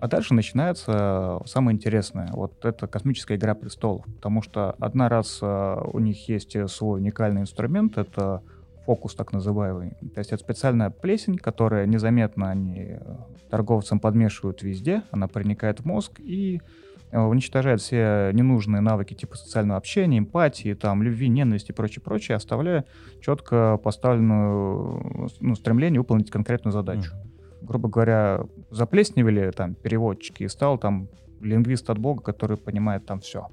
А 0.00 0.06
дальше 0.06 0.34
начинается 0.34 1.40
самое 1.44 1.74
интересное. 1.74 2.30
Вот 2.32 2.64
это 2.64 2.86
космическая 2.86 3.36
игра 3.36 3.54
престолов. 3.54 4.04
Потому 4.04 4.42
что 4.42 4.72
одна 4.78 5.08
раз 5.08 5.42
у 5.42 5.98
них 5.98 6.28
есть 6.28 6.56
свой 6.70 7.00
уникальный 7.00 7.42
инструмент, 7.42 7.98
это 7.98 8.42
фокус 8.88 9.14
так 9.14 9.34
называемый. 9.34 9.90
То 10.14 10.20
есть 10.20 10.32
это 10.32 10.42
специальная 10.42 10.88
плесень, 10.88 11.36
которая 11.36 11.84
незаметно 11.84 12.48
они 12.48 12.86
э, 12.88 13.16
торговцам 13.50 14.00
подмешивают 14.00 14.62
везде, 14.62 15.02
она 15.10 15.28
проникает 15.28 15.80
в 15.80 15.84
мозг 15.84 16.18
и 16.20 16.62
э, 17.10 17.20
уничтожает 17.20 17.82
все 17.82 18.30
ненужные 18.32 18.80
навыки 18.80 19.12
типа 19.12 19.36
социального 19.36 19.76
общения, 19.76 20.16
эмпатии, 20.16 20.72
там, 20.72 21.02
любви, 21.02 21.28
ненависти 21.28 21.72
и 21.72 21.74
прочее, 21.74 22.02
прочее, 22.02 22.36
оставляя 22.36 22.86
четко 23.20 23.76
поставленную 23.76 25.28
ну, 25.40 25.54
стремление 25.54 26.00
выполнить 26.00 26.30
конкретную 26.30 26.72
задачу 26.72 27.12
грубо 27.60 27.88
говоря, 27.88 28.44
заплесневели 28.70 29.50
там 29.50 29.74
переводчики 29.74 30.44
и 30.44 30.48
стал 30.48 30.78
там 30.78 31.08
лингвист 31.40 31.90
от 31.90 31.98
бога, 31.98 32.22
который 32.22 32.56
понимает 32.56 33.04
там 33.04 33.20
все. 33.20 33.48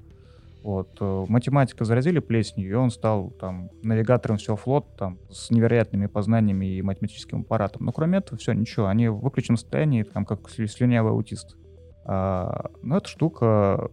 Вот. 0.66 0.96
э, 0.98 1.24
Математика 1.28 1.84
заразили 1.84 2.18
плесенью, 2.18 2.68
и 2.68 2.74
он 2.74 2.90
стал 2.90 3.30
там 3.30 3.70
навигатором 3.84 4.36
всего 4.36 4.56
флота, 4.56 4.88
там, 4.98 5.18
с 5.30 5.52
невероятными 5.52 6.06
познаниями 6.06 6.66
и 6.66 6.82
математическим 6.82 7.42
аппаратом. 7.42 7.86
Но 7.86 7.92
кроме 7.92 8.18
этого, 8.18 8.36
все, 8.36 8.52
ничего, 8.52 8.86
они 8.86 9.06
в 9.06 9.20
выключенном 9.20 9.58
состоянии, 9.58 10.02
там, 10.02 10.24
как 10.24 10.50
слю- 10.50 10.66
слюнявый 10.66 11.12
аутист. 11.12 11.56
А, 12.04 12.70
но 12.82 12.96
эта 12.96 13.06
штука, 13.06 13.90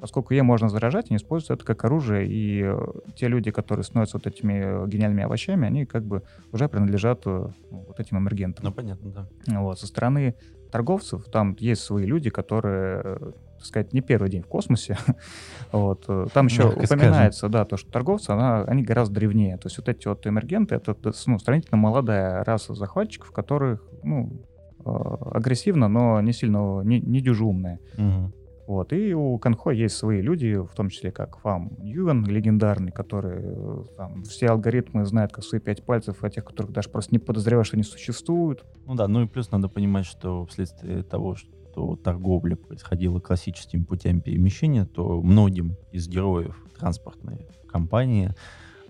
поскольку 0.00 0.34
ей 0.34 0.42
можно 0.42 0.68
заражать, 0.68 1.10
они 1.10 1.18
используют 1.18 1.60
это 1.60 1.64
как 1.64 1.84
оружие, 1.84 2.26
и 2.26 2.60
э, 2.64 2.76
те 3.14 3.28
люди, 3.28 3.52
которые 3.52 3.84
становятся 3.84 4.16
вот 4.16 4.26
этими 4.26 4.84
э, 4.84 4.88
гениальными 4.88 5.22
овощами, 5.22 5.68
они 5.68 5.86
как 5.86 6.04
бы 6.04 6.24
уже 6.50 6.68
принадлежат 6.68 7.24
ну, 7.24 7.52
вот 7.70 8.00
этим 8.00 8.18
эмергентам. 8.18 8.64
Ну 8.64 8.72
понятно, 8.72 9.12
да. 9.12 9.28
Вот, 9.60 9.78
со 9.78 9.86
стороны 9.86 10.34
торговцев 10.72 11.26
там 11.26 11.54
есть 11.60 11.82
свои 11.82 12.04
люди, 12.04 12.30
которые, 12.30 13.32
так 13.60 13.66
сказать, 13.66 13.92
не 13.92 14.00
первый 14.00 14.30
день 14.30 14.42
в 14.42 14.46
космосе. 14.46 14.96
вот. 15.72 16.04
э, 16.08 16.26
Там 16.32 16.46
еще 16.46 16.64
Мягко 16.64 16.86
скажем. 16.86 16.98
упоминается, 16.98 17.48
да, 17.50 17.66
то, 17.66 17.76
что 17.76 17.92
торговцы, 17.92 18.30
она, 18.30 18.62
они 18.62 18.82
гораздо 18.82 19.16
древнее. 19.16 19.58
То 19.58 19.66
есть 19.66 19.76
вот 19.76 19.88
эти 19.90 20.08
вот 20.08 20.26
эмергенты, 20.26 20.76
это 20.76 20.96
ну, 21.26 21.38
сравнительно 21.38 21.76
молодая 21.76 22.42
раса 22.42 22.74
захватчиков, 22.74 23.32
которых, 23.32 23.86
ну, 24.02 24.42
э, 24.82 24.90
агрессивно, 25.32 25.88
но 25.88 26.22
не 26.22 26.32
сильно, 26.32 26.80
не, 26.80 27.00
не 27.00 27.20
дюжи 27.20 27.44
умные. 27.44 27.80
Мгм. 27.98 28.32
Вот. 28.66 28.94
И 28.94 29.12
у 29.12 29.36
Конхо 29.38 29.72
есть 29.72 29.96
свои 29.96 30.22
люди, 30.22 30.54
в 30.54 30.72
том 30.74 30.88
числе 30.88 31.10
как 31.10 31.38
Фам 31.40 31.72
Ньюен, 31.80 32.24
легендарный, 32.24 32.92
который 32.92 33.40
э, 33.42 33.84
там, 33.96 34.22
все 34.22 34.46
алгоритмы 34.46 35.04
знает 35.04 35.32
как 35.32 35.44
свои 35.44 35.60
пять 35.60 35.84
пальцев, 35.84 36.24
о 36.24 36.30
тех, 36.30 36.44
которых 36.44 36.72
даже 36.72 36.88
просто 36.88 37.12
не 37.12 37.18
подозреваешь, 37.18 37.66
что 37.66 37.76
они 37.76 37.82
существуют. 37.82 38.64
Ну 38.86 38.94
да, 38.94 39.06
ну 39.06 39.22
и 39.22 39.26
плюс 39.26 39.50
надо 39.50 39.68
понимать, 39.68 40.06
что 40.06 40.46
вследствие 40.46 41.02
того, 41.02 41.34
что 41.34 41.50
торговля 41.96 42.56
происходила 42.56 43.20
классическими 43.20 43.84
путями 43.84 44.20
перемещения, 44.20 44.84
то 44.84 45.20
многим 45.20 45.76
из 45.92 46.08
героев 46.08 46.56
транспортной 46.78 47.46
компании 47.68 48.34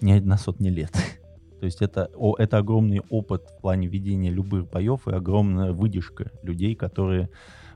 не 0.00 0.12
одна 0.12 0.38
сотня 0.38 0.70
лет. 0.70 0.92
То 1.60 1.66
есть 1.66 1.82
это, 1.82 2.10
о- 2.14 2.36
это 2.38 2.58
огромный 2.58 3.02
опыт 3.10 3.46
в 3.48 3.60
плане 3.60 3.86
ведения 3.86 4.30
любых 4.30 4.70
боев 4.70 5.06
и 5.06 5.12
огромная 5.12 5.72
выдержка 5.72 6.30
людей, 6.42 6.74
которые 6.74 7.28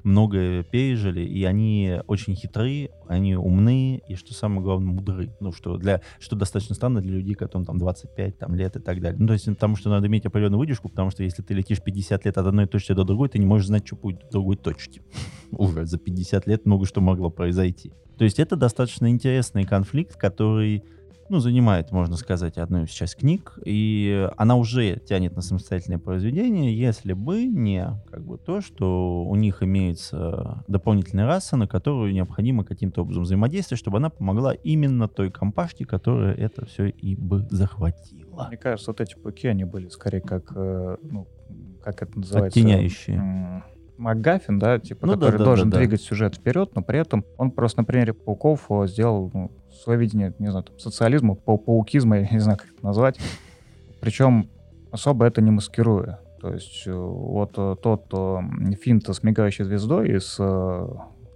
многое 0.05 0.63
пережили, 0.63 1.23
и 1.23 1.43
они 1.45 2.01
очень 2.07 2.37
хитры, 2.37 2.91
они 3.09 3.37
умны, 3.37 4.03
и 4.07 4.15
что 4.15 4.35
самое 4.35 4.61
главное, 4.63 4.93
мудры. 4.93 5.35
Ну, 5.41 5.53
что, 5.53 5.77
для, 5.77 6.03
что 6.21 6.37
достаточно 6.37 6.75
странно 6.75 7.01
для 7.01 7.15
людей, 7.15 7.35
которым 7.35 7.65
там 7.65 7.79
25 7.79 8.39
там, 8.39 8.55
лет 8.55 8.77
и 8.77 8.81
так 8.81 9.01
далее. 9.01 9.19
Ну, 9.19 9.27
то 9.27 9.33
есть 9.33 9.47
потому 9.47 9.77
что 9.77 9.91
надо 9.91 10.07
иметь 10.07 10.27
определенную 10.27 10.59
выдержку, 10.61 10.89
потому 10.89 11.11
что 11.11 11.23
если 11.23 11.43
ты 11.43 11.55
летишь 11.55 11.83
50 11.83 12.25
лет 12.25 12.39
от 12.39 12.47
одной 12.47 12.67
точки 12.67 12.93
до 12.93 13.05
другой, 13.05 13.29
ты 13.29 13.39
не 13.39 13.47
можешь 13.47 13.67
знать, 13.67 13.87
что 13.87 13.97
будет 13.97 14.23
в 14.25 14.31
другой 14.31 14.57
точке. 14.57 15.03
Уже 15.51 15.87
за 15.87 15.99
50 15.99 16.47
лет 16.47 16.67
много 16.67 16.87
что 16.87 17.01
могло 17.01 17.31
произойти. 17.31 17.93
То 18.19 18.25
есть 18.25 18.39
это 18.39 18.57
достаточно 18.57 19.11
интересный 19.11 19.65
конфликт, 19.65 20.17
который 20.17 20.85
ну, 21.29 21.39
занимает, 21.39 21.91
можно 21.93 22.17
сказать, 22.17 22.59
одну 22.59 22.85
из 22.85 22.91
часть 22.91 23.17
книг, 23.17 23.59
и 23.65 24.29
она 24.37 24.57
уже 24.57 24.97
тянет 24.97 25.37
на 25.37 25.43
самостоятельное 25.43 25.99
произведение, 25.99 26.77
если 26.77 27.13
бы 27.13 27.45
не 27.45 27.87
как 28.11 28.25
бы 28.25 28.39
то, 28.39 28.61
что 28.61 29.25
у 29.25 29.35
них 29.37 29.63
имеется 29.63 30.65
дополнительная 30.69 31.27
раса, 31.27 31.57
на 31.57 31.67
которую 31.67 32.13
необходимо 32.13 32.65
каким-то 32.65 33.03
образом 33.03 33.25
взаимодействовать, 33.25 33.81
чтобы 33.81 33.99
она 33.99 34.11
помогла 34.11 34.55
именно 34.55 35.09
той 35.09 35.31
компашке, 35.31 35.85
которая 35.85 36.35
это 36.35 36.67
все 36.67 36.89
и 36.89 37.17
бы 37.17 37.47
захватила. 37.51 38.47
Мне 38.49 38.57
кажется, 38.57 38.91
вот 38.91 39.01
эти 39.01 39.15
пауки, 39.15 39.49
они 39.49 39.65
были 39.65 39.89
скорее 39.89 40.21
как, 40.21 40.53
э, 40.55 40.97
ну, 41.03 41.29
как 41.83 42.03
это 42.03 42.19
называется? 42.19 42.59
Оттеняющие. 42.59 43.63
МакГаффин, 43.97 44.59
да, 44.59 44.79
типа, 44.79 45.07
Ну 45.07 45.15
да, 45.15 45.27
который 45.27 45.39
да, 45.39 45.45
должен 45.45 45.71
да, 45.71 45.77
да. 45.77 45.79
двигать 45.81 46.03
сюжет 46.03 46.35
вперед, 46.35 46.73
но 46.75 46.83
при 46.83 46.99
этом 46.99 47.25
он 47.37 47.51
просто 47.51 47.81
на 47.81 47.85
примере 47.85 48.13
пауков 48.13 48.67
э, 48.71 48.87
сделал 48.87 49.31
ну, 49.33 49.53
свое 49.75 49.99
видение, 49.99 50.35
не 50.39 50.49
знаю, 50.49 50.65
там, 50.65 50.79
социализма, 50.79 51.35
пау- 51.35 51.59
паукизма, 51.59 52.19
я 52.21 52.29
не 52.31 52.41
знаю, 52.41 52.59
как 52.59 52.69
это 52.71 52.85
назвать. 52.85 53.19
Причем 54.01 54.49
особо 54.91 55.27
это 55.27 55.41
не 55.41 55.51
маскируя. 55.51 56.21
То 56.41 56.53
есть 56.53 56.83
э, 56.87 56.93
вот 56.93 57.53
э, 57.57 57.77
тот 57.83 58.05
э, 58.13 58.75
финт 58.81 59.09
с 59.09 59.23
мигающей 59.23 59.65
звездой 59.65 60.11
и 60.11 60.19
с 60.19 60.37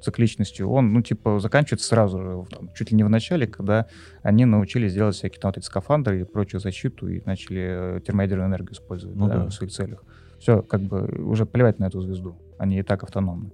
цикличностью, 0.03 0.70
он, 0.70 0.93
ну, 0.93 1.03
типа, 1.03 1.41
заканчивается 1.41 1.89
сразу 1.89 2.22
же, 2.22 2.45
там, 2.51 2.70
чуть 2.74 2.91
ли 2.93 2.97
не 2.97 3.03
в 3.05 3.11
начале, 3.11 3.47
когда 3.47 3.86
они 4.22 4.45
научились 4.45 4.95
делать 4.95 5.16
всякие 5.16 5.41
там 5.41 5.49
вот 5.49 5.59
эти 5.59 5.64
скафандры 5.64 6.20
и 6.20 6.24
прочую 6.24 6.61
защиту 6.61 7.09
и 7.09 7.20
начали 7.24 8.01
термоядерную 8.07 8.49
энергию 8.49 8.74
использовать 8.74 9.16
Ну 9.16 9.26
да, 9.26 9.39
да. 9.39 9.47
в 9.47 9.51
своих 9.51 9.72
целях. 9.72 10.05
Все, 10.39 10.62
как 10.62 10.82
бы 10.82 11.05
уже 11.26 11.47
плевать 11.47 11.80
на 11.80 11.86
эту 11.86 12.01
звезду. 12.01 12.36
Они 12.59 12.78
и 12.78 12.82
так 12.82 13.03
автономны. 13.03 13.51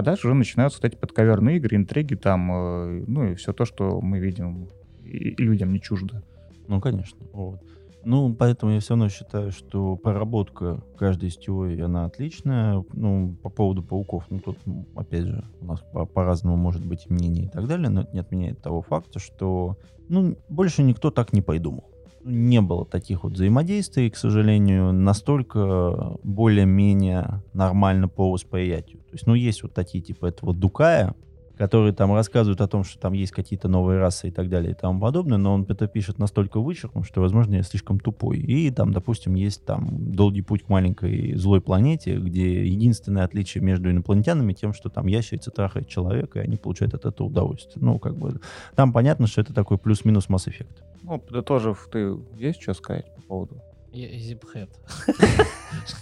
А 0.00 0.02
дальше 0.02 0.28
уже 0.28 0.34
начинаются 0.34 0.80
вот 0.80 0.90
эти 0.90 0.98
подковерные 0.98 1.58
игры, 1.58 1.76
интриги 1.76 2.14
там, 2.14 2.50
э, 2.50 3.04
ну 3.06 3.24
и 3.24 3.34
все 3.34 3.52
то, 3.52 3.66
что 3.66 4.00
мы 4.00 4.18
видим 4.18 4.70
и, 5.04 5.34
людям 5.36 5.74
не 5.74 5.78
чуждо. 5.78 6.22
Ну, 6.68 6.80
конечно. 6.80 7.18
Вот. 7.34 7.60
Ну, 8.02 8.34
поэтому 8.34 8.72
я 8.72 8.80
все 8.80 8.94
равно 8.94 9.10
считаю, 9.10 9.52
что 9.52 9.96
проработка 9.96 10.82
каждой 10.96 11.28
из 11.28 11.36
теорий, 11.36 11.82
она 11.82 12.06
отличная. 12.06 12.82
Ну, 12.94 13.36
по 13.42 13.50
поводу 13.50 13.82
пауков, 13.82 14.24
ну, 14.30 14.38
тут, 14.38 14.56
опять 14.96 15.26
же, 15.26 15.44
у 15.60 15.66
нас 15.66 15.82
по- 15.92 16.06
по-разному 16.06 16.56
может 16.56 16.82
быть 16.82 17.10
мнение 17.10 17.44
и 17.44 17.48
так 17.50 17.66
далее, 17.66 17.90
но 17.90 18.00
это 18.00 18.14
не 18.14 18.20
отменяет 18.20 18.62
того 18.62 18.80
факта, 18.80 19.18
что, 19.18 19.76
ну, 20.08 20.38
больше 20.48 20.82
никто 20.82 21.10
так 21.10 21.34
не 21.34 21.42
придумал. 21.42 21.89
Не 22.24 22.60
было 22.60 22.84
таких 22.84 23.24
вот 23.24 23.32
взаимодействий, 23.32 24.10
к 24.10 24.16
сожалению, 24.16 24.92
настолько 24.92 26.18
более-менее 26.22 27.42
нормально 27.54 28.08
по 28.08 28.30
восприятию. 28.30 29.00
То 29.02 29.12
есть, 29.12 29.26
ну, 29.26 29.34
есть 29.34 29.62
вот 29.62 29.72
такие, 29.72 30.02
типа, 30.02 30.26
это 30.26 30.44
вот 30.44 30.58
Дукая, 30.58 31.14
которые 31.60 31.92
там 31.92 32.14
рассказывают 32.14 32.62
о 32.62 32.68
том, 32.68 32.84
что 32.84 32.98
там 32.98 33.12
есть 33.12 33.32
какие-то 33.32 33.68
новые 33.68 33.98
расы 33.98 34.28
и 34.28 34.30
так 34.30 34.48
далее 34.48 34.72
и 34.72 34.74
тому 34.74 34.98
подобное, 34.98 35.36
но 35.36 35.52
он 35.52 35.66
это 35.68 35.86
пишет 35.88 36.18
настолько 36.18 36.58
вычеркнуто, 36.58 37.06
что, 37.06 37.20
возможно, 37.20 37.56
я 37.56 37.62
слишком 37.62 38.00
тупой. 38.00 38.38
И 38.38 38.70
там, 38.70 38.92
допустим, 38.92 39.34
есть 39.34 39.66
там 39.66 40.12
долгий 40.12 40.40
путь 40.40 40.62
к 40.62 40.70
маленькой 40.70 41.34
злой 41.36 41.60
планете, 41.60 42.16
где 42.16 42.66
единственное 42.66 43.24
отличие 43.24 43.62
между 43.62 43.90
инопланетянами 43.90 44.54
тем, 44.54 44.72
что 44.72 44.88
там 44.88 45.06
ящерица 45.06 45.50
трахает 45.50 45.86
человека, 45.86 46.40
и 46.40 46.44
они 46.44 46.56
получают 46.56 46.94
от 46.94 47.04
этого 47.04 47.26
удовольствие. 47.26 47.84
Ну, 47.84 47.98
как 47.98 48.16
бы, 48.16 48.40
там 48.74 48.94
понятно, 48.94 49.26
что 49.26 49.42
это 49.42 49.52
такой 49.52 49.76
плюс-минус 49.76 50.28
Effect. 50.28 50.82
Ну, 51.02 51.18
подытожив, 51.18 51.88
ты 51.90 52.16
есть 52.36 52.60
что 52.60 52.74
сказать 52.74 53.14
по 53.16 53.22
поводу? 53.22 53.62
Я 53.92 54.08
зипхэт. 54.18 54.70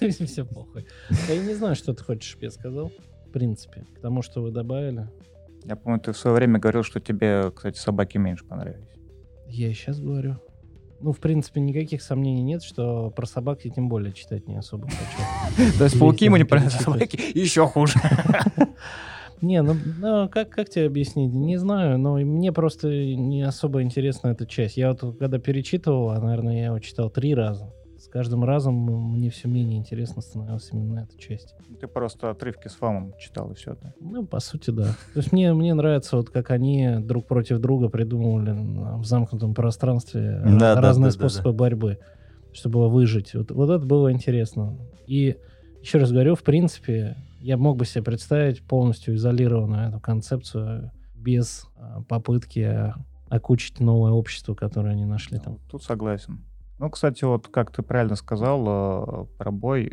Все 0.27 0.45
похуй. 0.45 0.87
Я 1.29 1.43
не 1.43 1.55
знаю, 1.55 1.75
что 1.75 1.95
ты 1.95 2.05
хочешь, 2.05 2.37
я 2.41 2.51
сказал. 2.51 2.93
В 3.27 3.31
принципе, 3.31 3.87
к 3.97 4.01
тому, 4.01 4.23
что 4.23 4.43
вы 4.43 4.51
добавили. 4.51 5.09
Я 5.65 5.77
помню, 5.77 6.01
ты 6.01 6.13
в 6.13 6.17
свое 6.17 6.37
время 6.37 6.59
говорил, 6.59 6.83
что 6.83 7.01
тебе, 7.01 7.51
кстати, 7.51 7.79
собаки 7.79 8.19
меньше 8.19 8.45
понравились. 8.45 8.89
Я 9.47 9.69
и 9.69 9.75
сейчас 9.75 10.01
говорю. 10.01 10.39
Ну, 11.01 11.13
в 11.13 11.19
принципе, 11.19 11.61
никаких 11.61 12.03
сомнений 12.03 12.43
нет, 12.43 12.63
что 12.63 13.11
про 13.11 13.27
собак 13.27 13.65
я 13.65 13.71
тем 13.71 13.89
более 13.89 14.13
читать 14.13 14.49
не 14.49 14.57
особо 14.57 14.89
хочу. 14.89 15.69
То 15.79 15.85
есть 15.85 15.99
пауки 15.99 16.25
ему 16.25 16.37
не 16.37 16.45
понравились, 16.45 16.77
а 16.81 16.83
собаки 16.83 17.39
еще 17.39 17.67
хуже. 17.67 17.95
Не, 19.41 19.63
ну, 19.63 19.75
ну, 20.01 20.29
как, 20.29 20.51
как 20.51 20.69
тебе 20.69 20.87
объяснить? 20.87 21.33
Не 21.33 21.57
знаю, 21.57 21.99
но 21.99 22.15
мне 22.17 22.53
просто 22.53 22.89
не 22.89 23.43
особо 23.43 23.83
интересна 23.83 24.29
эта 24.29 24.47
часть. 24.47 24.77
Я 24.77 24.93
вот 24.93 25.19
когда 25.19 25.39
перечитывал, 25.39 26.11
а, 26.11 26.21
наверное, 26.21 26.57
я 26.57 26.67
его 26.67 26.79
читал 26.79 27.11
три 27.11 27.35
раза. 27.35 27.73
С 27.99 28.07
каждым 28.07 28.45
разом 28.45 28.75
мне 29.13 29.29
все 29.29 29.49
менее 29.49 29.79
интересно 29.79 30.23
становилась 30.23 30.69
именно 30.73 31.01
эта 31.01 31.19
часть. 31.21 31.57
Ты 31.81 31.89
просто 31.89 32.31
отрывки 32.31 32.69
с 32.69 32.75
фамом 32.75 33.13
читал 33.19 33.51
и 33.51 33.55
все. 33.55 33.77
Да? 33.83 33.93
Ну, 34.01 34.25
по 34.25 34.39
сути, 34.39 34.71
да. 34.71 34.95
То 35.15 35.21
есть 35.21 35.33
мне, 35.33 35.53
мне 35.53 35.75
нравится, 35.75 36.17
вот 36.17 36.31
как 36.31 36.53
они 36.53 36.99
друг 37.01 37.27
против 37.27 37.59
друга 37.59 37.89
придумывали 37.89 38.53
в 39.01 39.05
замкнутом 39.05 39.53
пространстве 39.53 40.41
Да, 40.45 40.77
да, 40.77 40.81
разные 40.81 41.11
да, 41.11 41.19
да, 41.19 41.29
способы 41.29 41.53
борьбы, 41.53 41.99
чтобы 42.53 42.89
выжить. 42.89 43.35
Вот, 43.35 43.51
вот 43.51 43.69
это 43.69 43.85
было 43.85 44.13
интересно. 44.13 44.79
И 45.09 45.37
еще 45.83 45.99
раз 45.99 46.13
говорю, 46.13 46.37
в 46.37 46.43
принципе, 46.45 47.17
я 47.41 47.57
мог 47.57 47.77
бы 47.77 47.85
себе 47.85 48.05
представить 48.05 48.63
полностью 48.63 49.15
изолированную 49.15 49.89
эту 49.89 50.01
концепцию 50.01 50.91
без 51.15 51.67
а, 51.77 52.03
попытки 52.03 52.95
окучить 53.29 53.81
новое 53.81 54.13
общество, 54.13 54.55
которое 54.55 54.91
они 54.91 55.05
нашли 55.05 55.39
там. 55.39 55.59
Тут 55.71 55.83
согласен. 55.83 56.45
Ну, 56.79 56.91
кстати, 56.91 57.25
вот 57.25 57.49
как 57.49 57.73
ты 57.73 57.83
правильно 57.83 58.15
сказал 58.15 58.65
э, 58.67 59.27
про 59.37 59.51
бой, 59.51 59.93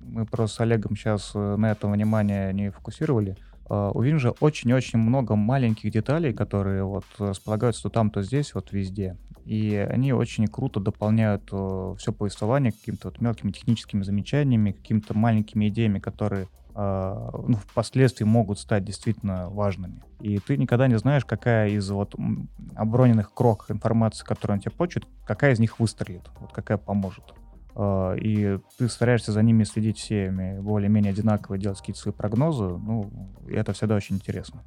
мы 0.00 0.26
просто 0.26 0.56
с 0.56 0.60
Олегом 0.60 0.94
сейчас 0.94 1.32
э, 1.34 1.56
на 1.56 1.70
этом 1.72 1.92
внимание 1.92 2.52
не 2.52 2.70
фокусировали. 2.70 3.36
Э, 3.68 3.90
у 3.92 4.02
Винжа 4.02 4.34
очень-очень 4.40 4.98
много 4.98 5.34
маленьких 5.34 5.90
деталей, 5.90 6.34
которые 6.34 6.84
вот 6.84 7.04
располагаются 7.18 7.84
то 7.84 7.88
там, 7.88 8.10
то 8.10 8.22
здесь, 8.22 8.54
вот 8.54 8.70
везде. 8.70 9.16
И 9.46 9.74
они 9.74 10.12
очень 10.12 10.46
круто 10.46 10.78
дополняют 10.78 11.46
все 11.46 12.12
повествование 12.12 12.72
какими-то 12.72 13.08
вот 13.08 13.20
мелкими 13.22 13.50
техническими 13.50 14.02
замечаниями, 14.02 14.72
какими-то 14.72 15.16
маленькими 15.16 15.68
идеями, 15.68 15.98
которые 15.98 16.46
ну, 16.74 17.54
впоследствии 17.68 18.24
могут 18.24 18.58
стать 18.58 18.84
действительно 18.84 19.48
важными. 19.50 20.02
И 20.20 20.38
ты 20.38 20.56
никогда 20.56 20.86
не 20.86 20.98
знаешь, 20.98 21.24
какая 21.24 21.70
из 21.70 21.90
вот 21.90 22.14
оброненных 22.74 23.32
крок 23.32 23.66
информации, 23.70 24.24
которую 24.24 24.56
он 24.56 24.60
тебе 24.60 24.72
почет, 24.72 25.04
какая 25.26 25.52
из 25.52 25.58
них 25.58 25.80
выстрелит, 25.80 26.30
вот 26.38 26.52
какая 26.52 26.78
поможет. 26.78 27.34
Э, 27.74 28.16
И 28.18 28.58
ты 28.78 28.88
стараешься 28.88 29.32
за 29.32 29.42
ними 29.42 29.64
следить 29.64 29.98
всеми 29.98 30.60
более-менее 30.60 31.10
одинаково, 31.12 31.58
делать 31.58 31.78
какие-то 31.78 32.00
свои 32.00 32.14
прогнозы. 32.14 32.64
Ну, 32.64 33.10
и 33.48 33.54
это 33.54 33.72
всегда 33.72 33.96
очень 33.96 34.16
интересно. 34.16 34.62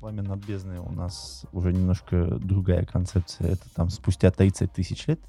Пламя 0.00 0.22
над 0.22 0.44
бездной 0.44 0.78
у 0.78 0.92
нас 0.92 1.46
уже 1.52 1.72
немножко 1.72 2.36
другая 2.36 2.84
концепция. 2.84 3.52
Это 3.52 3.74
там 3.74 3.88
спустя 3.90 4.30
30 4.30 4.72
тысяч 4.72 5.06
лет. 5.06 5.20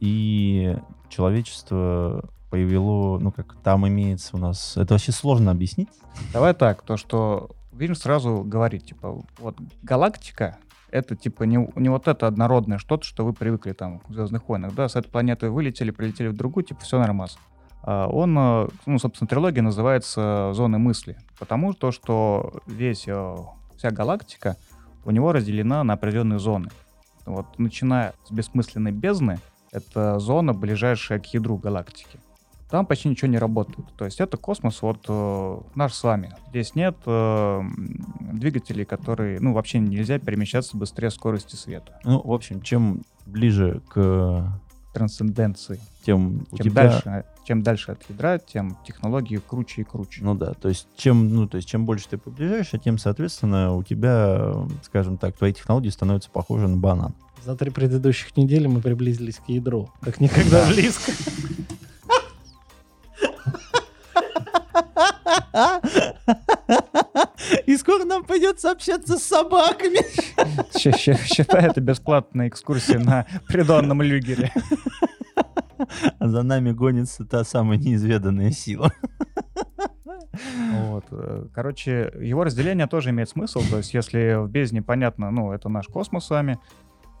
И 0.00 0.76
человечество 1.08 2.28
появило, 2.54 3.18
ну 3.18 3.32
как 3.32 3.56
там 3.64 3.88
имеется 3.88 4.36
у 4.36 4.38
нас... 4.38 4.76
Это 4.76 4.94
вообще 4.94 5.10
сложно 5.10 5.50
объяснить. 5.50 5.88
Давай 6.32 6.54
так, 6.54 6.82
то, 6.82 6.96
что 6.96 7.50
Винж 7.72 7.98
сразу 7.98 8.44
говорит, 8.44 8.86
типа, 8.86 9.24
вот 9.40 9.56
галактика— 9.82 10.58
это, 10.92 11.16
типа, 11.16 11.42
не, 11.42 11.68
не 11.74 11.88
вот 11.88 12.06
это 12.06 12.28
однородное 12.28 12.78
что-то, 12.78 13.02
что 13.02 13.24
вы 13.24 13.32
привыкли 13.32 13.72
там 13.72 14.00
в 14.06 14.12
«Звездных 14.12 14.48
войнах», 14.48 14.72
да, 14.72 14.88
с 14.88 14.94
этой 14.94 15.10
планеты 15.10 15.50
вылетели, 15.50 15.90
прилетели 15.90 16.28
в 16.28 16.36
другую, 16.36 16.62
типа, 16.62 16.82
все 16.82 17.00
нормально. 17.00 17.34
А 17.82 18.06
Он, 18.06 18.38
э, 18.38 18.68
ну, 18.86 19.00
собственно, 19.00 19.26
трилогия 19.26 19.62
называется 19.62 20.52
«Зоны 20.54 20.78
мысли», 20.78 21.16
потому 21.40 21.72
то, 21.72 21.90
что 21.90 22.60
весь, 22.68 23.08
э, 23.08 23.36
вся 23.76 23.90
галактика 23.90 24.56
у 25.04 25.10
него 25.10 25.32
разделена 25.32 25.82
на 25.82 25.94
определенные 25.94 26.38
зоны. 26.38 26.68
Вот, 27.26 27.58
начиная 27.58 28.14
с 28.28 28.30
бессмысленной 28.30 28.92
бездны, 28.92 29.40
это 29.72 30.20
зона, 30.20 30.52
ближайшая 30.52 31.18
к 31.18 31.26
ядру 31.34 31.56
галактики. 31.56 32.20
Там 32.74 32.86
почти 32.86 33.08
ничего 33.08 33.28
не 33.28 33.38
работает. 33.38 33.86
То 33.96 34.04
есть 34.04 34.20
это 34.20 34.36
космос 34.36 34.82
вот 34.82 35.04
э, 35.06 35.58
наш 35.76 35.94
с 35.94 36.02
вами. 36.02 36.32
Здесь 36.48 36.74
нет 36.74 36.96
э, 37.06 37.60
двигателей, 38.32 38.84
которые, 38.84 39.38
ну, 39.38 39.52
вообще 39.52 39.78
нельзя 39.78 40.18
перемещаться 40.18 40.76
быстрее 40.76 41.10
скорости 41.10 41.54
света. 41.54 42.00
Ну, 42.02 42.20
в 42.20 42.32
общем, 42.32 42.60
чем 42.62 43.02
ближе 43.26 43.80
к 43.88 44.60
Трансценденции. 44.92 45.78
тем 46.04 46.46
Чем 46.50 46.66
тебя... 46.66 46.82
дальше, 46.82 47.24
чем 47.44 47.62
дальше 47.62 47.92
от 47.92 48.10
ядра, 48.10 48.38
тем 48.38 48.76
технологии 48.84 49.36
круче 49.36 49.82
и 49.82 49.84
круче. 49.84 50.24
Ну 50.24 50.34
да, 50.34 50.54
то 50.54 50.68
есть 50.68 50.88
чем, 50.96 51.32
ну, 51.32 51.46
то 51.46 51.58
есть 51.58 51.68
чем 51.68 51.86
больше 51.86 52.08
ты 52.08 52.18
приближаешься, 52.18 52.78
тем, 52.78 52.98
соответственно, 52.98 53.72
у 53.76 53.84
тебя, 53.84 54.36
э, 54.36 54.66
скажем 54.82 55.16
так, 55.16 55.36
твои 55.36 55.52
технологии 55.52 55.90
становятся 55.90 56.28
похожи 56.28 56.66
на 56.66 56.78
банан. 56.78 57.14
За 57.44 57.54
три 57.54 57.70
предыдущих 57.70 58.36
недели 58.36 58.66
мы 58.66 58.80
приблизились 58.80 59.36
к 59.36 59.48
ядру. 59.48 59.92
Как 60.00 60.18
никогда 60.18 60.66
близко. 60.66 61.12
И 67.66 67.76
скоро 67.76 68.04
нам 68.04 68.24
придется 68.24 68.70
общаться 68.70 69.18
с 69.18 69.22
собаками. 69.22 69.98
Считай 70.78 71.66
это 71.66 71.80
бесплатная 71.80 72.48
экскурсия 72.48 72.98
на 72.98 73.26
придонном 73.48 74.02
люгере. 74.02 74.52
А 76.18 76.28
за 76.28 76.42
нами 76.42 76.72
гонится 76.72 77.24
та 77.24 77.44
самая 77.44 77.78
неизведанная 77.78 78.50
сила. 78.50 78.92
Вот. 80.72 81.04
э, 81.10 81.46
Короче, 81.54 82.12
его 82.20 82.44
разделение 82.44 82.86
тоже 82.86 83.10
имеет 83.10 83.28
смысл. 83.28 83.60
То 83.70 83.78
есть, 83.78 83.94
если 83.94 84.44
в 84.44 84.50
бездне 84.50 84.82
понятно, 84.82 85.30
ну, 85.30 85.52
это 85.52 85.68
наш 85.68 85.86
космос 85.86 86.26
с 86.26 86.30
вами. 86.30 86.58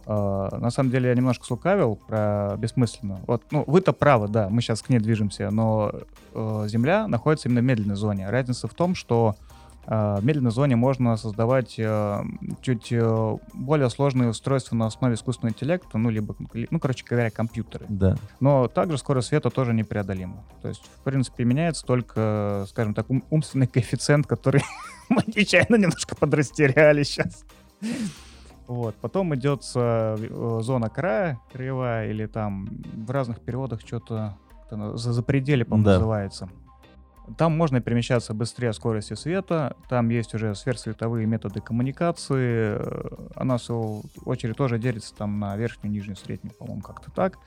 Э, 0.06 0.48
На 0.58 0.70
самом 0.70 0.90
деле, 0.90 1.08
я 1.08 1.14
немножко 1.14 1.44
слукавил 1.44 1.96
про 1.96 2.56
бессмысленно. 2.58 3.20
Вот, 3.26 3.42
ну, 3.50 3.64
вы-то 3.66 3.92
правы, 3.92 4.28
да, 4.28 4.48
мы 4.48 4.60
сейчас 4.62 4.82
к 4.82 4.88
ней 4.88 4.98
движемся, 4.98 5.50
но 5.50 5.92
э, 6.34 6.64
Земля 6.68 7.06
находится 7.08 7.48
именно 7.48 7.60
в 7.60 7.64
медленной 7.64 7.96
зоне. 7.96 8.28
Разница 8.30 8.68
в 8.68 8.74
том, 8.74 8.94
что 8.94 9.34
э, 9.86 10.16
в 10.20 10.24
медленной 10.24 10.50
зоне 10.50 10.76
можно 10.76 11.16
создавать 11.16 11.78
чуть 12.60 12.92
более 13.52 13.90
сложные 13.90 14.30
устройства 14.30 14.76
на 14.76 14.86
основе 14.86 15.14
искусственного 15.14 15.52
интеллекта, 15.54 15.98
ну, 15.98 16.10
либо, 16.10 16.34
ну, 16.70 16.78
короче 16.80 17.04
говоря, 17.08 17.30
компьютеры. 17.30 17.86
Да. 17.88 18.16
Но 18.40 18.68
также 18.68 18.98
скорость 18.98 19.28
света 19.28 19.50
тоже 19.50 19.74
непреодолима. 19.74 20.44
То 20.62 20.68
есть, 20.68 20.82
в 20.82 21.02
принципе, 21.04 21.44
меняется 21.44 21.84
только, 21.84 22.64
скажем 22.68 22.94
так, 22.94 23.10
ум- 23.10 23.24
умственный 23.30 23.66
коэффициент, 23.74 24.26
который 24.26 24.62
мы 25.08 25.22
нечаянно 25.26 25.76
немножко 25.76 26.16
подрастеряли 26.16 27.02
сейчас. 27.02 27.44
Вот. 28.66 28.94
Потом 28.96 29.34
идет 29.34 29.62
э, 29.74 30.16
э, 30.18 30.58
зона 30.62 30.88
края, 30.88 31.38
краевая, 31.52 32.08
или 32.10 32.26
там 32.26 32.66
в 32.94 33.10
разных 33.10 33.40
переводах 33.40 33.80
что-то 33.80 34.36
за, 34.70 35.12
за 35.12 35.22
пределе, 35.22 35.64
по-моему, 35.64 35.84
Да. 35.84 35.92
называется. 35.94 36.48
Там 37.38 37.56
можно 37.56 37.80
перемещаться 37.80 38.34
быстрее 38.34 38.72
скорости 38.74 39.14
света, 39.14 39.76
там 39.88 40.10
есть 40.10 40.34
уже 40.34 40.54
сверхсветовые 40.54 41.26
методы 41.26 41.60
коммуникации, 41.60 42.76
э, 42.78 43.16
она, 43.36 43.56
в 43.58 43.62
свою 43.62 44.02
очередь, 44.24 44.56
тоже 44.56 44.78
делится 44.78 45.14
там 45.14 45.38
на 45.40 45.56
верхнюю, 45.56 45.92
нижнюю, 45.92 46.16
среднюю, 46.16 46.54
по-моему, 46.54 46.82
как-то 46.82 47.10
так, 47.10 47.38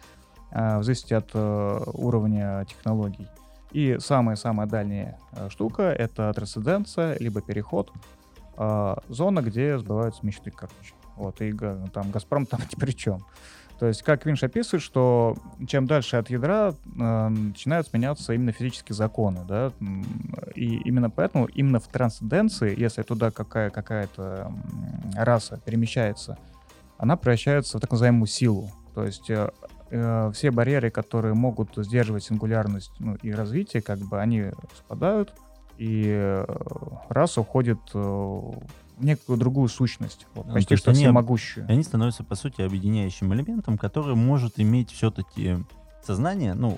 в 0.49 0.81
зависимости 0.81 1.13
от 1.13 1.35
уровня 1.35 2.63
технологий. 2.69 3.27
И 3.73 3.97
самая-самая 3.99 4.65
дальняя 4.65 5.19
штука— 5.49 5.83
это 5.99 6.31
трансценденция, 6.33 7.17
либо 7.19 7.41
переход, 7.41 7.91
зона, 9.09 9.41
где 9.41 9.77
сбываются 9.77 10.25
мечты, 10.25 10.49
короче. 10.51 10.93
Вот, 11.17 11.41
и 11.41 11.51
га- 11.51 11.89
там 11.93 12.11
Газпром 12.11 12.45
там 12.45 12.61
ни 12.61 12.79
при 12.79 12.91
чем. 12.91 13.25
То 13.79 13.85
есть, 13.85 14.01
как 14.01 14.25
Винш 14.25 14.43
описывает, 14.43 14.81
что 14.81 15.35
чем 15.67 15.85
дальше 15.85 16.17
от 16.17 16.29
ядра 16.31 16.73
э, 16.73 17.27
начинают 17.29 17.93
меняться 17.93 18.33
именно 18.33 18.51
физические 18.51 18.95
законы, 18.95 19.41
да, 19.47 19.71
и 20.55 20.77
именно 20.77 21.11
поэтому 21.11 21.45
именно 21.45 21.79
в 21.79 21.87
трансценденции, 21.87 22.79
если 22.79 23.03
туда 23.03 23.29
какая, 23.29 23.69
какая-то 23.69 24.51
раса 25.15 25.61
перемещается, 25.63 26.39
она 26.97 27.17
превращается 27.17 27.77
в 27.77 27.81
так 27.81 27.91
называемую 27.91 28.25
силу. 28.25 28.71
То 28.95 29.03
есть 29.03 29.29
э, 29.29 29.51
э, 29.91 30.31
все 30.33 30.49
барьеры, 30.49 30.89
которые 30.89 31.35
могут 31.35 31.75
сдерживать 31.75 32.23
сингулярность 32.23 32.91
ну, 32.97 33.15
и 33.21 33.31
развитие, 33.31 33.83
как 33.83 33.99
бы 33.99 34.19
они 34.19 34.45
спадают, 34.75 35.35
и 35.77 36.05
э, 36.07 36.45
раса 37.09 37.41
уходит 37.41 37.77
э, 37.93 38.41
некую 38.99 39.37
другую 39.37 39.69
сущность, 39.69 40.27
вот, 40.33 40.47
Ну, 40.47 40.53
почти 40.53 40.73
есть 40.73 40.83
что 40.83 40.91
они 40.91 41.01
всемогущую. 41.01 41.65
Они 41.69 41.83
становятся, 41.83 42.23
по 42.23 42.35
сути, 42.35 42.61
объединяющим 42.61 43.33
элементом, 43.33 43.77
который 43.77 44.15
может 44.15 44.59
иметь 44.59 44.91
все-таки 44.91 45.57
сознание, 46.03 46.53
ну, 46.53 46.77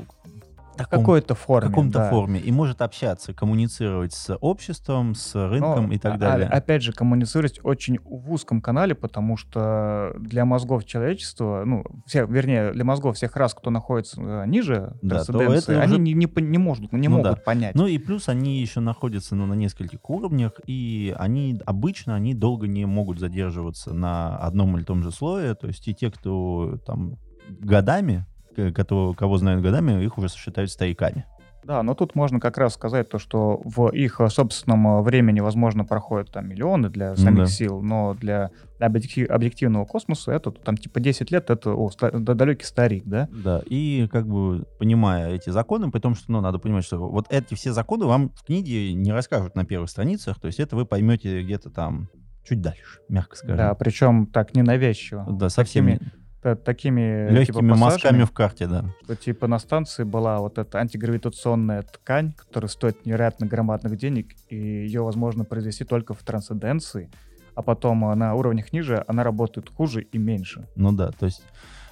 В 0.84 0.88
какой-то 0.90 1.36
форме. 1.36 1.70
каком-то 1.70 2.00
да. 2.00 2.10
форме, 2.10 2.40
и 2.40 2.52
может 2.52 2.82
общаться, 2.82 3.34
коммуницировать 3.34 4.14
с 4.14 4.36
обществом, 4.38 5.16
с 5.16 5.36
рынком 5.36 5.88
Но, 5.88 5.94
и 5.94 5.98
так 5.98 6.16
а- 6.16 6.18
далее. 6.18 6.48
а- 6.48 6.58
опять 6.58 6.82
же, 6.84 6.94
коммуницировать 6.94 7.60
очень 7.64 8.00
в 8.04 8.32
узком 8.32 8.62
канале, 8.62 8.96
потому 8.96 9.38
что 9.38 10.14
для 10.20 10.46
мозгов 10.46 10.86
человечества, 10.86 11.64
ну, 11.66 11.84
все, 12.06 12.26
вернее, 12.26 12.72
для 12.74 12.84
мозгов 12.84 13.16
всех 13.16 13.36
рас, 13.36 13.54
кто 13.54 13.70
находится 13.70 14.22
э, 14.22 14.46
ниже 14.48 14.94
Да, 15.02 15.24
то 15.24 15.42
это 15.42 15.82
они 15.82 15.94
уже- 15.94 16.02
не, 16.02 16.14
не, 16.14 16.28
не, 16.42 16.58
могут, 16.58 16.92
не 16.94 17.08
Ну 17.08 17.18
могут 17.18 17.32
да. 17.32 17.36
понять. 17.36 17.76
Ну 17.76 17.88
и 17.88 17.98
плюс 17.98 18.30
они 18.30 18.60
еще 18.60 18.80
находятся 18.80 19.36
ну, 19.36 19.46
на 19.46 19.54
нескольких 19.54 20.10
уровнях, 20.10 20.54
и 20.66 21.16
они 21.18 21.60
обычно 21.66 22.16
они 22.16 22.34
долго 22.34 22.68
не 22.68 22.86
могут 22.86 23.20
задерживаться 23.20 23.94
на 23.94 24.38
одном 24.38 24.78
или 24.78 24.84
том 24.84 25.04
же 25.04 25.12
слое. 25.12 25.56
То 25.56 25.68
есть 25.68 25.88
и 25.88 25.94
те, 25.94 26.12
кто 26.12 26.78
там 26.86 27.18
годами, 27.50 28.26
кого, 28.56 29.14
кого 29.14 29.38
знают 29.38 29.62
годами, 29.64 30.04
их 30.04 30.18
уже 30.18 30.30
считают 30.30 30.72
стариками. 30.72 31.26
Да, 31.62 31.84
но 31.84 31.94
тут 31.94 32.16
можно 32.16 32.40
как 32.40 32.58
раз 32.58 32.74
сказать 32.76 33.10
то, 33.10 33.20
что 33.20 33.62
в 33.66 33.90
их 33.90 34.22
э, 34.22 34.30
собственном 34.30 34.88
э, 34.88 35.02
времени, 35.02 35.42
возможно, 35.42 35.84
проходят 35.84 36.32
там 36.32 36.48
миллионы 36.48 36.90
для 36.90 37.10
Ну 37.12 37.16
самих 37.18 37.40
да. 37.40 37.46
сил, 37.48 37.82
но 37.82 38.14
для 38.14 38.50
объектив- 38.80 39.30
объективного 39.30 39.84
космоса 39.84 40.32
это 40.32 40.52
там 40.52 40.78
типа 40.78 41.02
10 41.02 41.32
лет, 41.32 41.50
это 41.50 41.72
о, 41.74 41.90
ста- 41.90 42.12
да- 42.12 42.34
далекий 42.34 42.64
старик, 42.64 43.04
да? 43.06 43.28
Да, 43.32 43.62
и 43.66 44.08
как 44.10 44.26
бы 44.26 44.68
понимая 44.80 45.34
эти 45.34 45.50
законы, 45.50 45.92
при 45.92 46.00
том, 46.00 46.16
что 46.16 46.32
ну, 46.32 46.40
надо 46.40 46.60
понимать, 46.60 46.86
что 46.86 46.98
вот 46.98 47.26
эти 47.30 47.56
все 47.56 47.74
законы 47.74 48.06
вам 48.06 48.30
в 48.30 48.44
книге 48.46 48.94
не 48.94 49.12
расскажут 49.12 49.56
на 49.56 49.66
первых 49.66 49.90
страницах, 49.90 50.40
то 50.40 50.48
есть 50.48 50.62
это 50.62 50.78
вы 50.78 50.86
поймете 50.86 51.44
где-то 51.44 51.70
там 51.70 52.08
чуть 52.46 52.62
дальше, 52.62 53.02
мягко 53.10 53.36
скажем. 53.36 53.58
Да, 53.58 53.76
причем 53.76 54.28
так 54.28 54.56
ненавязчиво. 54.56 55.26
Да, 55.30 55.50
совсем, 55.50 55.86
такими- 55.88 56.12
такими 56.42 57.28
типа, 57.28 57.40
Легкими 57.40 57.70
пассажами, 57.70 57.80
мазками 57.80 58.24
в 58.24 58.32
карте, 58.32 58.68
да. 58.68 58.86
что, 59.04 59.16
типа 59.16 59.48
на 59.48 59.60
станции 59.60 60.04
была 60.04 60.40
вот 60.40 60.58
эта 60.58 60.80
антигравитационная 60.80 61.84
ткань, 61.84 62.34
которая 62.34 62.70
стоит 62.70 63.06
невероятно 63.06 63.46
громадных 63.48 63.98
денег, 63.98 64.36
и 64.50 64.56
ее 64.56 65.02
возможно 65.02 65.44
произвести 65.44 65.84
только 65.84 66.14
в 66.14 66.24
трансценденции, 66.24 67.10
а 67.56 67.62
потом 67.62 68.00
на 68.18 68.36
уровнях 68.36 68.72
ниже 68.72 69.04
она 69.08 69.24
работает 69.24 69.70
хуже 69.70 70.02
и 70.02 70.18
меньше. 70.18 70.68
Ну 70.76 70.92
да, 70.92 71.12
то 71.12 71.26
есть 71.26 71.44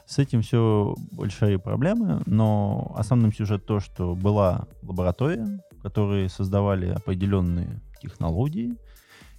с 0.06 0.20
этим 0.20 0.42
все 0.42 0.96
большие 1.12 1.60
проблемы, 1.60 2.22
но 2.26 2.94
основным 2.96 3.34
сюжет 3.34 3.66
то, 3.66 3.82
что 3.82 4.16
была 4.16 4.68
лаборатория, 4.82 5.60
которые 5.84 6.30
создавали 6.30 6.88
определенные 6.90 7.82
технологии, 8.02 8.78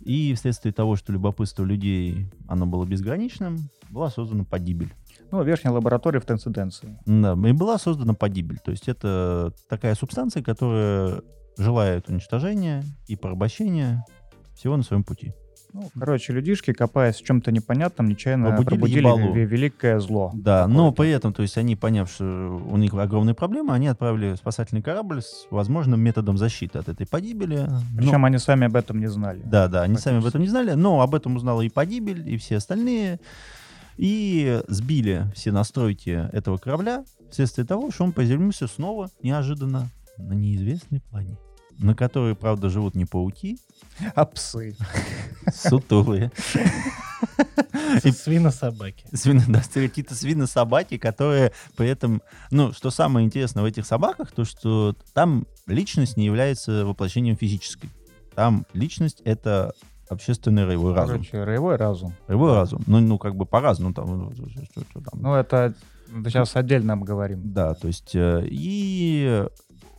и 0.01 0.35
вследствие 0.35 0.73
того, 0.73 0.97
что 0.97 1.13
любопытство 1.13 1.65
людей, 1.65 2.31
оно 2.47 2.67
было 2.67 2.85
безграничным, 2.85 3.71
была 3.91 4.11
создана 4.11 4.45
подибель. 4.45 4.93
Ну, 5.31 5.43
верхняя 5.43 5.75
лаборатория 5.75 6.21
в 6.21 6.25
трансценденции. 6.25 6.99
Да, 7.07 7.33
и 7.33 7.53
была 7.53 7.79
создана 7.79 8.15
подибель. 8.15 8.59
То 8.65 8.71
есть 8.71 8.89
это 8.89 9.53
такая 9.69 9.95
субстанция, 9.95 10.43
которая 10.43 11.23
желает 11.57 12.09
уничтожения 12.09 12.85
и 13.07 13.17
порабощения 13.17 14.05
всего 14.55 14.77
на 14.77 14.83
своем 14.83 15.05
пути. 15.05 15.35
Ну, 15.75 15.91
короче, 15.99 16.33
людишки, 16.33 16.73
копаясь 16.73 17.17
в 17.17 17.25
чем-то 17.25 17.53
непонятном, 17.53 18.09
нечаянно 18.09 18.53
Пробудили 18.53 19.03
пробудили, 19.03 19.45
великое 19.45 20.01
зло. 20.01 20.33
Да, 20.35 20.67
но 20.67 20.93
при 20.93 21.11
этом, 21.11 21.35
то 21.35 21.43
есть 21.43 21.59
они, 21.59 21.77
поняв, 21.77 22.11
что 22.11 22.25
у 22.25 22.77
них 22.79 22.95
огромные 22.95 23.35
проблемы, 23.35 23.75
они 23.75 23.87
отправили 23.87 24.35
спасательный 24.37 24.81
корабль 24.81 25.21
с 25.21 25.47
возможным 25.51 26.01
методом 26.01 26.39
защиты 26.39 26.79
от 26.79 26.89
этой 26.89 27.07
погибели. 27.07 27.69
Причем 27.97 28.25
они 28.25 28.39
сами 28.39 28.67
об 28.67 28.77
этом 28.77 28.99
не 28.99 29.09
знали. 29.09 29.43
Да, 29.45 29.69
да, 29.69 29.83
они 29.83 29.99
сами 29.99 30.19
об 30.19 30.27
этом 30.27 30.41
не 30.41 30.49
знали, 30.49 30.73
но 30.73 31.03
об 31.03 31.15
этом 31.15 31.37
узнала 31.37 31.61
и 31.61 31.69
погибель, 31.69 32.29
и 32.29 32.39
все 32.39 32.57
остальные. 32.57 33.21
И 33.99 34.63
сбили 34.69 35.27
все 35.35 35.53
настройки 35.53 36.29
этого 36.33 36.57
корабля 36.57 37.05
вследствие 37.31 37.67
того, 37.67 37.91
что 37.91 38.05
он 38.05 38.13
приземлился 38.13 38.67
снова 38.69 39.11
неожиданно 39.23 39.91
на 40.17 40.33
неизвестной 40.33 41.01
планете, 41.01 41.39
на 41.79 41.95
которой, 41.95 42.35
правда, 42.35 42.71
живут 42.71 42.95
не 42.95 43.05
пауки, 43.05 43.59
А 44.15 44.25
псы? 44.25 44.77
сутулые. 45.53 46.31
И 48.05 48.11
Свино-собаки. 48.13 49.05
свино, 49.15 49.43
да, 49.49 49.63
какие-то 49.73 50.15
свино-собаки, 50.15 50.99
которые 50.99 51.53
при 51.77 51.89
этом, 51.89 52.23
ну, 52.51 52.73
что 52.73 52.91
самое 52.91 53.27
интересное 53.27 53.63
в 53.63 53.67
этих 53.67 53.87
собаках, 53.87 54.31
то, 54.31 54.45
что 54.45 54.95
там 55.15 55.47
личность 55.67 56.17
не 56.17 56.25
является 56.27 56.85
воплощением 56.87 57.37
физической. 57.37 57.91
Там 58.35 58.67
личность— 58.73 59.21
это 59.25 59.73
общественный 60.11 60.65
роевой 60.65 60.95
разум. 60.95 61.17
Короче, 61.17 61.45
роевой 61.45 61.77
разум. 61.77 62.13
Роевой 62.27 62.55
разум. 62.55 62.83
Ну, 62.87 63.01
ну, 63.01 63.19
как 63.19 63.35
бы 63.37 63.47
по-разному 63.47 63.95
там. 63.95 64.07
ну, 64.19 64.33
что- 64.33 64.49
что- 64.51 64.81
что 64.91 65.01
там. 65.01 65.21
Ну, 65.21 65.35
это 65.35 65.75
сейчас 66.25 66.57
отдельно 66.57 66.95
обговорим. 66.95 67.41
Да, 67.53 67.75
то 67.75 67.87
есть 67.89 68.15
э, 68.15 68.43
и 68.51 69.45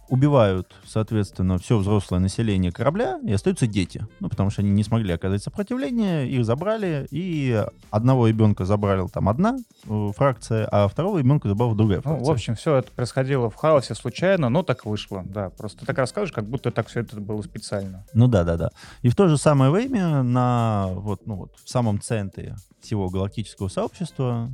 убивают, 0.09 0.75
соответственно, 0.85 1.57
все 1.57 1.77
взрослое 1.77 2.19
население 2.19 2.71
корабля, 2.71 3.19
и 3.23 3.31
остаются 3.31 3.67
дети. 3.67 4.05
Ну, 4.19 4.29
потому 4.29 4.49
что 4.49 4.61
они 4.61 4.71
не 4.71 4.83
смогли 4.83 5.13
оказать 5.13 5.43
сопротивление, 5.43 6.29
их 6.29 6.45
забрали, 6.45 7.07
и 7.11 7.63
одного 7.91 8.27
ребенка 8.27 8.65
забрали 8.65 9.07
там 9.07 9.29
одна 9.29 9.57
э, 9.87 10.11
фракция, 10.15 10.67
а 10.71 10.87
второго 10.87 11.19
ребенка 11.19 11.47
забрала 11.47 11.75
другая 11.75 11.99
Ну, 11.99 12.03
фракция. 12.03 12.25
в 12.27 12.31
общем, 12.31 12.55
все 12.55 12.75
это 12.75 12.91
происходило 12.91 13.49
в 13.49 13.55
хаосе 13.55 13.95
случайно, 13.95 14.49
но 14.49 14.63
так 14.63 14.85
вышло. 14.85 15.23
Да, 15.25 15.49
просто 15.51 15.79
ты 15.81 15.85
так 15.85 15.97
расскажешь, 15.97 16.33
как 16.33 16.45
будто 16.45 16.71
так 16.71 16.87
все 16.87 17.01
это 17.01 17.19
было 17.19 17.41
специально. 17.41 18.05
Ну 18.13 18.27
да, 18.27 18.43
да, 18.43 18.57
да. 18.57 18.69
И 19.01 19.09
в 19.09 19.15
то 19.15 19.27
же 19.27 19.37
самое 19.37 19.71
время 19.71 20.23
на 20.23 20.87
вот, 20.91 21.25
ну 21.25 21.35
вот 21.35 21.51
в 21.63 21.69
самом 21.69 22.01
центре 22.01 22.55
всего 22.81 23.09
галактического 23.09 23.67
сообщества 23.67 24.49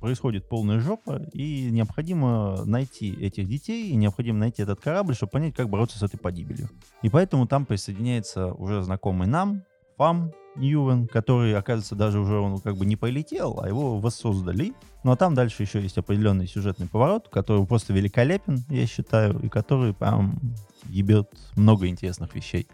происходит 0.00 0.48
полная 0.48 0.80
жопа, 0.80 1.22
и 1.32 1.70
необходимо 1.70 2.64
найти 2.64 3.12
этих 3.12 3.48
детей, 3.48 3.90
и 3.90 3.96
необходимо 3.96 4.38
найти 4.38 4.62
этот 4.62 4.80
корабль, 4.80 5.14
чтобы 5.14 5.30
понять, 5.30 5.54
как 5.54 5.68
бороться 5.68 5.98
с 5.98 6.02
этой 6.02 6.18
погибелью. 6.18 6.68
И 7.02 7.08
поэтому 7.08 7.46
там 7.46 7.66
присоединяется 7.66 8.52
уже 8.52 8.82
знакомый 8.82 9.26
нам 9.26 9.62
Фам 9.96 10.32
Ньювен, 10.54 11.08
который, 11.08 11.56
оказывается, 11.56 11.94
даже 11.94 12.20
уже 12.20 12.38
он 12.38 12.58
как 12.60 12.76
бы 12.76 12.86
не 12.86 12.96
полетел, 12.96 13.60
а 13.60 13.68
его 13.68 13.98
воссоздали. 13.98 14.72
Ну 15.04 15.12
а 15.12 15.16
там 15.16 15.34
дальше 15.34 15.62
еще 15.62 15.80
есть 15.80 15.98
определенный 15.98 16.46
сюжетный 16.46 16.88
поворот, 16.88 17.28
который 17.28 17.64
просто 17.66 17.92
великолепен, 17.92 18.64
я 18.68 18.86
считаю, 18.86 19.38
и 19.40 19.48
который 19.48 19.94
прям 19.94 20.40
ебет 20.88 21.28
много 21.56 21.88
интересных 21.88 22.34
вещей 22.34 22.66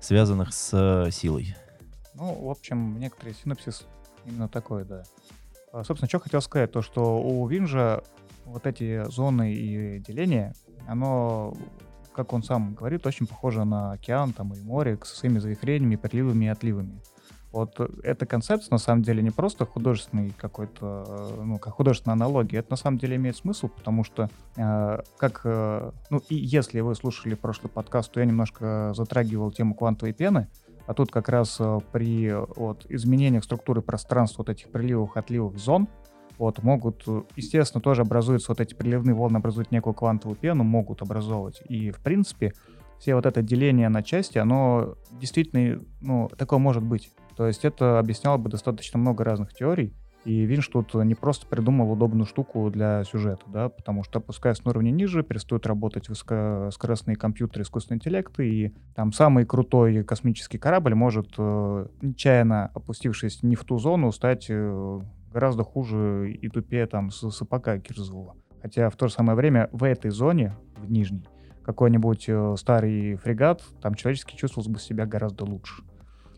связанных 0.00 0.54
с 0.54 0.70
э, 0.72 1.10
силой. 1.10 1.56
Ну, 2.14 2.32
в 2.46 2.50
общем, 2.50 2.98
некоторые 2.98 3.34
синопсис 3.34 3.86
именно 4.24 4.48
такой, 4.48 4.84
да. 4.84 5.02
А, 5.76 5.84
Собственно, 5.84 6.08
что 6.08 6.20
хотел 6.20 6.40
сказать, 6.40 6.72
то 6.72 6.80
что 6.80 7.20
у 7.20 7.46
Винжа 7.46 8.02
вот 8.46 8.66
эти 8.66 9.04
зоны 9.10 9.52
и 9.52 9.98
деления, 9.98 10.54
оно, 10.88 11.52
как 12.14 12.32
он 12.32 12.42
сам 12.42 12.74
говорит, 12.74 13.06
очень 13.06 13.26
похоже 13.26 13.64
на 13.64 13.92
океан 13.92 14.32
там 14.32 14.54
и 14.54 14.60
море 14.62 14.98
со 15.04 15.14
своими 15.14 15.38
завихрениями, 15.38 15.96
приливами 15.96 16.46
и 16.46 16.48
отливами. 16.48 17.02
Вот 17.52 17.78
эта 18.02 18.24
концепция, 18.24 18.72
на 18.72 18.78
самом 18.78 19.02
деле, 19.02 19.22
не 19.22 19.30
просто 19.30 19.66
художественный 19.66 20.30
какой-то, 20.30 21.42
ну, 21.44 21.58
как 21.58 21.74
художественная 21.74 22.14
аналогия, 22.14 22.58
это 22.58 22.70
на 22.70 22.76
самом 22.76 22.96
деле 22.98 23.16
имеет 23.16 23.36
смысл, 23.36 23.68
потому 23.68 24.02
что, 24.02 24.30
э, 24.56 24.98
как, 25.18 25.42
э, 25.44 25.90
ну, 26.08 26.22
и 26.30 26.36
если 26.36 26.80
вы 26.80 26.94
слушали 26.94 27.34
прошлый 27.34 27.70
подкаст, 27.70 28.12
то 28.12 28.20
я 28.20 28.26
немножко 28.26 28.92
затрагивал 28.94 29.52
тему 29.52 29.74
квантовой 29.74 30.14
пены, 30.14 30.48
а 30.86 30.94
тут 30.94 31.10
как 31.10 31.28
раз 31.28 31.56
э, 31.58 31.78
при 31.92 32.26
э, 32.26 32.46
вот, 32.56 32.86
изменениях 32.88 33.44
структуры 33.44 33.82
пространства 33.82 34.42
вот 34.42 34.48
этих 34.48 34.70
приливов, 34.70 35.16
отливов 35.16 35.58
зон, 35.58 35.88
вот, 36.38 36.62
могут, 36.62 37.02
э, 37.06 37.22
естественно, 37.34 37.80
тоже 37.80 38.02
образуются 38.02 38.52
вот 38.52 38.60
эти 38.60 38.74
приливные 38.74 39.14
волны, 39.14 39.38
образуют 39.38 39.72
некую 39.72 39.94
квантовую 39.94 40.36
пену, 40.36 40.64
могут 40.64 41.02
образовывать. 41.02 41.62
И, 41.68 41.90
в 41.90 41.98
принципе, 41.98 42.52
все 42.98 43.14
вот 43.14 43.26
это 43.26 43.42
деление 43.42 43.88
на 43.88 44.02
части, 44.02 44.38
оно 44.38 44.94
действительно, 45.12 45.82
ну, 46.00 46.28
такое 46.36 46.58
может 46.58 46.82
быть. 46.82 47.10
То 47.36 47.46
есть 47.46 47.64
это 47.64 47.98
объясняло 47.98 48.38
бы 48.38 48.48
достаточно 48.48 48.98
много 48.98 49.24
разных 49.24 49.52
теорий, 49.52 49.92
и 50.26 50.44
Винш 50.44 50.66
тут 50.66 50.92
не 50.94 51.14
просто 51.14 51.46
придумал 51.46 51.92
удобную 51.92 52.26
штуку 52.26 52.68
для 52.68 53.04
сюжета, 53.04 53.44
да, 53.46 53.68
потому 53.68 54.02
что 54.02 54.18
опускаясь 54.18 54.62
на 54.64 54.72
уровне 54.72 54.90
ниже, 54.90 55.22
перестают 55.22 55.66
работать 55.66 56.08
высокоскоростные 56.08 57.16
компьютеры, 57.16 57.62
искусственный 57.62 57.98
интеллект, 57.98 58.38
и 58.40 58.74
там 58.96 59.12
самый 59.12 59.46
крутой 59.46 60.02
космический 60.02 60.58
корабль 60.58 60.96
может, 60.96 61.28
э, 61.38 61.86
нечаянно 62.02 62.72
опустившись 62.74 63.44
не 63.44 63.54
в 63.54 63.62
ту 63.62 63.78
зону, 63.78 64.10
стать 64.10 64.46
э, 64.48 65.00
гораздо 65.32 65.62
хуже 65.62 66.32
и 66.32 66.48
тупее 66.48 66.86
там 66.86 67.12
с 67.12 67.30
сапога 67.30 67.78
Кирзова. 67.78 68.34
Хотя 68.60 68.90
в 68.90 68.96
то 68.96 69.06
же 69.06 69.14
самое 69.14 69.36
время 69.36 69.68
в 69.70 69.84
этой 69.84 70.10
зоне, 70.10 70.56
в 70.76 70.90
нижней, 70.90 71.28
какой-нибудь 71.62 72.24
э, 72.26 72.54
старый 72.58 73.14
фрегат, 73.14 73.62
там 73.80 73.94
человечески 73.94 74.34
чувствовал 74.34 74.68
бы 74.68 74.80
себя 74.80 75.06
гораздо 75.06 75.44
лучше. 75.44 75.84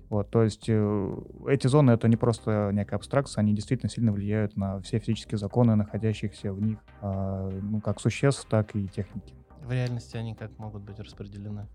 Вот, 0.08 0.30
то 0.30 0.42
есть 0.42 0.64
э, 0.68 1.16
эти 1.48 1.66
зоны 1.66 1.90
это 1.90 2.08
не 2.08 2.16
просто 2.16 2.70
некая 2.72 2.96
абстракция, 2.96 3.42
они 3.42 3.54
действительно 3.54 3.90
сильно 3.90 4.10
влияют 4.10 4.56
на 4.56 4.80
все 4.80 4.98
физические 4.98 5.36
законы, 5.36 5.74
находящихся 5.74 6.52
в 6.52 6.62
них, 6.62 6.78
а, 7.02 7.50
ну 7.50 7.80
как 7.82 8.00
существ, 8.00 8.46
так 8.48 8.74
и 8.74 8.88
техники. 8.88 9.34
В 9.62 9.70
реальности 9.70 10.16
они 10.16 10.34
как 10.34 10.58
могут 10.58 10.82
быть 10.82 10.98
распределены? 10.98 11.66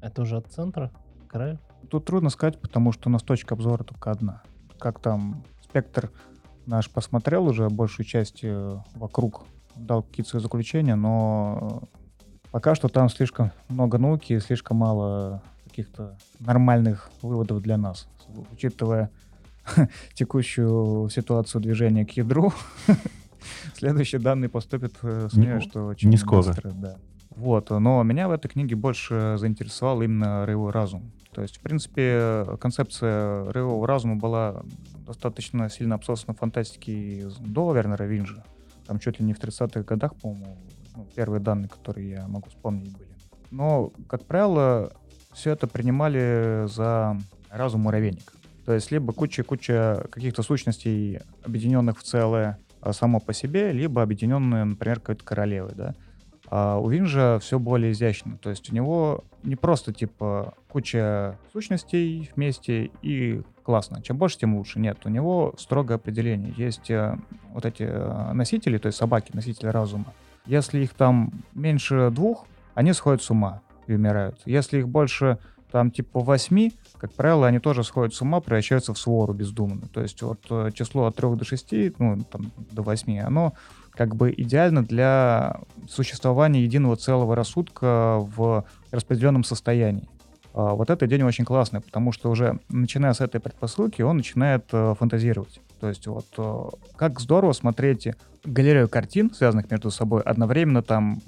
Это 0.00 0.22
уже 0.22 0.36
от 0.36 0.46
центра 0.52 0.92
к 1.26 1.32
краю? 1.32 1.58
Тут 1.90 2.04
трудно 2.04 2.30
сказать, 2.30 2.60
потому 2.60 2.92
что 2.92 3.08
у 3.08 3.12
нас 3.12 3.24
точка 3.24 3.54
обзора 3.54 3.82
только 3.82 4.12
одна. 4.12 4.42
Как 4.78 5.00
там 5.00 5.42
спектр 5.60 6.12
наш 6.66 6.88
посмотрел 6.88 7.46
уже 7.46 7.68
большую 7.70 8.06
часть 8.06 8.44
э, 8.44 8.78
вокруг, 8.94 9.46
дал 9.74 10.04
какие-то 10.04 10.30
свои 10.30 10.42
заключения, 10.42 10.94
но 10.94 11.82
пока 12.52 12.76
что 12.76 12.86
там 12.86 13.08
слишком 13.08 13.50
много 13.68 13.98
науки 13.98 14.34
и 14.34 14.38
слишком 14.38 14.76
мало 14.76 15.42
каких-то 15.70 16.16
нормальных 16.40 17.10
выводов 17.22 17.62
для 17.62 17.76
нас. 17.76 18.08
Учитывая 18.52 19.10
текущую 20.14 21.08
ситуацию 21.10 21.60
движения 21.60 22.04
к 22.04 22.10
ядру, 22.12 22.52
следующие 23.74 24.20
данные 24.20 24.48
поступят, 24.48 24.92
э, 25.02 25.28
сомневаюсь, 25.30 25.64
Не- 25.64 25.70
что 25.70 25.86
очень 25.86 26.10
не 26.10 26.16
скоро. 26.16 26.42
быстро, 26.42 26.70
да. 26.72 26.96
Вот, 27.36 27.70
но 27.70 28.02
меня 28.02 28.28
в 28.28 28.32
этой 28.32 28.48
книге 28.48 28.74
больше 28.76 29.36
заинтересовал 29.38 30.02
именно 30.02 30.44
роевой 30.44 30.72
разум. 30.72 31.10
То 31.32 31.42
есть, 31.42 31.58
в 31.58 31.60
принципе, 31.60 32.44
концепция 32.60 33.50
роевого 33.52 33.86
разума 33.86 34.16
была 34.16 34.62
достаточно 35.06 35.70
сильно 35.70 35.94
обсосана 35.94 36.34
фантастике 36.34 37.28
до 37.38 37.72
Вернера 37.72 38.04
Винжа. 38.04 38.44
Там 38.86 38.98
чуть 38.98 39.20
ли 39.20 39.24
не 39.26 39.32
в 39.32 39.38
30-х 39.38 39.82
годах, 39.84 40.16
по-моему, 40.16 40.58
ну, 40.96 41.06
первые 41.14 41.40
данные, 41.40 41.68
которые 41.68 42.10
я 42.10 42.26
могу 42.26 42.48
вспомнить, 42.48 42.92
были. 42.92 43.08
Но, 43.52 43.92
как 44.08 44.26
правило, 44.26 44.92
все 45.32 45.52
это 45.52 45.66
принимали 45.66 46.66
за 46.66 47.16
разум 47.50 47.82
муравейник. 47.82 48.32
То 48.64 48.74
есть 48.74 48.90
либо 48.90 49.12
куча-куча 49.12 50.06
каких-то 50.10 50.42
сущностей, 50.42 51.20
объединенных 51.42 51.98
в 51.98 52.02
целое 52.02 52.58
а, 52.80 52.92
само 52.92 53.20
по 53.20 53.32
себе, 53.32 53.72
либо 53.72 54.02
объединенные, 54.02 54.64
например, 54.64 55.00
какой-то 55.00 55.24
королевой, 55.24 55.72
да. 55.74 55.94
А 56.48 56.78
у 56.78 56.88
Винжа 56.88 57.38
все 57.40 57.58
более 57.58 57.92
изящно. 57.92 58.36
То 58.38 58.50
есть 58.50 58.70
у 58.70 58.74
него 58.74 59.24
не 59.44 59.54
просто 59.56 59.92
типа 59.92 60.54
куча 60.68 61.38
сущностей 61.52 62.30
вместе 62.34 62.90
и 63.02 63.42
классно. 63.62 64.02
Чем 64.02 64.18
больше, 64.18 64.38
тем 64.38 64.56
лучше. 64.56 64.80
Нет, 64.80 64.98
у 65.04 65.08
него 65.08 65.54
строгое 65.58 65.96
определение. 65.96 66.52
Есть 66.56 66.90
э, 66.90 67.16
вот 67.52 67.64
эти 67.66 67.84
э, 67.84 68.32
носители, 68.32 68.78
то 68.78 68.86
есть 68.86 68.98
собаки, 68.98 69.30
носители 69.32 69.68
разума. 69.68 70.12
Если 70.44 70.80
их 70.80 70.94
там 70.94 71.32
меньше 71.54 72.10
двух, 72.10 72.46
они 72.74 72.92
сходят 72.92 73.22
с 73.22 73.30
ума 73.30 73.62
и 73.90 73.94
умирают. 73.94 74.40
Если 74.46 74.78
их 74.78 74.88
больше 74.88 75.38
там 75.70 75.90
типа 75.90 76.20
восьми, 76.20 76.72
как 76.98 77.12
правило, 77.12 77.46
они 77.46 77.58
тоже 77.58 77.84
сходят 77.84 78.14
с 78.14 78.20
ума, 78.22 78.40
превращаются 78.40 78.92
в 78.92 78.98
свору 78.98 79.32
бездумно. 79.32 79.86
То 79.92 80.02
есть 80.02 80.20
вот 80.22 80.40
э, 80.50 80.70
число 80.74 81.06
от 81.06 81.16
трех 81.16 81.36
до 81.36 81.44
шести, 81.44 81.92
ну, 81.98 82.18
там, 82.30 82.50
до 82.70 82.82
восьми, 82.82 83.18
оно 83.18 83.54
как 83.92 84.16
бы 84.16 84.32
идеально 84.36 84.82
для 84.82 85.60
существования 85.88 86.62
единого 86.62 86.96
целого 86.96 87.36
рассудка 87.36 88.18
в 88.18 88.64
распределенном 88.90 89.44
состоянии. 89.44 90.08
А 90.52 90.74
вот 90.74 90.90
этот 90.90 91.08
день 91.08 91.22
очень 91.22 91.44
классный, 91.44 91.80
потому 91.80 92.12
что 92.12 92.30
уже 92.30 92.58
начиная 92.68 93.12
с 93.12 93.20
этой 93.20 93.40
предпосылки, 93.40 94.02
он 94.02 94.16
начинает 94.16 94.64
э, 94.72 94.94
фантазировать. 94.98 95.60
То 95.80 95.88
есть 95.88 96.06
вот 96.06 96.26
э, 96.36 96.64
как 96.96 97.20
здорово 97.20 97.52
смотреть 97.52 98.08
галерею 98.44 98.88
картин, 98.88 99.32
связанных 99.32 99.70
между 99.70 99.90
собой, 99.90 100.22
одновременно 100.22 100.82
там 100.82 101.20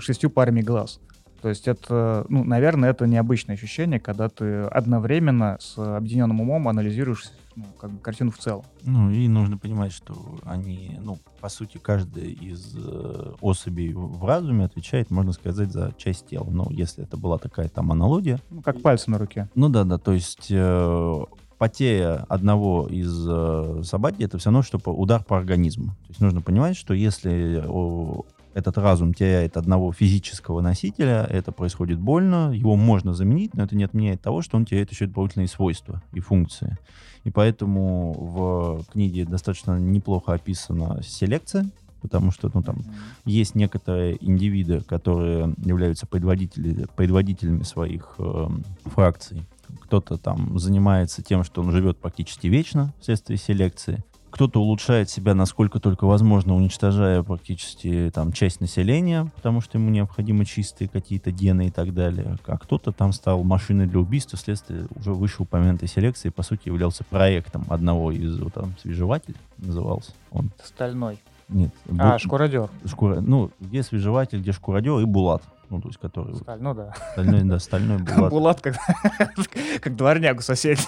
шестью 0.00 0.30
парами 0.30 0.60
глаз. 0.60 1.00
То 1.44 1.50
есть 1.50 1.68
это, 1.68 2.24
ну, 2.30 2.42
наверное, 2.42 2.88
это 2.88 3.06
необычное 3.06 3.54
ощущение, 3.54 4.00
когда 4.00 4.30
ты 4.30 4.62
одновременно 4.62 5.58
с 5.60 5.76
объединенным 5.76 6.40
умом 6.40 6.68
анализируешь 6.68 7.24
ну, 7.54 7.66
как 7.78 7.90
бы 7.90 7.98
картину 7.98 8.30
в 8.30 8.38
целом. 8.38 8.64
Ну, 8.82 9.10
и 9.10 9.28
нужно 9.28 9.58
понимать, 9.58 9.92
что 9.92 10.14
они, 10.44 10.98
ну, 11.02 11.18
по 11.42 11.50
сути, 11.50 11.76
каждая 11.76 12.24
из 12.24 12.74
э, 12.74 13.32
особей 13.42 13.92
в 13.92 14.24
разуме 14.24 14.64
отвечает, 14.64 15.10
можно 15.10 15.32
сказать, 15.32 15.70
за 15.70 15.92
часть 15.98 16.28
тела. 16.28 16.48
Ну, 16.48 16.70
если 16.70 17.04
это 17.04 17.18
была 17.18 17.36
такая 17.36 17.68
там 17.68 17.92
аналогия. 17.92 18.40
Ну, 18.48 18.62
как 18.62 18.80
пальцы 18.80 19.10
на 19.10 19.18
руке. 19.18 19.50
Ну 19.54 19.68
да, 19.68 19.84
да, 19.84 19.98
то 19.98 20.14
есть 20.14 20.46
э, 20.48 21.24
потеря 21.58 22.24
одного 22.30 22.88
из 22.88 23.22
э, 23.28 23.82
собаки 23.84 24.22
это 24.22 24.38
все 24.38 24.46
равно, 24.48 24.62
что 24.62 24.78
по- 24.78 24.88
удар 24.88 25.22
по 25.22 25.36
организму. 25.36 25.88
То 25.88 26.08
есть 26.08 26.20
нужно 26.22 26.40
понимать, 26.40 26.78
что 26.78 26.94
если 26.94 27.62
о, 27.68 28.24
этот 28.54 28.78
разум 28.78 29.12
теряет 29.12 29.56
одного 29.56 29.92
физического 29.92 30.60
носителя, 30.60 31.24
это 31.28 31.52
происходит 31.52 31.98
больно, 31.98 32.52
его 32.52 32.76
можно 32.76 33.12
заменить, 33.12 33.54
но 33.54 33.64
это 33.64 33.76
не 33.76 33.84
отменяет 33.84 34.22
того, 34.22 34.42
что 34.42 34.56
он 34.56 34.64
теряет 34.64 34.90
еще 34.90 35.06
дополнительные 35.06 35.48
свойства 35.48 36.02
и 36.12 36.20
функции. 36.20 36.78
И 37.24 37.30
поэтому 37.30 38.12
в 38.12 38.84
книге 38.92 39.24
достаточно 39.24 39.78
неплохо 39.78 40.34
описана 40.34 41.02
селекция, 41.02 41.66
потому 42.00 42.30
что 42.30 42.50
ну, 42.52 42.62
там 42.62 42.82
есть 43.24 43.54
некоторые 43.54 44.22
индивиды, 44.24 44.82
которые 44.82 45.54
являются 45.64 46.06
предводители- 46.06 46.88
предводителями 46.94 47.62
своих 47.62 48.14
э, 48.18 48.48
фракций. 48.84 49.42
Кто-то 49.80 50.18
там 50.18 50.58
занимается 50.58 51.22
тем, 51.22 51.44
что 51.44 51.62
он 51.62 51.72
живет 51.72 51.96
практически 51.96 52.46
вечно 52.46 52.92
вследствие 53.00 53.38
селекции. 53.38 54.04
Кто-то 54.34 54.60
улучшает 54.60 55.08
себя 55.08 55.32
насколько 55.32 55.78
только 55.78 56.06
возможно, 56.06 56.56
уничтожая 56.56 57.22
практически 57.22 58.10
там 58.12 58.32
часть 58.32 58.60
населения, 58.60 59.30
потому 59.36 59.60
что 59.60 59.78
ему 59.78 59.90
необходимы 59.90 60.44
чистые 60.44 60.88
какие-то 60.88 61.30
гены 61.30 61.68
и 61.68 61.70
так 61.70 61.94
далее. 61.94 62.36
А 62.46 62.58
кто-то 62.58 62.90
там 62.90 63.12
стал 63.12 63.44
машиной 63.44 63.86
для 63.86 64.00
убийства 64.00 64.36
вследствие 64.36 64.88
уже 64.96 65.12
вышеупомянутой 65.12 65.86
селекции, 65.86 66.30
по 66.30 66.42
сути, 66.42 66.66
являлся 66.66 67.04
проектом 67.04 67.64
одного 67.68 68.10
из, 68.10 68.36
вот 68.40 68.54
там, 68.54 68.74
свежеватель 68.82 69.36
назывался 69.58 70.10
он. 70.32 70.50
Стальной. 70.64 71.20
Нет. 71.48 71.72
А, 71.96 72.16
Бу- 72.16 72.18
шкуродер. 72.18 72.68
шкура- 72.86 73.20
ну, 73.20 73.52
где 73.60 73.84
свежеватель, 73.84 74.40
где 74.40 74.50
шкурадер 74.50 74.98
и 74.98 75.04
булат. 75.04 75.44
Ну, 75.70 75.80
то 75.80 75.88
есть, 75.88 75.98
который 75.98 76.34
Сталь, 76.34 76.60
ну 76.60 76.74
да. 76.74 76.92
стальной, 77.12 77.42
да, 77.44 77.58
стальной 77.58 77.98
булат. 77.98 78.30
Булат 78.30 78.60
как, 78.60 78.76
как 79.80 80.38
у 80.38 80.42
соседа. 80.42 80.80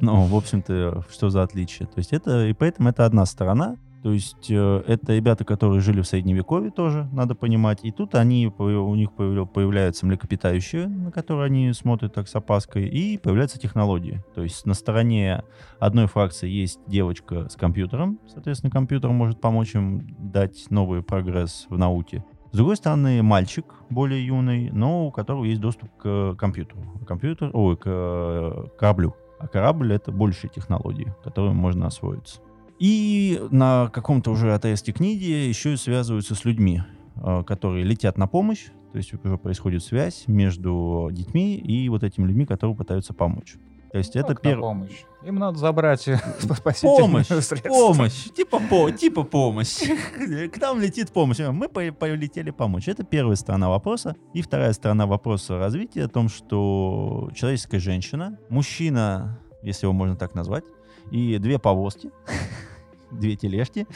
Ну, 0.00 0.24
в 0.24 0.34
общем-то, 0.34 1.04
что 1.10 1.30
за 1.30 1.42
отличие? 1.42 1.86
То 1.86 1.98
есть 1.98 2.12
это, 2.12 2.46
и 2.46 2.52
поэтому 2.52 2.88
это 2.88 3.04
одна 3.04 3.26
сторона. 3.26 3.76
То 4.06 4.12
есть 4.12 4.50
э, 4.50 4.82
это 4.86 5.14
ребята, 5.14 5.44
которые 5.44 5.80
жили 5.80 6.00
в 6.00 6.06
Средневековье 6.06 6.70
тоже, 6.70 7.08
надо 7.12 7.34
понимать. 7.34 7.80
И 7.82 7.90
тут 7.90 8.14
они, 8.14 8.46
у 8.46 8.94
них 8.94 9.10
появля- 9.16 9.46
появляются 9.46 10.06
млекопитающие, 10.06 10.86
на 10.86 11.10
которые 11.10 11.46
они 11.46 11.72
смотрят 11.72 12.14
так 12.14 12.28
с 12.28 12.36
опаской, 12.36 12.86
и 12.86 13.18
появляются 13.18 13.58
технологии. 13.58 14.22
То 14.36 14.44
есть 14.44 14.64
на 14.64 14.74
стороне 14.74 15.42
одной 15.80 16.06
фракции 16.06 16.48
есть 16.48 16.78
девочка 16.86 17.48
с 17.48 17.56
компьютером, 17.56 18.20
соответственно, 18.28 18.70
компьютер 18.70 19.10
может 19.10 19.40
помочь 19.40 19.74
им 19.74 20.06
дать 20.20 20.70
новый 20.70 21.02
прогресс 21.02 21.66
в 21.68 21.76
науке. 21.76 22.24
С 22.56 22.58
другой 22.58 22.76
стороны, 22.76 23.22
мальчик 23.22 23.66
более 23.90 24.24
юный, 24.24 24.70
но 24.70 25.08
у 25.08 25.10
которого 25.10 25.44
есть 25.44 25.60
доступ 25.60 25.94
к 25.98 26.36
компьютеру. 26.36 26.80
Компьютер, 27.06 27.50
ой, 27.52 27.76
к 27.76 27.82
э, 27.84 28.64
кораблю. 28.78 29.14
А 29.38 29.46
корабль— 29.46 29.92
это 29.94 30.10
большие 30.10 30.48
технологии, 30.48 31.12
которыми 31.22 31.52
можно 31.52 31.86
освоиться. 31.86 32.40
И 32.78 33.42
на 33.50 33.90
каком-то 33.92 34.30
уже 34.30 34.54
отрезке 34.54 34.92
книги 34.92 35.24
еще 35.24 35.74
и 35.74 35.76
связываются 35.76 36.34
с 36.34 36.46
людьми, 36.46 36.80
э, 37.16 37.42
которые 37.46 37.84
летят 37.84 38.16
на 38.16 38.26
помощь, 38.26 38.68
то 38.90 38.96
есть 38.96 39.12
уже 39.12 39.36
происходит 39.36 39.82
связь 39.82 40.24
между 40.26 41.10
детьми 41.12 41.58
и 41.58 41.90
вот 41.90 42.04
этими 42.04 42.26
людьми, 42.26 42.46
которые 42.46 42.74
пытаются 42.74 43.12
помочь. 43.12 43.56
То 43.92 43.98
есть 43.98 44.16
это 44.16 44.28
Как 44.34 44.44
на 44.44 44.50
первое. 44.50 44.68
помощь. 44.68 45.04
Им 45.24 45.36
надо 45.36 45.58
забрать 45.58 46.04
Помощь, 46.82 47.26
средства. 47.26 47.68
помощь, 47.68 48.24
типа, 48.34 48.60
по, 48.70 48.90
типа 48.90 49.22
помощь. 49.24 49.78
К 50.52 50.60
нам 50.60 50.80
летит 50.80 51.10
помощь. 51.12 51.38
Мы 51.38 51.68
по- 51.68 51.92
полетели 51.92 52.50
помочь. 52.50 52.88
Это 52.88 53.02
первая 53.04 53.36
сторона 53.36 53.68
вопроса. 53.68 54.14
И 54.34 54.42
вторая 54.42 54.72
сторона 54.72 55.06
вопроса 55.06 55.58
развития 55.58 56.04
о 56.04 56.08
том, 56.08 56.28
что 56.28 57.30
человеческая 57.34 57.80
женщина, 57.80 58.38
мужчина, 58.48 59.40
если 59.62 59.86
его 59.86 59.92
можно 59.92 60.16
так 60.16 60.34
назвать, 60.34 60.64
и 61.10 61.38
две 61.38 61.58
повозки, 61.58 62.10
две 63.10 63.36
тележки, 63.36 63.86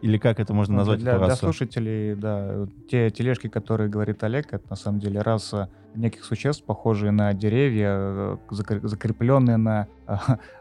или 0.00 0.18
как 0.18 0.40
это 0.40 0.52
можно 0.54 0.74
Ну, 0.74 0.78
назвать 0.78 1.00
для, 1.00 1.18
для 1.18 1.36
слушателей, 1.36 2.14
да, 2.14 2.66
те 2.88 3.10
тележки, 3.10 3.48
которые 3.48 3.88
говорит 3.88 4.22
Олег, 4.24 4.52
это 4.52 4.64
на 4.70 4.76
самом 4.76 4.98
деле 5.00 5.20
раса 5.20 5.68
неких 5.94 6.24
существ, 6.24 6.64
похожие 6.64 7.12
на 7.12 7.32
деревья, 7.34 7.90
э, 7.90 8.36
закр- 8.50 8.86
закрепленные 8.86 9.58
на 9.58 9.88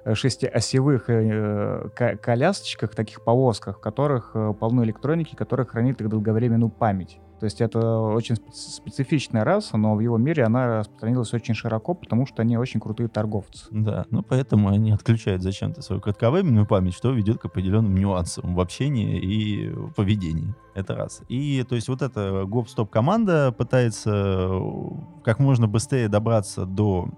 э, 0.05 0.13
шестиосевых 0.13 1.09
э, 1.09 1.89
ко- 1.95 2.17
колясочках, 2.17 2.93
таких 2.95 3.23
повозках, 3.23 3.77
в 3.77 3.81
которых 3.81 4.35
полно 4.59 4.83
электроники, 4.83 5.35
которая 5.35 5.65
хранит 5.65 6.01
их 6.01 6.09
долговременную 6.09 6.69
память. 6.69 7.19
То 7.41 7.45
есть 7.45 7.59
это 7.59 7.97
очень 7.97 8.35
спе- 8.35 8.51
специфичная 8.53 9.43
раса, 9.43 9.75
но 9.75 9.95
в 9.95 9.99
его 9.99 10.15
мире 10.19 10.43
она 10.43 10.77
распространилась 10.77 11.33
очень 11.33 11.55
широко, 11.55 11.95
потому 11.95 12.27
что 12.27 12.43
они 12.43 12.55
очень 12.55 12.79
крутые 12.79 13.09
торговцы. 13.09 13.65
Да, 13.71 14.05
ну 14.11 14.21
поэтому 14.21 14.69
они 14.69 14.91
отключают 14.91 15.41
зачем-то 15.41 15.81
свою 15.81 16.03
кратковременную 16.03 16.67
память, 16.67 16.93
что 16.93 17.09
ведет 17.09 17.39
к 17.39 17.45
определенным 17.45 17.95
нюансам 17.95 18.53
в 18.53 18.59
общении 18.59 19.17
и 19.17 19.73
поведении. 19.95 20.53
Это 20.75 20.93
раз. 20.93 21.23
И 21.29 21.65
то 21.67 21.73
есть 21.73 21.87
вот 21.87 22.03
эта 22.03 22.45
гоп-стоп 22.45 22.91
команда 22.91 23.51
пытается 23.51 24.11
э, 24.13 24.61
как 25.23 25.39
можно 25.39 25.67
быстрее 25.67 26.09
добраться 26.09 26.67
до... 26.67 27.09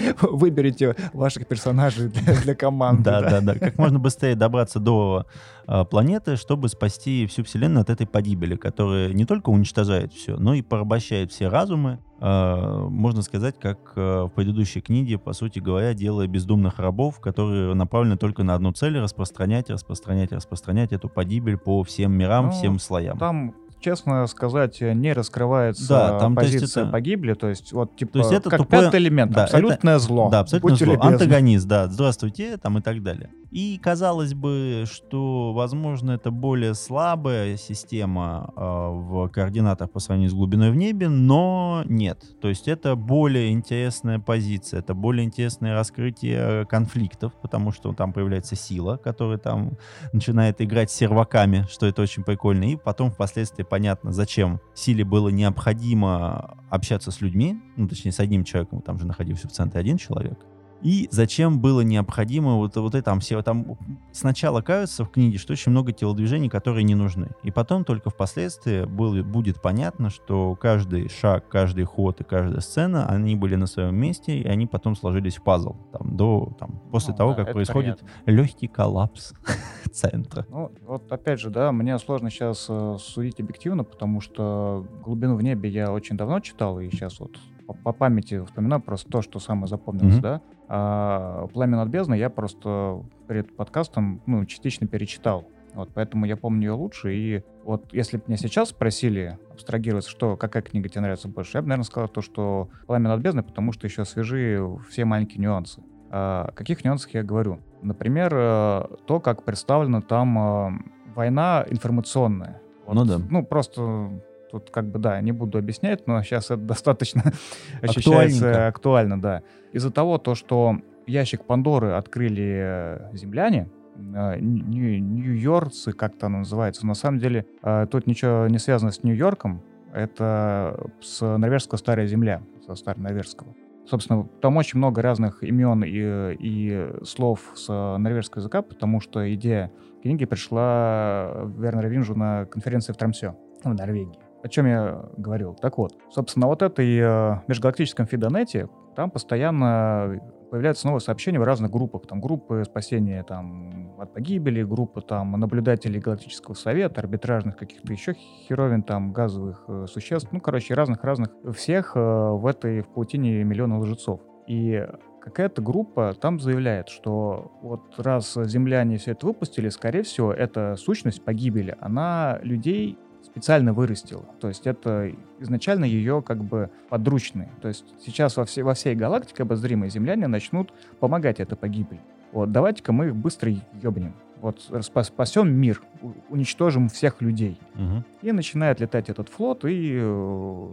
Выберите 0.22 0.96
ваших 1.12 1.46
персонажей 1.46 2.08
для, 2.08 2.40
для 2.40 2.54
команды. 2.54 3.04
Да, 3.04 3.20
да, 3.20 3.40
да. 3.40 3.54
Как 3.54 3.78
можно 3.78 3.98
быстрее 3.98 4.34
добраться 4.34 4.80
до 4.80 5.26
э, 5.66 5.84
планеты, 5.84 6.36
чтобы 6.36 6.68
спасти 6.68 7.26
всю 7.26 7.44
Вселенную 7.44 7.82
от 7.82 7.90
этой 7.90 8.06
погибели, 8.06 8.56
которая 8.56 9.12
не 9.12 9.24
только 9.24 9.50
уничтожает 9.50 10.12
все, 10.12 10.36
но 10.36 10.54
и 10.54 10.62
порабощает 10.62 11.32
все 11.32 11.48
разумы. 11.48 11.98
Э, 12.20 12.86
можно 12.88 13.22
сказать, 13.22 13.58
как 13.58 13.92
э, 13.96 14.24
в 14.24 14.28
предыдущей 14.30 14.80
книге, 14.80 15.18
по 15.18 15.32
сути 15.32 15.58
говоря, 15.58 15.94
делая 15.94 16.26
бездумных 16.26 16.78
рабов, 16.78 17.20
которые 17.20 17.74
направлены 17.74 18.16
только 18.16 18.44
на 18.44 18.54
одну 18.54 18.72
цель— 18.72 18.98
распространять, 19.00 19.70
распространять, 19.70 20.32
распространять 20.32 20.92
эту 20.92 21.08
погибель 21.08 21.58
по 21.58 21.82
всем 21.82 22.12
мирам, 22.12 22.46
Ну, 22.46 22.52
всем 22.52 22.78
слоям. 22.78 23.18
Там, 23.18 23.54
честно 23.82 24.26
сказать, 24.26 24.80
не 24.80 25.12
раскрывается 25.12 25.88
Да, 25.88 26.18
там, 26.18 26.34
то 26.34 26.42
есть, 26.42 26.54
позиция 26.54 26.82
это- 26.84 26.92
погибли, 26.92 27.34
то 27.34 27.48
есть 27.48 27.72
вот 27.72 27.96
типа 27.96 28.12
То 28.12 28.18
есть 28.20 28.32
это 28.32 28.48
как 28.50 28.60
тупое- 28.60 28.82
пятый 28.84 29.00
элемент, 29.00 29.32
да, 29.32 29.44
абсолютное 29.44 29.98
зло. 29.98 30.30
Да, 30.30 30.40
абсолютно 30.40 30.70
Будьте 30.70 30.84
зло. 30.84 30.94
любезны. 30.94 31.12
Антагонист, 31.14 31.66
да. 31.66 31.88
Здравствуйте, 31.88 32.56
там 32.56 32.78
и 32.78 32.80
так 32.80 33.02
далее. 33.02 33.30
И 33.52 33.78
казалось 33.82 34.32
бы, 34.32 34.84
что, 34.90 35.52
возможно, 35.52 36.12
это 36.12 36.30
более 36.30 36.72
слабая 36.72 37.58
система 37.58 38.50
э, 38.56 38.60
в 38.60 39.28
координатах 39.28 39.90
по 39.90 40.00
сравнению 40.00 40.30
с 40.30 40.34
глубиной 40.34 40.70
в 40.70 40.76
небе, 40.76 41.10
но 41.10 41.82
нет. 41.84 42.24
То 42.40 42.48
есть 42.48 42.66
это 42.66 42.96
более 42.96 43.52
интересная 43.52 44.18
позиция, 44.18 44.80
это 44.80 44.94
более 44.94 45.26
интересное 45.26 45.74
раскрытие 45.74 46.64
конфликтов, 46.64 47.34
потому 47.42 47.72
что 47.72 47.92
там 47.92 48.14
появляется 48.14 48.56
сила, 48.56 48.96
которая 48.96 49.36
там 49.36 49.76
начинает 50.14 50.62
играть 50.62 50.90
с 50.90 50.94
серваками, 50.94 51.66
что 51.70 51.86
это 51.86 52.00
очень 52.00 52.24
прикольно. 52.24 52.64
И 52.64 52.76
потом 52.76 53.10
впоследствии 53.10 53.64
понятно, 53.64 54.12
зачем 54.12 54.60
силе 54.74 55.04
было 55.04 55.28
необходимо 55.28 56.56
общаться 56.70 57.10
с 57.10 57.20
людьми, 57.20 57.60
ну, 57.76 57.86
точнее, 57.86 58.12
с 58.12 58.20
одним 58.20 58.44
человеком, 58.44 58.80
там 58.80 58.98
же 58.98 59.04
находился 59.04 59.46
в 59.46 59.52
центре 59.52 59.78
один 59.78 59.98
человек. 59.98 60.38
И 60.82 61.08
зачем 61.12 61.60
было 61.60 61.80
необходимо 61.82 62.56
вот, 62.56 62.76
вот 62.76 62.94
это 62.94 63.04
там 63.04 63.20
все 63.20 63.40
там 63.42 63.78
сначала 64.10 64.62
кажется 64.62 65.04
в 65.04 65.10
книге, 65.10 65.38
что 65.38 65.52
очень 65.52 65.70
много 65.70 65.92
телодвижений, 65.92 66.48
которые 66.48 66.82
не 66.84 66.94
нужны. 66.94 67.28
И 67.44 67.50
потом 67.50 67.84
только 67.84 68.10
впоследствии 68.10 68.84
был, 68.84 69.22
будет 69.22 69.62
понятно, 69.62 70.10
что 70.10 70.56
каждый 70.56 71.08
шаг, 71.08 71.48
каждый 71.48 71.84
ход 71.84 72.20
и 72.20 72.24
каждая 72.24 72.60
сцена, 72.60 73.06
они 73.08 73.36
были 73.36 73.54
на 73.54 73.66
своем 73.66 73.94
месте, 73.94 74.36
и 74.38 74.46
они 74.46 74.66
потом 74.66 74.96
сложились 74.96 75.36
в 75.36 75.42
пазл. 75.42 75.76
Там, 75.92 76.16
до, 76.16 76.52
там, 76.58 76.80
после 76.90 77.12
Ну, 77.12 77.18
того, 77.18 77.34
да, 77.34 77.44
как 77.44 77.52
происходит 77.54 78.00
понятно. 78.00 78.30
легкий 78.32 78.66
коллапс 78.66 79.34
центра. 79.92 80.46
Ну, 80.48 80.72
вот 80.86 81.10
опять 81.12 81.38
же, 81.40 81.50
да, 81.50 81.70
мне 81.72 81.98
сложно 81.98 82.30
сейчас 82.30 82.68
судить 83.02 83.38
объективно, 83.40 83.84
потому 83.84 84.20
что 84.20 84.86
«Глубину 85.04 85.36
в 85.36 85.42
небе» 85.42 85.70
я 85.70 85.92
очень 85.92 86.16
давно 86.16 86.40
читал, 86.40 86.80
и 86.80 86.90
сейчас 86.90 87.20
вот 87.20 87.38
по, 87.66 87.74
по 87.74 87.92
памяти 87.92 88.44
вспоминаю 88.44 88.82
просто 88.82 89.08
то, 89.10 89.22
что 89.22 89.38
самое 89.38 89.68
запомнилось, 89.68 90.14
Мгм. 90.14 90.22
да. 90.22 90.40
А 90.74 91.48
«Пламя 91.48 91.76
над 91.76 91.90
бездной» 91.90 92.18
я 92.18 92.30
просто 92.30 93.04
перед 93.28 93.54
подкастом, 93.54 94.22
ну, 94.24 94.46
частично 94.46 94.86
перечитал. 94.86 95.46
Вот, 95.74 95.90
поэтому 95.92 96.24
я 96.24 96.34
помню 96.38 96.68
ее 96.68 96.72
лучше. 96.72 97.14
И 97.14 97.44
вот 97.62 97.92
если 97.92 98.16
бы 98.16 98.24
меня 98.26 98.38
сейчас 98.38 98.70
спросили, 98.70 99.38
абстрагироваться, 99.50 100.10
что, 100.10 100.38
какая 100.38 100.62
книга 100.62 100.88
тебе 100.88 101.02
нравится 101.02 101.28
больше, 101.28 101.58
я 101.58 101.62
бы, 101.62 101.68
наверное, 101.68 101.84
сказал 101.84 102.08
то, 102.08 102.22
что 102.22 102.70
«Пламя 102.86 103.10
над 103.10 103.20
бездной», 103.20 103.42
потому 103.42 103.72
что 103.72 103.86
еще 103.86 104.06
свежи 104.06 104.66
все 104.88 105.04
маленькие 105.04 105.40
нюансы. 105.42 105.82
А, 106.10 106.46
О 106.48 106.52
каких 106.52 106.82
нюансах 106.86 107.12
я 107.12 107.22
говорю? 107.22 107.60
Например, 107.82 108.32
э, 108.34 108.86
то, 109.06 109.20
как 109.20 109.44
представлена 109.44 110.00
там 110.00 110.38
э, 110.38 110.70
война 111.14 111.66
информационная. 111.68 112.62
Вот, 112.86 112.94
Ну 112.94 113.04
да. 113.04 113.18
Ну, 113.28 113.44
просто 113.44 114.22
тут 114.52 114.70
как 114.70 114.84
бы, 114.86 114.98
да, 114.98 115.20
не 115.20 115.32
буду 115.32 115.58
объяснять, 115.58 116.06
но 116.06 116.22
сейчас 116.22 116.46
это 116.46 116.58
достаточно 116.58 117.22
ощущается 117.82 118.68
актуально, 118.68 119.20
да. 119.20 119.42
Из-за 119.72 119.90
того, 119.90 120.18
то, 120.18 120.34
что 120.34 120.76
ящик 121.06 121.44
Пандоры 121.44 121.92
открыли 121.92 122.60
э, 122.62 123.16
земляне, 123.16 123.68
э, 123.96 124.38
нью- 124.38 125.00
нью-йоркцы, 125.00 125.92
как 125.92 126.16
то 126.18 126.26
оно 126.26 126.38
называется. 126.38 126.86
На 126.86 126.94
самом 126.94 127.18
деле 127.18 127.46
э, 127.62 127.86
тут 127.90 128.06
ничего 128.06 128.46
не 128.46 128.58
связано 128.58 128.92
с 128.92 129.02
Нью-Йорком, 129.02 129.62
это 129.94 130.90
с 131.00 131.20
норвежского 131.20 131.78
«Старая 131.78 132.06
земля», 132.06 132.42
со 132.66 132.74
старонорвежского. 132.74 133.54
Собственно, 133.86 134.28
там 134.40 134.56
очень 134.56 134.78
много 134.78 135.02
разных 135.02 135.42
имен 135.42 135.82
и, 135.82 136.36
и 136.38 136.90
слов 137.04 137.40
с 137.54 137.68
норвежского 137.68 138.40
языка, 138.40 138.62
потому 138.62 139.00
что 139.00 139.34
идея 139.34 139.72
книги 140.02 140.24
пришла 140.24 141.50
Вернера 141.58 141.88
Винжу 141.88 142.14
на 142.14 142.44
конференции 142.46 142.92
в 142.92 142.96
Трамсе 142.96 143.34
в 143.64 143.74
Норвегии. 143.74 144.18
О 144.42 144.48
чем 144.48 144.66
я 144.66 145.04
говорил? 145.16 145.54
Так 145.54 145.78
вот, 145.78 145.92
собственно, 146.10 146.46
вот 146.48 146.62
этой 146.62 146.98
э, 146.98 147.40
межгалактическом 147.46 148.06
фидонете 148.06 148.68
там 148.96 149.10
постоянно 149.10 150.20
появляются 150.50 150.86
новые 150.86 151.00
сообщения 151.00 151.38
в 151.38 151.44
разных 151.44 151.70
группах. 151.70 152.06
Там 152.06 152.20
группы 152.20 152.62
спасения 152.66 153.22
там, 153.22 153.98
от 153.98 154.12
погибели, 154.12 154.62
группы 154.62 155.00
там 155.00 155.32
наблюдателей 155.32 155.98
Галактического 155.98 156.54
совета, 156.54 157.00
арбитражных 157.00 157.56
каких-то 157.56 157.90
еще 157.90 158.14
херовин, 158.14 158.82
там 158.82 159.12
газовых 159.12 159.64
э, 159.68 159.86
существ. 159.88 160.28
Ну, 160.32 160.40
короче, 160.40 160.74
разных-разных. 160.74 161.30
Всех 161.54 161.92
э, 161.94 162.00
в 162.00 162.44
этой 162.46 162.82
в 162.82 162.88
паутине 162.88 163.44
миллиона 163.44 163.78
лжецов. 163.78 164.20
И 164.46 164.86
какая-то 165.22 165.62
группа 165.62 166.14
там 166.20 166.40
заявляет, 166.40 166.88
что 166.88 167.52
вот 167.62 167.98
раз 167.98 168.34
земляне 168.34 168.98
все 168.98 169.12
это 169.12 169.26
выпустили, 169.26 169.68
скорее 169.68 170.02
всего, 170.02 170.32
эта 170.32 170.76
сущность 170.76 171.24
погибели, 171.24 171.76
она 171.80 172.40
людей 172.42 172.98
специально 173.24 173.72
вырастила. 173.72 174.24
То 174.40 174.48
есть 174.48 174.66
это 174.66 175.12
изначально 175.38 175.84
ее 175.84 176.22
как 176.22 176.42
бы 176.42 176.70
подручные. 176.88 177.50
То 177.60 177.68
есть 177.68 177.84
сейчас 178.04 178.36
во, 178.36 178.44
всей 178.44 178.62
во 178.62 178.74
всей 178.74 178.94
галактике 178.94 179.42
обозримые 179.42 179.90
земляне 179.90 180.26
начнут 180.26 180.72
помогать 181.00 181.40
этой 181.40 181.56
погибели. 181.56 182.00
Вот, 182.32 182.50
давайте-ка 182.50 182.92
мы 182.92 183.08
их 183.08 183.16
быстро 183.16 183.52
ебнем. 183.82 184.14
Вот 184.40 184.60
спас- 184.80 185.08
спасем 185.08 185.52
мир, 185.52 185.82
уничтожим 186.28 186.88
всех 186.88 187.20
людей. 187.22 187.58
Мгм. 187.74 188.04
И 188.22 188.32
начинает 188.32 188.80
летать 188.80 189.08
этот 189.08 189.28
флот 189.28 189.64
и 189.64 189.98
э, 190.02 190.68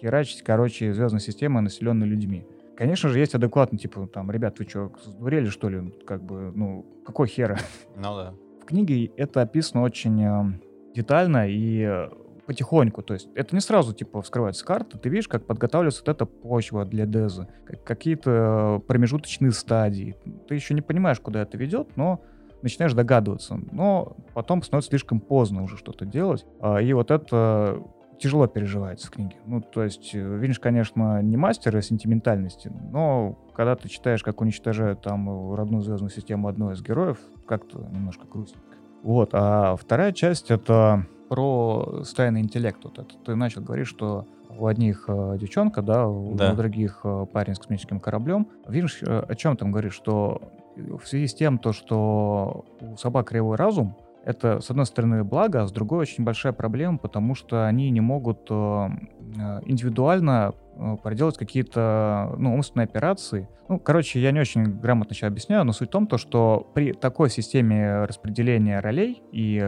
херачить, 0.00 0.42
короче, 0.42 0.94
звездная 0.94 1.20
система, 1.20 1.60
населенная 1.60 2.08
людьми. 2.08 2.46
Конечно 2.76 3.10
же, 3.10 3.18
есть 3.18 3.34
адекватно, 3.34 3.76
типа, 3.76 4.06
там, 4.06 4.30
ребят, 4.30 4.58
вы 4.58 4.64
что, 4.64 4.90
сдурели, 5.04 5.48
что 5.50 5.68
ли? 5.68 5.92
Как 6.06 6.22
бы, 6.22 6.50
ну, 6.54 6.86
какой 7.04 7.28
хера? 7.28 7.58
Ну 7.94 8.16
да. 8.16 8.34
В 8.62 8.64
книге 8.64 9.10
это 9.18 9.42
описано 9.42 9.82
очень 9.82 10.22
э, 10.22 10.58
детально 10.94 11.48
и 11.48 11.82
э, 11.82 12.08
потихоньку. 12.46 13.02
То 13.02 13.14
есть 13.14 13.28
это 13.34 13.54
не 13.54 13.60
сразу, 13.60 13.92
типа, 13.94 14.22
вскрывается 14.22 14.64
карта. 14.64 14.98
Ты 14.98 15.08
видишь, 15.08 15.28
как 15.28 15.46
подготавливается 15.46 16.02
вот 16.04 16.08
эта 16.08 16.26
почва 16.26 16.84
для 16.84 17.06
Деза. 17.06 17.48
как- 17.64 17.84
какие-то 17.84 18.82
промежуточные 18.86 19.52
стадии. 19.52 20.16
Ты 20.48 20.54
еще 20.54 20.74
не 20.74 20.80
понимаешь, 20.82 21.20
куда 21.20 21.42
это 21.42 21.56
ведет, 21.56 21.96
но 21.96 22.20
начинаешь 22.62 22.92
догадываться. 22.92 23.58
Но 23.72 24.16
потом 24.34 24.62
становится 24.62 24.90
слишком 24.90 25.20
поздно 25.20 25.62
уже 25.62 25.76
что-то 25.76 26.04
делать. 26.04 26.44
А, 26.60 26.78
И 26.78 26.92
вот 26.92 27.10
это 27.10 27.82
тяжело 28.18 28.46
переживается 28.48 29.06
в 29.06 29.10
книге. 29.12 29.36
Ну, 29.46 29.62
то 29.62 29.82
есть, 29.82 30.10
э, 30.14 30.18
Винш, 30.20 30.60
конечно, 30.60 31.22
не 31.22 31.38
мастер 31.38 31.80
сентиментальности, 31.82 32.70
но 32.92 33.38
когда 33.54 33.76
ты 33.76 33.88
читаешь, 33.88 34.22
как 34.22 34.42
уничтожают 34.42 35.00
там 35.00 35.52
э, 35.52 35.56
родную 35.56 35.82
звездную 35.82 36.10
систему 36.10 36.48
одного 36.48 36.72
из 36.72 36.82
героев, 36.82 37.18
как-то 37.46 37.78
немножко 37.78 38.26
грустненько. 38.26 38.69
Вот, 39.02 39.30
а 39.32 39.76
вторая 39.76 40.12
часть— 40.12 40.50
это 40.52 41.06
про 41.28 42.02
стайный 42.04 42.40
интеллект. 42.40 42.78
Вот 42.84 42.98
это 42.98 43.14
ты 43.24 43.34
начал 43.34 43.62
говорить, 43.62 43.86
что 43.86 44.26
у 44.58 44.66
одних 44.66 45.04
э, 45.08 45.38
девчонка, 45.40 45.80
да, 45.80 46.06
у, 46.06 46.34
Да. 46.34 46.52
у 46.52 46.56
других 46.56 47.00
э, 47.04 47.26
парень 47.32 47.54
с 47.54 47.58
космическим 47.58 48.00
кораблем. 48.00 48.48
Винш 48.68 49.02
э, 49.02 49.20
о 49.20 49.34
чем 49.36 49.56
там 49.56 49.70
говорит, 49.70 49.92
что 49.92 50.42
в 50.76 51.06
связи 51.06 51.28
с 51.28 51.34
тем, 51.34 51.58
то, 51.58 51.72
что 51.72 52.64
у 52.80 52.96
собак 52.96 53.28
кривой 53.28 53.56
разум, 53.56 53.96
это, 54.24 54.60
с 54.60 54.70
одной 54.70 54.86
стороны, 54.86 55.24
благо, 55.24 55.62
а 55.62 55.66
с 55.66 55.72
другой 55.72 56.00
очень 56.00 56.24
большая 56.24 56.52
проблема, 56.52 56.98
потому 56.98 57.34
что 57.34 57.66
они 57.66 57.90
не 57.90 58.00
могут 58.00 58.46
э, 58.50 58.54
э, 58.54 59.60
индивидуально 59.66 60.54
э, 60.76 60.96
проделать 61.02 61.38
какие-то 61.38 62.34
ну, 62.36 62.54
умственные 62.54 62.84
операции. 62.84 63.48
Ну, 63.68 63.78
короче, 63.78 64.20
я 64.20 64.32
не 64.32 64.40
очень 64.40 64.64
грамотно 64.64 65.14
сейчас 65.14 65.28
объясняю, 65.28 65.64
но 65.64 65.72
суть 65.72 65.88
в 65.88 65.92
том, 65.92 66.06
то, 66.06 66.18
что 66.18 66.70
при 66.74 66.92
такой 66.92 67.30
системе 67.30 68.04
распределения 68.04 68.80
ролей 68.80 69.22
и, 69.32 69.58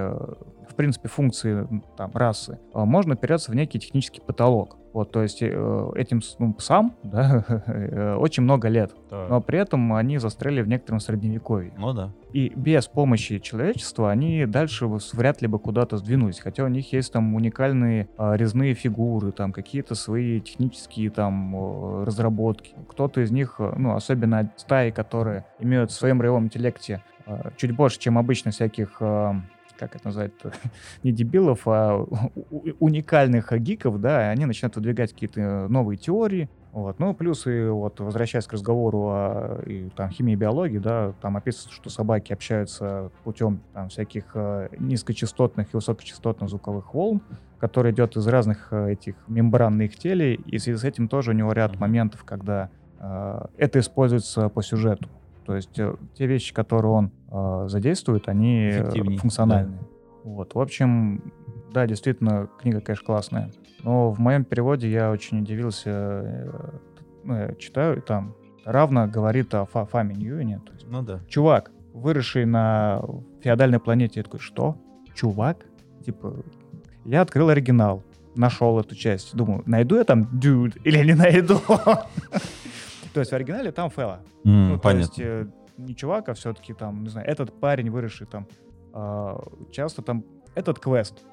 в 0.68 0.74
принципе, 0.74 1.08
функции 1.08 1.66
там, 1.96 2.10
расы, 2.14 2.58
э, 2.74 2.84
можно 2.84 3.14
опереться 3.14 3.50
в 3.50 3.54
некий 3.54 3.78
технический 3.78 4.20
потолок. 4.20 4.76
Вот, 4.92 5.10
то 5.10 5.22
есть 5.22 5.40
э, 5.40 5.90
этим 5.94 6.20
ну, 6.38 6.52
псам 6.52 6.94
да, 7.02 7.44
э, 7.66 8.14
очень 8.14 8.42
много 8.42 8.68
лет, 8.68 8.94
но 9.10 9.40
при 9.40 9.58
этом 9.58 9.94
они 9.94 10.18
застряли 10.18 10.60
в 10.60 10.68
некотором 10.68 11.00
средневековье. 11.00 11.72
Ну 11.78 11.94
да. 11.94 12.12
И 12.34 12.52
без 12.54 12.86
помощи 12.88 13.38
человечества 13.38 14.10
они 14.10 14.44
дальше 14.46 14.86
вряд 14.86 15.40
ли 15.40 15.48
бы 15.48 15.58
куда-то 15.58 15.96
сдвинулись. 15.96 16.40
Хотя 16.40 16.64
у 16.64 16.68
них 16.68 16.92
есть 16.92 17.12
там 17.12 17.34
уникальные 17.34 18.08
а, 18.16 18.34
резные 18.34 18.74
фигуры, 18.74 19.32
там 19.32 19.52
какие-то 19.52 19.94
свои 19.94 20.40
технические 20.40 21.10
там 21.10 22.04
разработки. 22.04 22.74
Кто-то 22.88 23.20
из 23.20 23.30
них, 23.30 23.56
ну, 23.58 23.94
особенно 23.94 24.50
стаи, 24.56 24.90
которые 24.90 25.44
имеют 25.58 25.90
в 25.90 25.94
своем 25.94 26.20
роевом 26.20 26.44
интеллекте 26.44 27.02
а, 27.26 27.50
чуть 27.56 27.72
больше, 27.72 27.98
чем 27.98 28.18
обычно 28.18 28.50
всяких 28.50 28.96
а, 29.00 29.36
как 29.83 29.97
это 29.97 30.07
назвать 30.07 30.33
не 31.03 31.12
дебилов, 31.12 31.62
а 31.66 32.07
уникальных 32.78 33.53
гиков, 33.61 34.01
да, 34.01 34.30
они 34.30 34.47
начинают 34.47 34.76
выдвигать 34.76 35.12
какие-то 35.12 35.66
новые 35.68 35.99
теории, 35.99 36.49
вот. 36.72 36.99
Ну, 36.99 37.12
плюс 37.14 37.47
и 37.47 37.66
вот, 37.66 38.01
возвращаясь 38.01 38.47
к 38.47 38.53
разговору 38.53 39.09
о 39.09 39.62
и, 39.66 39.91
там, 39.91 40.09
химии 40.09 40.33
и 40.33 40.37
биологии, 40.37 40.78
да, 40.78 41.12
там 41.20 41.37
описывается, 41.37 41.74
что 41.74 41.91
собаки 41.91 42.33
общаются 42.33 43.11
путем 43.24 43.61
там, 43.74 43.91
всяких 43.91 44.24
э, 44.35 44.68
низкочастотных 44.78 45.74
и 45.74 45.76
высокочастотных 45.76 46.49
звуковых 46.49 46.95
волн, 46.95 47.20
который 47.59 47.93
идет 47.93 48.16
из 48.16 48.26
разных 48.26 48.68
э, 48.70 48.93
этих 48.93 49.16
мембран 49.28 49.76
на 49.76 49.83
их 49.83 49.97
теле, 49.97 50.35
и 50.35 50.57
в 50.57 50.62
связи 50.62 50.78
с 50.78 50.85
этим 50.85 51.09
тоже 51.09 51.33
у 51.33 51.35
него 51.35 51.53
ряд 51.53 51.78
моментов, 51.78 52.24
когда 52.24 52.70
э, 52.99 53.45
это 53.59 53.78
используется 53.80 54.49
по 54.49 54.62
сюжету. 54.62 55.11
То 55.45 55.57
есть 55.57 55.78
э, 55.78 55.95
те 56.14 56.26
вещи, 56.26 56.55
которые 56.55 56.93
он 56.93 57.11
э, 57.33 57.64
задействует, 57.68 58.28
они 58.28 58.57
э, 58.64 58.80
Эффективней, 58.83 59.16
функциональны. 59.18 59.78
Вот, 60.24 60.55
в 60.55 60.61
общем, 60.61 61.33
да, 61.72 61.87
действительно, 61.87 62.49
книга, 62.61 62.80
конечно, 62.80 63.05
классная. 63.07 63.51
Но 63.83 64.11
в 64.12 64.18
моем 64.20 64.45
переводе 64.45 64.89
я 64.91 65.11
очень 65.11 65.41
удивился. 65.41 65.91
э, 65.91 66.51
Ну, 67.24 67.35
я 67.37 67.55
читаю, 67.55 67.99
и 67.99 68.01
там 68.01 68.35
равно 68.64 69.07
говорит 69.09 69.55
о 69.55 69.64
Фа- 69.66 69.87
Фаме 69.87 70.14
Ньюине. 70.14 70.61
То 70.66 70.72
есть, 70.72 70.87
Ну 70.89 71.03
да. 71.03 71.20
чувак, 71.28 71.70
выросший 71.93 72.45
на 72.47 73.03
феодальной 73.41 73.78
планете. 73.80 74.20
Я 74.20 74.24
такой, 74.24 74.41
что? 74.41 74.76
Чувак? 75.14 75.66
Типа, 76.05 76.35
я 77.05 77.20
открыл 77.22 77.49
оригинал, 77.49 78.03
нашел 78.37 78.78
эту 78.80 78.95
часть. 78.95 79.35
Думаю, 79.37 79.62
найду 79.66 79.97
я 79.97 80.05
там 80.05 80.22
dude 80.33 80.80
или 80.85 81.05
не 81.05 81.14
найду? 81.14 81.59
То 83.14 83.20
есть 83.20 83.30
в 83.30 83.35
оригинале 83.35 83.72
там 83.72 83.91
Фэла. 83.91 84.20
Ну, 84.45 84.76
то 84.76 84.80
понятно. 84.83 85.01
есть 85.01 85.20
э, 85.20 85.47
не 85.77 85.95
чувак, 85.95 86.29
а 86.29 86.35
все-таки 86.35 86.75
там, 86.75 87.03
не 87.03 87.09
знаю, 87.09 87.29
этот 87.29 87.59
парень, 87.61 87.91
выросший 87.91 88.27
там, 88.27 88.47
а, 88.93 89.41
часто 89.70 90.03
там 90.03 90.25
этот 90.55 90.79
квест. 90.79 91.25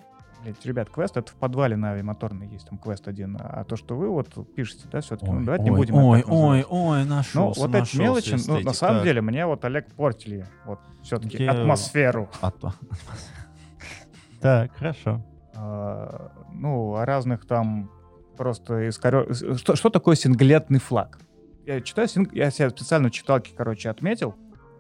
Блядь, 0.42 0.66
ребят, 0.66 0.90
квест 0.90 1.18
это 1.18 1.30
в 1.30 1.36
подвале 1.36 1.76
на 1.76 1.92
авиамоторной 1.92 2.48
есть, 2.48 2.70
там 2.70 2.78
квест 2.80 3.08
один. 3.10 3.38
А 3.42 3.66
то, 3.66 3.76
что 3.76 3.98
вы 3.98 4.08
вот 4.10 4.30
пишете, 4.56 4.88
да, 4.90 5.02
все-таки, 5.02 5.30
ну, 5.30 5.40
Ой, 5.40 5.44
давайте 5.44 5.66
не 5.66 5.72
ой, 5.72 5.78
будем 5.78 5.96
это 5.96 6.06
ой, 6.06 6.24
ой, 6.26 6.66
ой, 6.70 7.06
нашелся, 7.06 7.60
Ну, 7.60 7.68
вот 7.68 7.76
эти 7.76 7.98
мелочи, 7.98 8.30
ну, 8.32 8.36
на 8.36 8.60
эстетик. 8.60 8.76
самом 8.76 8.96
Так. 8.98 9.04
деле, 9.04 9.22
мне 9.22 9.46
вот 9.46 9.66
Олег 9.66 9.94
портили 9.96 10.46
вот 10.66 10.80
все-таки 11.04 11.44
Я- 11.44 11.52
атмосферу. 11.52 12.30
А 12.42 12.52
Так, 14.40 14.72
хорошо. 14.78 15.22
А, 15.56 16.32
ну, 16.54 16.96
о 16.96 17.06
разных 17.06 17.46
там 17.46 17.92
просто 18.38 18.88
искоро... 18.88 19.34
Что, 19.34 19.76
что 19.76 19.90
такое 19.90 20.16
синглетный 20.16 20.80
флаг? 20.80 21.20
Я 21.70 21.82
читаю, 21.82 22.08
синг- 22.08 22.32
я 22.34 22.50
себе 22.50 22.72
специально 22.72 23.10
в 23.10 23.12
читалке, 23.12 23.52
короче, 23.56 23.92
отметил, 23.92 24.34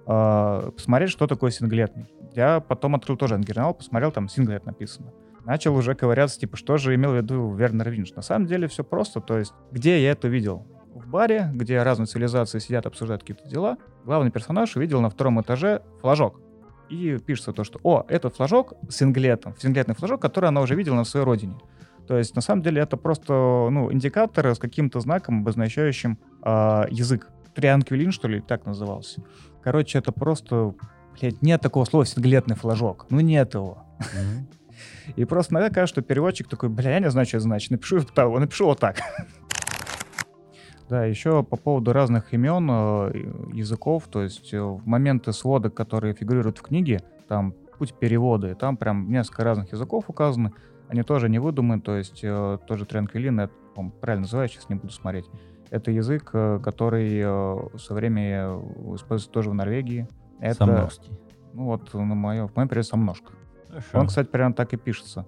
а, 0.08 0.72
посмотреть, 0.72 1.12
что 1.12 1.28
такое 1.28 1.52
синглетный. 1.52 2.08
Я 2.34 2.62
потом 2.62 2.96
открыл 2.96 3.16
тоже 3.16 3.36
ангернал, 3.36 3.76
посмотрел, 3.76 4.12
там 4.12 4.28
синглет 4.28 4.66
написано. 4.66 5.14
Начал 5.46 5.76
уже 5.76 5.94
ковыряться, 5.94 6.40
типа, 6.40 6.58
что 6.58 6.78
же 6.78 6.96
имел 6.96 7.12
в 7.12 7.18
виду 7.18 7.54
Вернер 7.54 7.92
Винч. 7.92 8.14
На 8.16 8.24
самом 8.24 8.48
деле 8.48 8.68
все 8.68 8.84
просто, 8.84 9.22
то 9.22 9.38
есть, 9.38 9.54
где 9.72 10.02
я 10.02 10.10
это 10.10 10.28
видел? 10.30 10.66
В 10.96 11.08
баре, 11.08 11.52
где 11.54 11.80
разные 11.84 12.08
цивилизации 12.08 12.58
сидят, 12.58 12.88
обсуждают 12.88 13.22
какие-то 13.22 13.48
дела, 13.48 13.78
главный 14.04 14.32
персонаж 14.32 14.76
увидел 14.76 15.00
на 15.00 15.12
втором 15.12 15.40
этаже 15.40 15.84
флажок. 16.02 16.42
И 16.90 17.20
пишется 17.20 17.54
то, 17.54 17.64
что, 17.64 17.80
о, 17.84 18.04
этот 18.08 18.36
флажок 18.36 18.74
с 18.90 18.96
синглетом, 18.96 19.54
синглетный 19.60 19.94
флажок, 19.94 20.20
который 20.20 20.48
она 20.48 20.62
уже 20.62 20.74
видела 20.74 20.96
на 20.96 21.04
своей 21.04 21.24
родине. 21.24 21.56
То 22.08 22.18
есть, 22.18 22.36
на 22.36 22.42
самом 22.42 22.64
деле, 22.64 22.82
это 22.82 22.98
просто, 22.98 23.34
ну, 23.70 23.94
индикатор 23.94 24.56
с 24.56 24.58
каким-то 24.58 25.00
знаком, 25.00 25.42
обозначающим 25.42 26.18
а, 26.42 26.88
язык. 26.90 27.30
Трианквилин, 27.56 28.12
что 28.12 28.28
ли, 28.28 28.42
так 28.42 28.66
назывался. 28.66 29.22
Короче, 29.62 29.98
это 29.98 30.12
просто, 30.12 30.74
блядь, 31.20 31.42
нет 31.42 31.62
такого 31.62 31.86
слова 31.86 32.06
синглетный 32.06 32.56
флажок. 32.56 33.08
Ну, 33.10 33.20
нет 33.20 33.54
его. 33.54 33.84
И 35.16 35.26
просто 35.26 35.54
иногда 35.54 35.70
кажется, 35.70 35.96
что 35.96 36.02
переводчик 36.02 36.48
такой, 36.48 36.70
бля, 36.70 36.92
я 36.92 37.00
не 37.00 37.10
знаю, 37.10 37.28
что 37.28 37.38
это 37.38 37.44
значит. 37.44 37.72
Напишу, 37.72 38.00
напишу 38.16 38.66
вот 38.66 38.80
так. 38.80 38.98
Да, 40.90 41.06
еще 41.06 41.44
по 41.44 41.56
поводу 41.56 41.94
разных 41.94 42.34
имен 42.34 42.68
э, 42.68 43.54
языков, 43.54 44.08
то 44.10 44.24
есть 44.24 44.52
э, 44.56 44.60
в 44.60 44.88
моменты 44.88 45.34
сводок, 45.34 45.76
которые 45.76 46.16
фигурируют 46.16 46.58
в 46.58 46.64
книге, 46.64 47.04
там 47.28 47.54
путь 47.78 47.94
перевода, 47.94 48.50
и 48.50 48.56
там 48.56 48.76
прям 48.76 49.08
несколько 49.12 49.44
разных 49.44 49.72
языков 49.72 50.06
указаны, 50.08 50.52
они 50.88 51.04
тоже 51.04 51.30
не 51.30 51.38
выдуманы, 51.38 51.80
то 51.80 51.96
есть 51.96 52.22
э, 52.24 52.58
тоже 52.68 52.88
Трианквилин, 52.88 53.40
это, 53.42 53.54
правильно 54.02 54.24
называю, 54.24 54.50
сейчас 54.50 54.68
не 54.68 54.78
буду 54.78 54.92
смотреть. 54.92 55.26
Это 55.70 55.92
язык, 55.92 56.32
э, 56.34 56.60
который 56.64 57.22
э, 57.24 57.78
со 57.78 57.94
временем 57.94 58.96
используется 58.96 59.32
тоже 59.32 59.50
в 59.50 59.54
Норвегии. 59.54 60.08
Это, 60.40 60.66
Самновский. 60.66 61.20
ну 61.54 61.66
вот, 61.66 61.94
на 61.94 62.02
моем, 62.02 62.48
в 62.48 62.56
моем 62.56 62.68
переводе 62.68 62.88
Самножка. 62.88 63.34
Хорошо. 63.68 64.00
Он, 64.00 64.08
кстати, 64.08 64.28
прям 64.28 64.54
так 64.54 64.74
и 64.74 64.78
пишется. 64.78 65.26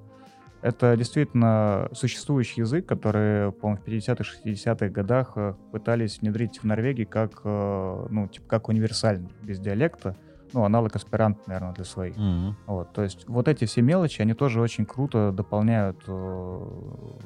Это 0.61 0.95
действительно 0.95 1.89
существующий 1.91 2.61
язык, 2.61 2.85
который, 2.85 3.51
по-моему, 3.51 3.81
в 3.81 3.87
50-х, 3.87 4.23
60-х 4.45 4.89
годах 4.89 5.33
э, 5.35 5.55
пытались 5.71 6.21
внедрить 6.21 6.59
в 6.59 6.63
Норвегии 6.63 7.03
как, 7.03 7.41
э, 7.43 8.07
ну, 8.09 8.27
типа, 8.27 8.47
как 8.47 8.69
универсальный, 8.69 9.31
без 9.41 9.59
диалекта. 9.59 10.15
Ну, 10.53 10.63
аналог 10.63 10.95
аспирант, 10.95 11.47
наверное, 11.47 11.73
для 11.73 11.85
своих. 11.85 12.17
Мгм. 12.17 12.57
Вот, 12.67 12.91
то 12.93 13.01
есть 13.01 13.27
вот 13.27 13.47
эти 13.47 13.65
все 13.65 13.81
мелочи, 13.81 14.21
они 14.21 14.33
тоже 14.33 14.61
очень 14.61 14.85
круто 14.85 15.31
дополняют 15.31 16.03
э, 16.07 16.59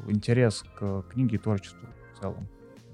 интерес 0.08 0.64
к 0.80 1.04
книге 1.10 1.36
и 1.36 1.40
творчеству 1.40 1.88
в 2.14 2.20
целом. 2.20 2.48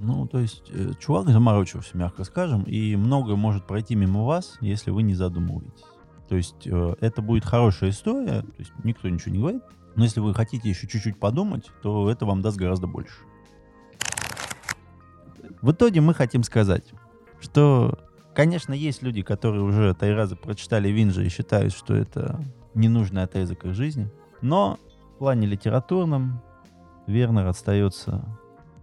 Ну, 0.04 0.26
то 0.26 0.40
есть, 0.40 0.64
э, 0.72 0.94
чувак 1.00 1.30
заморочился, 1.30 1.96
мягко 1.96 2.24
скажем, 2.24 2.64
и 2.64 2.96
многое 2.96 3.36
может 3.36 3.68
пройти 3.68 3.94
мимо 3.94 4.26
вас, 4.26 4.58
если 4.60 4.90
вы 4.90 5.04
не 5.04 5.14
задумываетесь. 5.14 5.86
То 6.28 6.36
есть, 6.36 6.66
э, 6.66 6.96
это 7.02 7.22
будет 7.22 7.46
хорошая 7.46 7.92
история, 7.92 8.42
то 8.42 8.56
есть, 8.58 8.72
никто 8.84 9.08
ничего 9.10 9.32
не 9.32 9.40
говорит, 9.40 9.62
но 9.96 10.04
если 10.04 10.20
вы 10.20 10.34
хотите 10.34 10.70
еще 10.70 10.88
чуть-чуть 10.88 11.20
подумать, 11.20 11.70
то 11.84 12.10
это 12.10 12.26
вам 12.26 12.42
даст 12.42 12.58
гораздо 12.58 12.88
больше. 12.88 13.14
В 15.62 15.72
итоге 15.72 16.02
мы 16.02 16.16
хотим 16.16 16.42
сказать, 16.42 16.94
что, 17.40 18.00
конечно, 18.34 18.74
есть 18.74 19.04
люди, 19.04 19.22
которые 19.22 19.62
уже 19.62 19.94
три 19.94 20.14
раза 20.14 20.36
прочитали 20.36 20.90
Винджа 20.90 21.22
и 21.22 21.30
считают, 21.30 21.74
что 21.74 21.94
это 21.94 22.44
ненужный 22.74 23.22
отрезок 23.22 23.66
их 23.66 23.76
жизни, 23.76 24.10
но 24.42 24.80
в 25.14 25.20
плане 25.20 25.46
литературном 25.46 26.42
Вернер 27.06 27.46
остается 27.46 28.26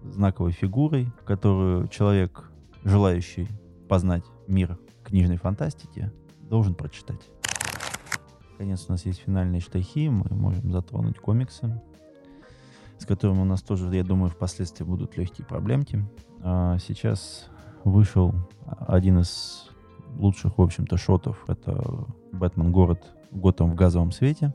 знаковой 0.03 0.53
фигурой, 0.53 1.13
которую 1.25 1.89
человек, 1.89 2.51
желающий 2.85 3.49
познать 3.89 4.25
мир 4.47 4.79
книжной 5.05 5.37
фантастики, 5.37 6.13
должен 6.43 6.75
прочитать. 6.75 7.21
Наконец, 8.53 8.87
у 8.89 8.93
нас 8.93 9.07
есть 9.07 9.21
финальные 9.21 9.61
штрихи, 9.61 10.09
мы 10.09 10.27
можем 10.35 10.73
затронуть 10.73 11.19
комиксы, 11.19 11.81
с 12.99 13.07
которыми 13.07 13.41
у 13.41 13.45
нас 13.45 13.63
тоже, 13.63 13.95
я 13.95 14.03
думаю, 14.03 14.31
впоследствии 14.31 14.85
будут 14.85 15.17
легкие 15.17 15.47
проблемки. 15.47 16.05
А 16.43 16.79
сейчас 16.79 17.49
вышел 17.85 18.35
один 18.67 19.21
из 19.21 19.71
лучших, 20.17 20.59
в 20.59 20.63
общем-то, 20.63 20.97
шотов. 20.97 21.45
Это 21.49 22.07
«Бэтмен. 22.33 22.73
Город. 22.73 23.05
Готэм 23.31 23.71
в 23.71 23.75
газовом 23.75 24.11
свете». 24.11 24.55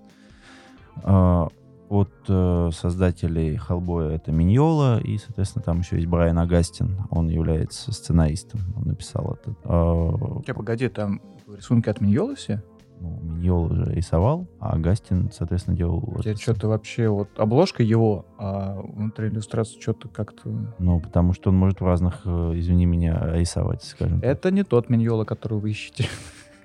От 1.93 2.11
э, 2.27 2.69
создателей 2.73 3.55
Хеллбоя 3.55 4.15
это 4.15 4.31
Миньола, 4.31 4.99
и, 4.99 5.17
соответственно, 5.19 5.63
там 5.63 5.79
еще 5.81 5.97
есть 5.97 6.07
Брайан 6.07 6.39
Агастин. 6.39 6.97
Он 7.11 7.27
является 7.27 7.91
сценаристом. 7.91 8.61
Он 8.75 8.85
написал 8.85 9.37
это. 9.39 9.55
А, 9.63 10.41
Я 10.47 10.55
погоди, 10.55 10.89
там 10.89 11.21
рисунки 11.47 11.89
от 11.89 12.01
Миньола 12.01 12.35
все? 12.35 12.63
ну, 13.03 13.19
Миньола 13.21 13.75
же 13.75 13.93
рисовал, 13.93 14.47
а 14.59 14.73
Агастин, 14.73 15.29
соответственно, 15.31 15.75
делал... 15.75 16.01
Это 16.23 16.39
что-то 16.39 16.69
вообще, 16.69 17.09
вот 17.09 17.29
обложка 17.37 17.83
его, 17.83 18.25
а 18.37 18.81
внутри 18.81 19.27
иллюстрации 19.27 19.79
что-то 19.79 20.07
как-то... 20.07 20.49
Ну, 20.79 20.99
потому 20.99 21.33
что 21.33 21.49
он 21.49 21.57
может 21.57 21.81
в 21.81 21.85
разных, 21.85 22.21
э, 22.25 22.53
извини 22.55 22.85
меня, 22.85 23.21
рисовать, 23.33 23.83
скажем 23.83 24.21
так. 24.21 24.29
Это 24.29 24.51
не 24.51 24.63
тот 24.63 24.89
Миньола, 24.89 25.25
которого 25.25 25.59
вы 25.59 25.71
ищете. 25.71 26.07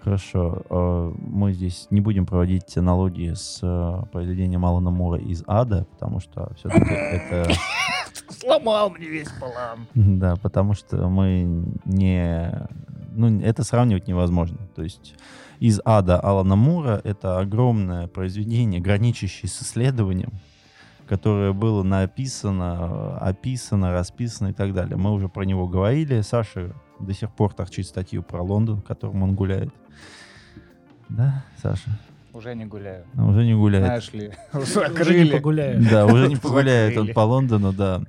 Хорошо. 0.02 0.62
э, 0.70 1.12
Мы 1.18 1.52
здесь 1.52 1.86
не 1.90 2.00
будем 2.00 2.26
проводить 2.26 2.76
аналогии 2.76 3.32
с 3.34 3.60
э, 3.62 4.02
произведением 4.12 4.64
Алана 4.64 4.90
Мура 4.90 5.18
из 5.18 5.42
Ада, 5.46 5.86
потому 5.92 6.20
что 6.20 6.52
все-таки 6.56 6.90
это... 6.92 7.50
Сломал 8.30 8.90
мне 8.90 9.08
весь 9.08 9.30
план. 9.30 9.86
Да, 10.18 10.36
потому 10.36 10.74
что 10.74 11.08
мы 11.08 11.64
не... 11.84 12.68
Ну, 13.12 13.40
это 13.40 13.64
сравнивать 13.64 14.06
невозможно. 14.06 14.58
То 14.76 14.82
есть 14.82 15.14
из 15.58 15.80
ада 15.84 16.20
Алана 16.20 16.54
Мура 16.54 17.00
это 17.02 17.38
огромное 17.38 18.06
произведение, 18.06 18.80
граничащее 18.80 19.50
с 19.50 19.60
исследованием, 19.62 20.30
которое 21.08 21.52
было 21.52 21.82
написано, 21.82 23.18
описано, 23.18 23.90
расписано 23.92 24.48
и 24.48 24.52
так 24.52 24.72
далее. 24.72 24.96
Мы 24.96 25.10
уже 25.12 25.28
про 25.28 25.42
него 25.42 25.66
говорили. 25.66 26.20
Саша 26.20 26.74
до 27.00 27.12
сих 27.12 27.30
пор 27.30 27.52
торчит 27.54 27.86
статью 27.86 28.22
про 28.22 28.42
Лондон, 28.42 28.80
в 28.80 28.84
котором 28.84 29.22
он 29.22 29.34
гуляет. 29.34 29.72
Да, 31.08 31.44
Саша? 31.62 31.98
Уже 32.32 32.54
не 32.54 32.66
гуляю. 32.66 33.04
Ну, 33.14 33.28
Уже 33.30 33.44
не 33.44 33.54
гуляет. 33.54 33.86
Знаешь 33.86 34.12
ли, 34.12 34.32
уже 34.52 34.88
Уже 34.92 35.24
не 35.24 35.30
погуляю. 35.30 35.82
Да, 35.90 36.06
уже 36.06 36.28
не 36.28 36.36
погуляет 36.36 36.96
он 36.96 37.12
по 37.12 37.20
Лондону, 37.20 37.72
да. 37.72 38.02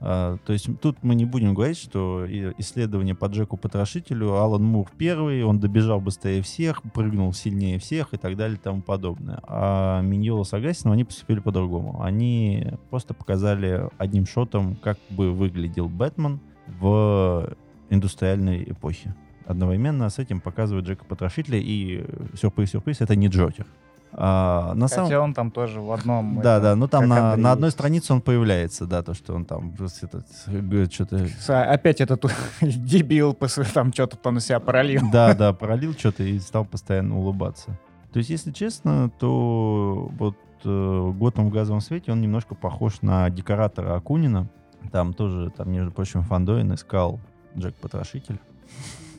А, 0.00 0.36
то 0.46 0.52
есть 0.52 0.68
тут 0.80 0.98
мы 1.02 1.14
не 1.14 1.24
будем 1.24 1.54
говорить, 1.54 1.76
что 1.76 2.24
исследование 2.58 3.14
по 3.14 3.26
Джеку 3.26 3.56
Потрошителю, 3.56 4.34
Алан 4.34 4.62
Мур 4.62 4.88
первый, 4.96 5.42
он 5.42 5.58
добежал 5.58 6.00
быстрее 6.00 6.40
всех, 6.42 6.82
прыгнул 6.94 7.32
сильнее 7.32 7.78
всех 7.78 8.14
и 8.14 8.16
так 8.16 8.36
далее 8.36 8.56
и 8.56 8.60
тому 8.60 8.80
подобное. 8.80 9.40
А 9.42 10.00
Миньола 10.02 10.44
с 10.44 10.54
Агастином, 10.54 10.92
они 10.92 11.04
поступили 11.04 11.40
по-другому. 11.40 12.00
Они 12.02 12.68
просто 12.90 13.12
показали 13.12 13.88
одним 13.98 14.26
шотом, 14.26 14.76
как 14.76 14.98
бы 15.10 15.32
выглядел 15.32 15.88
Бэтмен 15.88 16.40
в 16.80 17.56
индустриальной 17.90 18.64
эпохе. 18.64 19.14
Одновременно 19.46 20.10
с 20.10 20.18
этим 20.18 20.40
показывают 20.40 20.86
Джека 20.86 21.04
Потрошителя, 21.04 21.58
и 21.58 22.04
э, 22.06 22.36
сюрприз-сюрприз, 22.36 23.00
это 23.00 23.16
не 23.16 23.28
Джокер. 23.28 23.66
А, 24.12 24.74
на 24.74 24.88
самом 24.88 25.06
Хотя 25.06 25.20
он 25.20 25.34
там 25.34 25.50
тоже 25.50 25.80
в 25.80 25.92
одном... 25.92 26.40
да, 26.40 26.56
этом, 26.56 26.62
да, 26.62 26.76
ну 26.76 26.88
там 26.88 27.08
на, 27.08 27.30
Андрей 27.32 27.42
на 27.42 27.52
одной 27.52 27.70
странице 27.70 28.12
он 28.14 28.20
появляется, 28.20 28.86
да, 28.86 29.02
то, 29.02 29.14
что 29.14 29.34
он 29.34 29.44
там 29.44 29.72
просто 29.72 30.06
этот, 30.06 30.26
говорит, 30.46 30.92
что-то... 30.92 31.26
С- 31.26 31.50
Опять 31.50 32.00
этот 32.00 32.24
дебил 32.60 33.36
там 33.74 33.92
что-то 33.92 34.16
там 34.16 34.34
на 34.34 34.40
себя 34.40 34.60
пролил. 34.60 35.02
Да, 35.12 35.34
да, 35.34 35.52
пролил 35.54 35.92
что-то 35.92 36.22
и 36.24 36.38
стал 36.38 36.64
постоянно 36.64 37.18
улыбаться. 37.18 37.78
То 38.12 38.18
есть, 38.18 38.30
если 38.30 38.50
честно, 38.50 39.10
то 39.18 40.10
вот 40.18 40.36
э, 40.64 41.12
Готэм 41.14 41.48
в 41.48 41.52
газовом 41.52 41.82
свете, 41.82 42.12
он 42.12 42.22
немножко 42.22 42.54
похож 42.54 43.02
на 43.02 43.28
декоратора 43.28 43.94
Акунина. 43.96 44.48
Там 44.90 45.12
тоже, 45.12 45.50
там, 45.50 45.70
между 45.70 45.92
прочим, 45.92 46.22
Фандоин 46.22 46.72
искал 46.72 47.20
Джек 47.56 47.74
Потрошитель. 47.76 48.38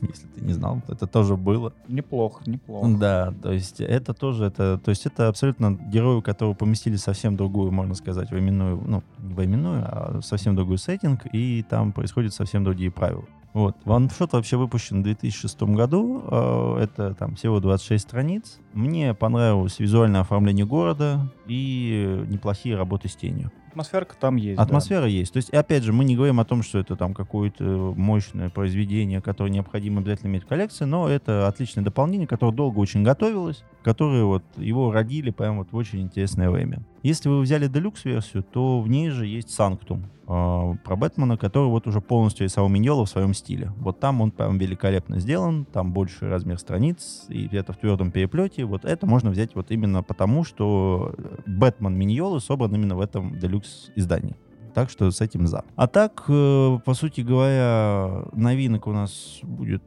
если 0.02 0.26
ты 0.26 0.40
не 0.40 0.52
знал, 0.52 0.80
это 0.88 1.06
тоже 1.06 1.36
было. 1.36 1.72
Неплохо, 1.88 2.42
неплохо. 2.46 2.88
Да, 2.98 3.34
то 3.42 3.52
есть 3.52 3.80
это 3.80 4.14
тоже, 4.14 4.46
это, 4.46 4.78
то 4.78 4.90
есть 4.90 5.06
это 5.06 5.28
абсолютно 5.28 5.72
герои, 5.72 6.20
которого 6.20 6.54
поместили 6.54 6.96
совсем 6.96 7.36
другую, 7.36 7.72
можно 7.72 7.94
сказать, 7.94 8.30
временную, 8.30 8.80
ну, 8.86 9.02
не 9.18 9.34
временную, 9.34 9.82
а 9.84 10.20
совсем 10.22 10.56
другой 10.56 10.78
сеттинг, 10.78 11.26
и 11.32 11.64
там 11.68 11.92
происходят 11.92 12.34
совсем 12.34 12.64
другие 12.64 12.90
правила. 12.90 13.24
Вот. 13.52 13.76
Ваншот 13.84 14.32
вообще 14.32 14.56
выпущен 14.56 15.00
в 15.00 15.02
2006 15.04 15.62
году. 15.62 16.22
э, 16.30 16.82
Это 16.84 17.14
там 17.14 17.34
всего 17.34 17.58
26 17.60 18.02
страниц. 18.08 18.58
Мне 18.74 19.12
понравилось 19.14 19.78
визуальное 19.78 20.20
оформление 20.20 20.64
города 20.66 21.30
и 21.46 22.24
неплохие 22.28 22.76
работы 22.76 23.08
с 23.08 23.16
тенью. 23.16 23.50
Атмосферка 23.70 24.16
там 24.18 24.34
есть. 24.34 24.56
да. 24.56 24.64
Атмосфера 24.64 25.06
есть. 25.06 25.32
То 25.32 25.36
есть, 25.36 25.50
опять 25.50 25.84
же, 25.84 25.92
мы 25.92 26.04
не 26.04 26.16
говорим 26.16 26.40
о 26.40 26.44
том, 26.44 26.62
что 26.64 26.78
это 26.80 26.96
там 26.96 27.14
какое-то 27.14 27.94
мощное 27.96 28.50
произведение, 28.50 29.20
которое 29.20 29.50
необходимо 29.50 30.00
обязательно 30.00 30.30
иметь 30.30 30.42
в 30.42 30.46
коллекции, 30.46 30.86
но 30.86 31.08
это 31.08 31.46
отличное 31.46 31.84
дополнение, 31.84 32.26
которое 32.26 32.52
долго 32.52 32.78
очень 32.80 33.04
готовилось, 33.04 33.62
которое 33.84 34.24
вот 34.24 34.42
его 34.56 34.90
родили 34.90 35.30
прямо 35.30 35.58
вот 35.58 35.70
в 35.70 35.76
очень 35.76 36.00
интересное 36.00 36.50
время. 36.50 36.80
Если 37.02 37.30
вы 37.30 37.40
взяли 37.40 37.66
делюкс-версию, 37.66 38.42
то 38.42 38.80
в 38.80 38.88
ней 38.88 39.08
же 39.08 39.26
есть 39.26 39.50
Санктум 39.50 40.04
э, 40.28 40.74
про 40.84 40.96
Бэтмена, 40.96 41.38
который 41.38 41.68
вот 41.68 41.86
уже 41.86 42.02
полностью 42.02 42.44
рисовал 42.44 42.68
Миньола 42.68 43.06
в 43.06 43.08
своем 43.08 43.32
стиле. 43.32 43.72
Вот 43.78 44.00
там 44.00 44.20
он 44.20 44.30
прям 44.30 44.58
великолепно 44.58 45.18
сделан, 45.18 45.64
там 45.64 45.92
больший 45.92 46.28
размер 46.28 46.58
страниц, 46.58 47.24
и 47.28 47.48
это 47.56 47.72
в 47.72 47.78
твердом 47.78 48.10
переплете. 48.10 48.64
Вот 48.66 48.84
это 48.84 49.06
можно 49.06 49.30
взять 49.30 49.54
вот 49.54 49.70
именно 49.70 50.02
потому, 50.02 50.44
что 50.44 51.14
Бэтмен 51.46 51.96
Миньолы 51.96 52.40
собран 52.40 52.74
именно 52.74 52.96
в 52.96 53.00
этом 53.00 53.38
делюкс-издании. 53.38 54.36
Так 54.74 54.90
что 54.90 55.10
с 55.10 55.20
этим 55.20 55.46
за. 55.46 55.64
А 55.76 55.88
так, 55.88 56.24
э, 56.28 56.78
по 56.84 56.94
сути 56.94 57.22
говоря, 57.22 58.24
новинок 58.32 58.86
у 58.86 58.92
нас 58.92 59.40
будет 59.42 59.82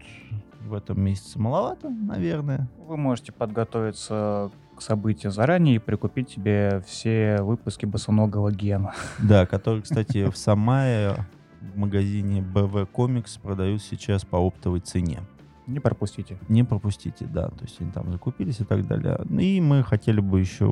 в 0.62 0.74
этом 0.74 1.02
месяце 1.02 1.40
маловато, 1.40 1.90
наверное. 1.90 2.70
Вы 2.88 2.98
можете 2.98 3.32
подготовиться 3.32 4.52
к 4.76 4.82
событию 4.82 5.32
заранее 5.32 5.76
и 5.76 5.80
прикупить 5.80 6.30
себе 6.32 6.84
все 6.86 7.42
выпуски 7.42 7.86
босоногого 7.86 8.52
гена. 8.52 8.94
Да, 9.20 9.46
который, 9.46 9.82
кстати, 9.82 10.30
в 10.30 10.38
Самае 10.38 11.26
в 11.62 11.78
магазине 11.78 12.42
BV 12.42 12.90
Comics 12.92 13.40
продают 13.42 13.82
сейчас 13.82 14.26
по 14.26 14.38
оптовой 14.38 14.82
цене. 14.82 15.22
Не 15.66 15.80
пропустите. 15.80 16.38
Не 16.50 16.64
пропустите, 16.64 17.26
да, 17.26 17.48
то 17.48 17.64
есть 17.64 17.80
они 17.80 17.92
там 17.92 18.12
закупились 18.12 18.60
и 18.60 18.66
так 18.66 18.86
далее. 18.86 19.18
Ну 19.24 19.40
И 19.40 19.62
мы 19.62 19.84
хотели 19.84 20.20
бы 20.20 20.40
еще 20.40 20.66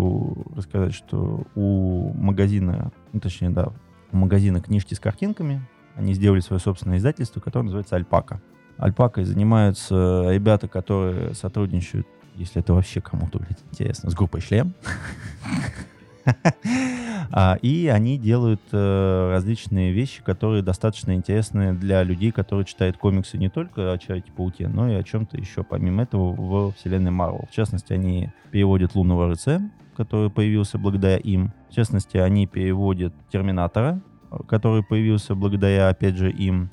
рассказать, 0.54 0.94
что 0.94 1.46
у 1.56 2.12
магазина, 2.14 2.92
ну 3.14 3.20
точнее, 3.22 3.52
да, 3.52 3.72
у 4.12 4.18
магазина 4.18 4.60
книжки 4.60 4.94
с 4.94 5.00
картинками, 5.00 5.62
они 5.96 6.14
сделали 6.14 6.42
свое 6.42 6.60
собственное 6.60 6.98
издательство, 6.98 7.40
которое 7.40 7.66
называется 7.66 7.96
«Альпака». 7.96 8.42
«Альпакой» 8.78 9.24
занимаются 9.24 10.28
ребята, 10.30 10.68
которые 10.68 11.34
сотрудничают, 11.36 12.08
если 12.36 12.62
это 12.62 12.74
вообще 12.74 13.02
кому-то, 13.02 13.40
блядь, 13.40 13.60
интересно, 13.72 14.10
с 14.10 14.14
группой 14.14 14.42
«Шлем». 14.42 14.74
А, 17.34 17.58
И 17.62 17.88
они 17.88 18.18
делают 18.18 18.62
э, 18.74 19.30
различные 19.32 19.94
вещи, 19.94 20.22
которые 20.22 20.62
достаточно 20.62 21.16
интересны 21.16 21.74
для 21.74 22.04
людей, 22.04 22.32
которые 22.32 22.66
читают 22.66 22.98
комиксы 22.98 23.38
не 23.38 23.48
только 23.50 23.94
о 23.94 23.98
Человеке-пауке, 23.98 24.68
но 24.68 24.92
и 24.92 24.96
о 24.96 25.04
чем-то 25.04 25.38
еще, 25.38 25.64
помимо 25.64 26.04
этого, 26.04 26.34
в 26.34 26.74
вселенной 26.74 27.12
Марвел. 27.12 27.48
В 27.50 27.56
частности, 27.56 27.94
они 27.94 28.32
переводят 28.52 28.96
«Лунного 28.96 29.30
рыцаря», 29.30 29.62
который 29.96 30.30
появился 30.30 30.78
благодаря 30.78 31.18
им. 31.18 31.54
В 31.70 31.74
частности, 31.74 32.18
они 32.18 32.48
переводят 32.48 33.14
«Терминатора», 33.32 34.02
который 34.48 34.84
появился 34.84 35.34
благодаря, 35.36 35.90
опять 35.90 36.16
же, 36.18 36.32
им. 36.32 36.70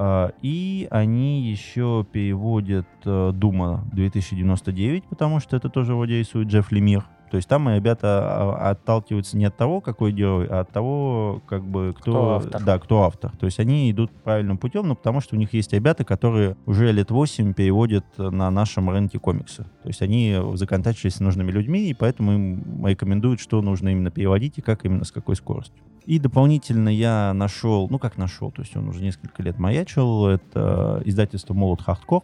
А, 0.00 0.32
И 0.42 0.86
они 0.92 1.42
еще 1.50 2.06
переводят 2.12 2.86
э, 3.04 3.32
Дума 3.34 3.84
2099, 3.92 5.04
потому 5.08 5.40
что 5.40 5.56
это 5.56 5.68
тоже 5.68 5.92
вроде 5.92 6.20
рисует 6.20 6.46
Джефф 6.46 6.70
Лемир. 6.70 7.04
То 7.30 7.36
есть 7.36 7.48
там 7.48 7.68
ребята 7.68 8.20
а, 8.22 8.70
отталкиваются 8.70 9.36
не 9.36 9.44
от 9.44 9.56
того, 9.56 9.80
какой 9.80 10.12
герой, 10.12 10.46
а 10.46 10.60
от 10.60 10.70
того, 10.70 11.42
как 11.46 11.64
бы 11.64 11.94
кто, 11.98 12.10
Кто 12.10 12.34
автор. 12.36 12.62
Да, 12.64 12.78
кто 12.78 13.02
автор. 13.04 13.36
То 13.36 13.46
есть 13.46 13.60
они 13.60 13.90
идут 13.90 14.10
правильным 14.10 14.58
путем, 14.58 14.88
но 14.88 14.94
потому 14.94 15.20
что 15.20 15.36
у 15.36 15.38
них 15.38 15.52
есть 15.52 15.72
ребята, 15.72 16.04
которые 16.04 16.56
уже 16.66 16.90
лет 16.92 17.10
8 17.10 17.54
переводят 17.54 18.04
на 18.16 18.50
нашем 18.50 18.90
рынке 18.90 19.18
комиксы. 19.18 19.64
То 19.82 19.88
есть 19.88 20.02
они 20.02 20.36
законтачились 20.54 21.16
с 21.16 21.20
нужными 21.20 21.50
людьми, 21.50 21.88
и 21.88 21.94
поэтому 21.94 22.32
им 22.32 22.86
рекомендуют, 22.86 23.40
что 23.40 23.60
нужно 23.62 23.90
именно 23.90 24.10
переводить 24.10 24.58
и 24.58 24.60
как 24.60 24.84
именно, 24.84 25.04
с 25.04 25.12
какой 25.12 25.36
скоростью. 25.36 25.82
И 26.08 26.18
дополнительно 26.18 26.88
я 26.88 27.32
нашел, 27.34 27.86
ну 27.90 27.98
как 27.98 28.16
нашел, 28.16 28.50
то 28.50 28.62
есть 28.62 28.74
он 28.74 28.88
уже 28.88 29.02
несколько 29.02 29.42
лет 29.42 29.58
маячил, 29.58 30.26
это 30.26 31.02
издательство 31.04 31.52
Молот 31.52 31.82
Хардкор, 31.82 32.22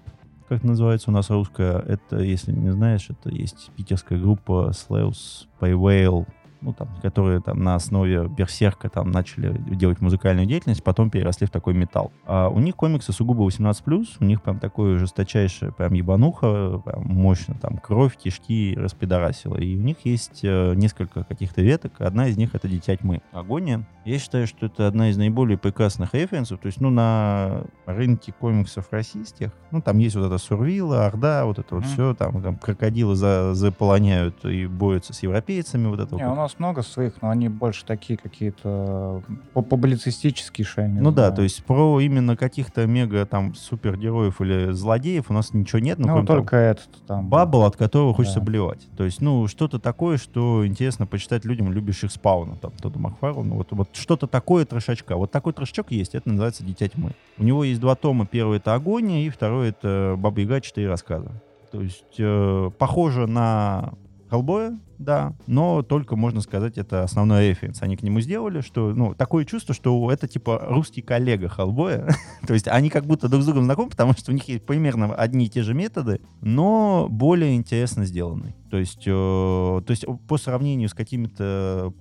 как 0.49 0.63
называется 0.63 1.11
у 1.11 1.13
нас 1.13 1.31
русская. 1.31 1.79
Это, 1.81 2.19
если 2.19 2.53
не 2.53 2.71
знаешь, 2.71 3.09
это 3.09 3.35
есть 3.35 3.71
питерская 3.77 4.19
группа 4.19 4.73
Slaves 4.73 5.47
Paywale, 5.61 6.27
ну, 6.65 6.73
там, 6.73 6.89
которые 7.03 7.41
там 7.41 7.62
на 7.62 7.75
основе 7.75 8.27
Берсерка 8.29 8.89
там 8.89 9.11
начали 9.11 9.57
делать 9.75 10.01
музыкальную 10.01 10.47
деятельность, 10.47 10.83
потом 10.83 11.11
переросли 11.11 11.47
в 11.47 11.51
такой 11.51 11.75
металл. 11.75 12.11
А 12.27 12.49
у 12.49 12.59
них 12.59 12.75
комиксы 12.75 13.12
сугубо 13.12 13.47
18+, 13.47 14.07
у 14.21 14.25
них 14.25 14.43
прям 14.43 14.59
такое 14.59 14.99
жесточайшее 14.99 15.73
прям 15.73 15.93
ебануха, 15.93 16.79
прям 16.85 17.05
мощно, 17.05 17.55
там 17.61 17.77
кровь, 17.79 18.17
кишки 18.17 18.75
распидорасила. 18.79 19.57
И 19.57 19.77
у 19.77 19.81
них 19.83 19.99
есть 20.05 20.41
э, 20.43 20.75
несколько 20.75 21.25
каких-то 21.25 21.62
веток, 21.62 21.93
одна 22.01 22.29
из 22.29 22.37
них 22.37 22.55
это 22.55 22.67
«Дитя 22.69 22.97
тьмы». 22.97 23.21
Агония. 23.33 23.87
Я 24.05 24.19
считаю, 24.19 24.47
что 24.47 24.67
это 24.67 24.87
одна 24.87 25.11
из 25.11 25.17
наиболее 25.17 25.57
прекрасных 25.59 26.15
референсов, 26.15 26.61
то 26.61 26.67
есть, 26.67 26.81
ну, 26.81 26.91
на 26.91 27.62
рынке 27.87 28.33
комиксов 28.33 28.89
российских, 28.91 29.51
ну, 29.71 29.81
там 29.81 29.99
есть 29.99 30.17
вот 30.17 30.27
это 30.27 30.39
Сурвила, 30.39 31.07
Орда, 31.07 31.45
вот 31.47 31.59
это 31.59 31.75
вот 31.75 31.85
Мгм. 31.85 31.93
все, 31.93 32.15
там, 32.15 32.43
там 32.43 32.57
крокодилы 32.57 33.15
за, 33.17 33.55
заполоняют 33.55 34.45
и 34.45 34.67
борются 34.67 35.12
с 35.12 35.23
европейцами, 35.23 35.87
вот 35.89 36.01
это 36.01 36.15
Не, 36.17 36.25
вот. 36.27 36.33
у 36.33 36.37
нас 36.37 36.54
много 36.59 36.83
своих, 36.83 37.21
но 37.23 37.31
они 37.31 37.49
больше 37.49 37.85
такие 37.85 38.19
какие-то 38.19 39.23
по- 39.53 39.63
публицистические 39.63 40.65
шайни. 40.65 41.01
Ну 41.01 41.11
да, 41.13 41.31
то 41.31 41.43
есть 41.43 41.65
про 41.65 42.01
именно 42.01 42.37
каких-то 42.37 42.87
мега 42.87 43.25
там 43.27 43.55
супергероев 43.55 44.41
или 44.41 44.71
злодеев 44.73 45.31
у 45.31 45.33
нас 45.35 45.53
ничего 45.55 45.79
нет, 45.79 45.99
ну, 45.99 46.19
Ну, 46.21 46.27
только 46.27 46.57
этот 46.57 46.91
там 47.07 47.21
там. 47.21 47.29
бабл, 47.29 47.65
от 47.65 47.77
которого 47.77 48.15
хочется 48.15 48.41
Да. 48.41 48.45
блевать. 48.47 48.87
То 48.97 49.05
есть, 49.05 49.21
ну, 49.21 49.47
что-то 49.49 49.79
такое, 49.79 50.17
что 50.17 50.67
интересно 50.67 51.07
почитать 51.07 51.45
людям, 51.45 51.73
любящих 51.73 52.11
спауна, 52.11 52.57
там, 52.57 52.73
Тодда 52.73 52.99
Макфарлана. 52.99 53.55
Вот, 53.55 53.69
вот 53.73 53.89
что-то 53.93 54.27
такое 54.27 54.65
трешачка. 54.65 55.17
Вот 55.17 55.31
такой 55.31 55.53
трешачок 55.53 55.91
есть, 55.91 56.15
это 56.15 56.29
называется 56.29 56.65
«Дитя 56.65 56.89
тьмы». 56.89 57.13
У 57.39 57.45
него 57.45 57.65
есть 57.65 57.81
два 57.81 57.95
тома. 57.95 58.27
Первый— 58.27 58.57
это 58.59 58.75
«Агония», 58.75 59.27
и 59.27 59.29
второй— 59.29 59.69
это 59.71 60.15
«Баба 60.19 60.41
Яга. 60.41 60.61
Четыре 60.61 60.89
рассказа». 60.89 61.31
То 61.71 61.81
есть, 61.83 62.05
э, 62.19 62.71
похоже 62.79 63.27
на 63.27 63.95
Хеллбоя, 64.35 64.76
да, 64.99 65.35
но 65.47 65.82
только, 65.82 66.16
можно 66.16 66.41
сказать, 66.41 66.76
это 66.76 67.05
основной 67.05 67.51
референс. 67.51 67.82
Они 67.82 67.97
к 67.97 68.03
нему 68.03 68.20
сделали, 68.20 68.62
что, 68.62 68.93
ну, 68.93 69.14
такое 69.14 69.45
чувство, 69.45 69.74
что 69.74 70.11
это, 70.11 70.26
типа, 70.26 70.66
русский 70.68 71.03
коллега 71.03 71.49
Хеллбоя. 71.49 72.09
То 72.47 72.55
есть 72.55 72.66
они 72.66 72.91
как 72.91 73.07
будто 73.07 73.28
друг 73.28 73.43
с 73.43 73.47
другом 73.47 73.64
знакомы, 73.64 73.91
потому 73.91 74.12
что 74.14 74.32
у 74.32 74.35
них 74.35 74.49
есть 74.49 74.66
примерно 74.66 75.14
одни 75.14 75.47
и 75.47 75.49
те 75.49 75.62
же 75.62 75.72
методы, 75.72 76.20
но 76.41 77.07
более 77.09 77.55
интересно 77.55 78.05
сделанный. 78.07 78.57
То 78.70 78.78
есть, 78.78 79.05
э, 79.07 79.11
то 79.11 79.91
есть 79.91 80.05
по 80.26 80.37
сравнению 80.37 80.89
с 80.89 80.95
какими-то 80.95 81.93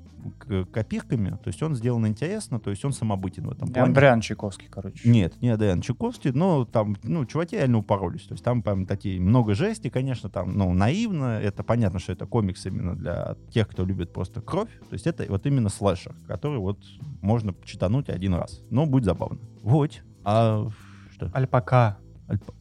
копирками, 0.72 1.30
то 1.32 1.48
есть 1.48 1.62
он 1.64 1.76
сделан 1.76 2.08
интересно, 2.08 2.60
то 2.60 2.70
есть 2.70 2.84
он 2.86 2.94
самобытен 2.94 3.48
в 3.48 3.52
этом 3.52 3.68
плане. 3.70 3.88
Андриан 3.88 4.22
Чайковский, 4.22 4.68
короче. 4.70 5.08
Нет, 5.10 5.42
не 5.42 5.50
Адриан 5.50 5.82
Чуковский, 5.82 6.32
но 6.32 6.66
там, 6.66 6.96
ну, 7.04 7.26
чуваки 7.26 7.56
реально 7.56 7.80
упоролись. 7.80 8.24
То 8.24 8.34
есть 8.34 8.44
там 8.44 8.62
прям 8.62 8.86
такие 8.86 9.20
много 9.20 9.54
жести, 9.56 9.90
конечно, 9.90 10.30
там, 10.30 10.58
ну, 10.58 10.74
наивно. 10.74 11.40
Это 11.40 11.64
понятно, 11.64 12.00
что 12.00 12.12
это 12.14 12.26
комикс 12.26 12.66
именно 12.66 12.96
для 12.96 13.36
тех, 13.52 13.68
кто 13.68 13.86
любит 13.86 14.14
просто 14.14 14.42
кровь. 14.42 14.70
То 14.90 14.94
есть 14.94 15.08
это 15.08 15.26
вот 15.30 15.46
именно 15.46 15.70
слэшер, 15.70 16.16
который 16.28 16.60
вот 16.60 16.80
можно 17.22 17.54
читануть 17.64 18.10
один 18.10 18.34
раз. 18.34 18.62
Но 18.70 18.86
будет 18.86 19.06
забавно. 19.06 19.40
Вот. 19.62 20.02
А 20.24 20.68
что? 21.14 21.30
Альпака. 21.34 21.98
Альпа- 22.28 22.54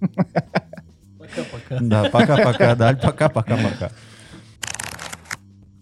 Пока-пока. 1.18 1.78
Да, 1.80 2.04
пока-пока, 2.10 2.74
да, 2.74 2.94
пока-пока-пока. 2.94 3.90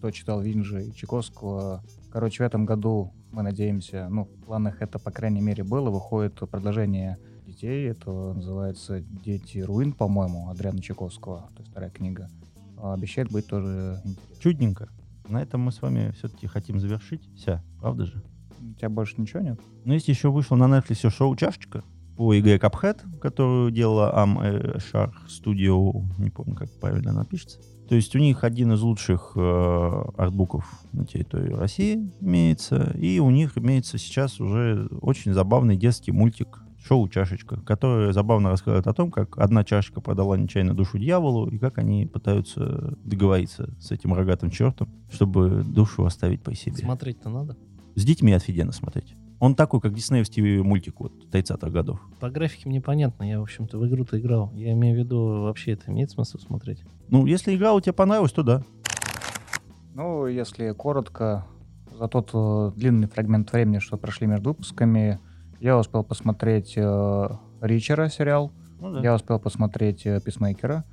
Кто 0.01 0.09
читал 0.09 0.41
Винджи 0.41 0.85
и 0.85 0.95
Чайковского. 0.95 1.83
Короче, 2.11 2.43
в 2.43 2.47
этом 2.47 2.65
году 2.65 3.13
мы 3.31 3.43
надеемся, 3.43 4.07
ну, 4.09 4.23
в 4.23 4.45
планах 4.45 4.81
это, 4.81 4.97
по 4.97 5.11
крайней 5.11 5.41
мере, 5.41 5.63
было. 5.63 5.91
Выходит 5.91 6.33
продолжение 6.49 7.19
детей. 7.45 7.87
Это 7.87 8.09
называется 8.33 9.01
«Дети 9.01 9.59
руин», 9.59 9.93
по-моему, 9.93 10.49
Адриана 10.49 10.81
Чайковского. 10.81 11.51
То 11.55 11.59
есть 11.59 11.69
вторая 11.69 11.91
книга. 11.91 12.31
А, 12.77 12.95
Обещает 12.95 13.31
быть 13.31 13.45
тоже 13.45 14.01
интересно. 14.03 14.41
Чудненько. 14.41 14.89
На 15.29 15.39
этом 15.43 15.61
мы 15.61 15.71
с 15.71 15.79
вами 15.83 16.09
все-таки 16.17 16.47
хотим 16.47 16.79
завершить. 16.79 17.21
Вся, 17.35 17.63
правда 17.79 18.07
же? 18.07 18.23
У 18.59 18.73
тебя 18.73 18.89
больше 18.89 19.21
ничего 19.21 19.41
нет? 19.41 19.61
Но 19.85 19.93
есть 19.93 20.07
еще 20.07 20.31
вышло 20.31 20.55
на 20.55 20.63
Netflix 20.63 21.07
шоу 21.11 21.35
«Чашечка» 21.35 21.83
по 22.17 22.39
игре 22.39 22.57
Cuphead, 22.57 23.19
которую 23.19 23.69
делала 23.69 24.11
Am 24.17 24.77
Shark 24.77 25.13
Studio, 25.27 26.05
не 26.17 26.31
помню, 26.31 26.55
как 26.55 26.71
правильно 26.79 27.11
она 27.11 27.23
пишется. 27.23 27.59
То 27.91 27.95
есть 27.95 28.15
у 28.15 28.19
них 28.19 28.45
один 28.45 28.71
из 28.71 28.81
лучших 28.81 29.33
э, 29.35 30.03
артбуков 30.15 30.65
на 30.93 31.05
территории 31.05 31.51
России 31.51 32.09
имеется, 32.21 32.95
и 32.97 33.19
у 33.19 33.29
них 33.31 33.57
имеется 33.57 33.97
сейчас 33.97 34.39
уже 34.39 34.87
очень 35.01 35.33
забавный 35.33 35.75
детский 35.75 36.13
мультик 36.13 36.63
шоу 36.81 37.09
«Чашечка», 37.09 37.59
которое 37.59 38.13
забавно 38.13 38.49
рассказывает 38.49 38.87
о 38.87 38.93
том, 38.93 39.11
как 39.11 39.37
одна 39.37 39.65
чашечка 39.65 39.99
продала 39.99 40.37
нечаянно 40.37 40.73
душу 40.73 40.99
дьяволу, 40.99 41.49
и 41.49 41.57
как 41.57 41.79
они 41.79 42.05
пытаются 42.05 42.95
договориться 43.03 43.75
с 43.81 43.91
этим 43.91 44.13
рогатым 44.13 44.51
чертом, 44.51 44.87
чтобы 45.11 45.61
душу 45.61 46.05
оставить 46.05 46.41
при 46.41 46.53
себе. 46.53 46.77
Смотреть-то 46.77 47.29
надо. 47.29 47.57
С 47.95 48.05
детьми 48.05 48.31
офигенно 48.31 48.71
смотреть. 48.71 49.17
Он 49.41 49.55
такой, 49.55 49.81
как 49.81 49.95
диснеевский 49.95 50.61
мультик 50.61 50.99
вот 50.99 51.13
30-х 51.31 51.71
годов. 51.71 51.99
По 52.19 52.29
графике 52.29 52.69
мне 52.69 52.79
понятно. 52.79 53.23
Я, 53.23 53.39
в 53.39 53.41
общем-то, 53.41 53.79
в 53.79 53.87
игру-то 53.87 54.19
играл. 54.19 54.51
Я 54.53 54.71
имею 54.73 54.95
в 54.95 54.99
виду, 54.99 55.41
вообще 55.41 55.71
это 55.71 55.89
имеет 55.91 56.11
смысл 56.11 56.37
смотреть? 56.37 56.83
Ну, 57.09 57.25
если 57.25 57.55
игра 57.55 57.73
у 57.73 57.81
тебя 57.81 57.93
понравилась, 57.93 58.31
то 58.33 58.43
да. 58.43 58.61
Ну, 59.95 60.27
если 60.27 60.73
коротко, 60.73 61.47
за 61.97 62.07
тот 62.07 62.29
э, 62.35 62.71
длинный 62.75 63.07
фрагмент 63.07 63.51
времени, 63.51 63.79
что 63.79 63.97
прошли 63.97 64.27
между 64.27 64.49
выпусками, 64.49 65.19
я 65.59 65.75
успел 65.75 66.03
посмотреть 66.03 66.73
э, 66.77 67.27
Ричера 67.61 68.09
сериал, 68.09 68.51
Ну, 68.79 68.93
да. 68.93 69.01
я 69.01 69.15
успел 69.15 69.39
посмотреть 69.39 70.05
э, 70.05 70.21
Писмейкера. 70.23 70.85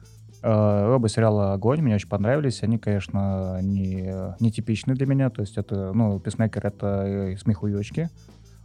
Э, 0.42 0.90
оба 0.94 1.10
сериала 1.10 1.52
огонь, 1.52 1.82
мне 1.82 1.96
очень 1.96 2.08
понравились. 2.08 2.62
Они, 2.62 2.78
конечно, 2.78 3.60
не, 3.60 4.10
не 4.40 4.50
типичны 4.50 4.94
для 4.94 5.04
меня. 5.04 5.28
То 5.28 5.42
есть 5.42 5.58
это, 5.58 5.92
ну, 5.92 6.18
Писмейкер— 6.18 6.66
это 6.68 7.04
э, 7.06 7.36
смехуёчки. 7.36 8.08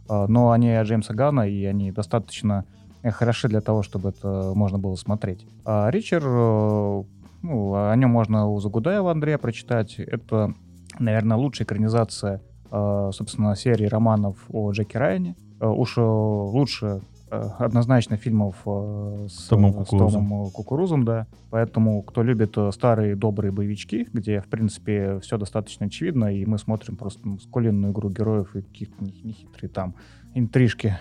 Э, 0.08 0.26
но 0.28 0.50
они 0.50 0.74
Джеймса 0.82 1.14
Гана, 1.14 1.48
и 1.48 1.64
они 1.64 1.92
достаточно 1.92 2.64
э, 3.02 3.10
хороши 3.10 3.48
для 3.48 3.60
того, 3.60 3.82
чтобы 3.82 4.10
это 4.10 4.52
можно 4.54 4.78
было 4.78 4.96
смотреть. 4.96 5.46
А 5.64 5.90
Ричер, 5.90 6.22
э, 6.24 7.02
ну, 7.42 7.74
о 7.74 7.94
нем 7.96 8.10
можно 8.10 8.48
у 8.48 8.60
Загудаева 8.60 9.10
Андрея 9.10 9.38
прочитать. 9.38 9.98
Это, 9.98 10.54
наверное, 10.98 11.36
лучшая 11.36 11.66
экранизация, 11.66 12.40
э, 12.70 13.10
собственно, 13.12 13.56
серии 13.56 13.86
романов 13.86 14.36
о 14.50 14.70
Джеки 14.72 14.96
Райане. 14.96 15.36
Уж 15.60 15.96
лучше 15.96 17.00
однозначно 17.30 18.16
фильмов 18.16 18.56
э, 18.66 19.26
с, 19.28 19.48
Томом 19.48 19.72
с 19.72 19.88
Кукурузом. 19.88 20.28
Томом, 20.28 20.46
э, 20.46 20.50
Кукурузом, 20.50 21.04
да. 21.04 21.26
Поэтому, 21.50 22.02
кто 22.02 22.22
любит 22.22 22.56
э, 22.56 22.70
старые 22.72 23.16
добрые 23.16 23.52
боевички, 23.52 24.06
где, 24.12 24.40
в 24.40 24.46
принципе, 24.46 25.18
все 25.20 25.38
достаточно 25.38 25.86
очевидно, 25.86 26.34
и 26.34 26.44
мы 26.46 26.58
смотрим 26.58 26.96
просто 26.96 27.26
маскулинную 27.26 27.92
игру 27.92 28.10
героев 28.10 28.54
и 28.56 28.62
каких-то 28.62 29.04
не- 29.04 29.20
нехитрые 29.22 29.70
там 29.70 29.94
интрижки, 30.34 30.98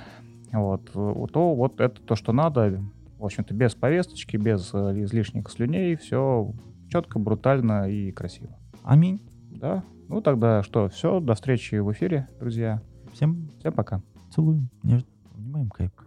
вот, 0.51 0.89
э, 0.95 1.25
то 1.31 1.55
вот 1.55 1.79
это 1.79 2.01
то, 2.01 2.15
что 2.15 2.31
надо. 2.31 2.81
В 3.19 3.25
общем-то, 3.25 3.53
без 3.53 3.73
повесточки, 3.75 4.37
без 4.37 4.73
э, 4.73 5.03
излишних 5.03 5.49
слюней, 5.49 5.95
все 5.95 6.51
четко, 6.89 7.19
брутально 7.19 7.89
и 7.89 8.11
красиво. 8.11 8.57
Аминь. 8.83 9.21
Да? 9.49 9.83
Ну 10.09 10.21
тогда 10.21 10.61
что, 10.63 10.89
все, 10.89 11.19
до 11.19 11.33
встречи 11.33 11.75
в 11.75 11.91
эфире, 11.91 12.27
друзья. 12.39 12.81
Всем 13.13 13.49
Всем 13.59 13.73
пока. 13.73 14.01
целую. 14.33 14.67
Нежно. 14.83 15.07
Обнимаем 15.35 15.69
крепко. 15.69 16.02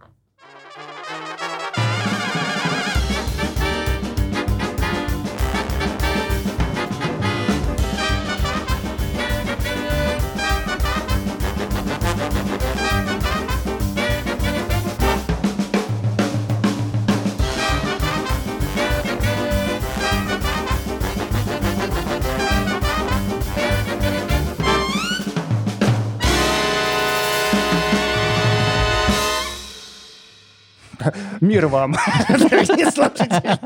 Мир 31.41 31.67
вам, 31.67 31.95
дорогие 32.29 32.91
слушатели. 32.91 33.57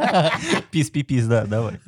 Пис-пи-пис, 0.72 1.26
да, 1.26 1.46
давай. 1.46 1.80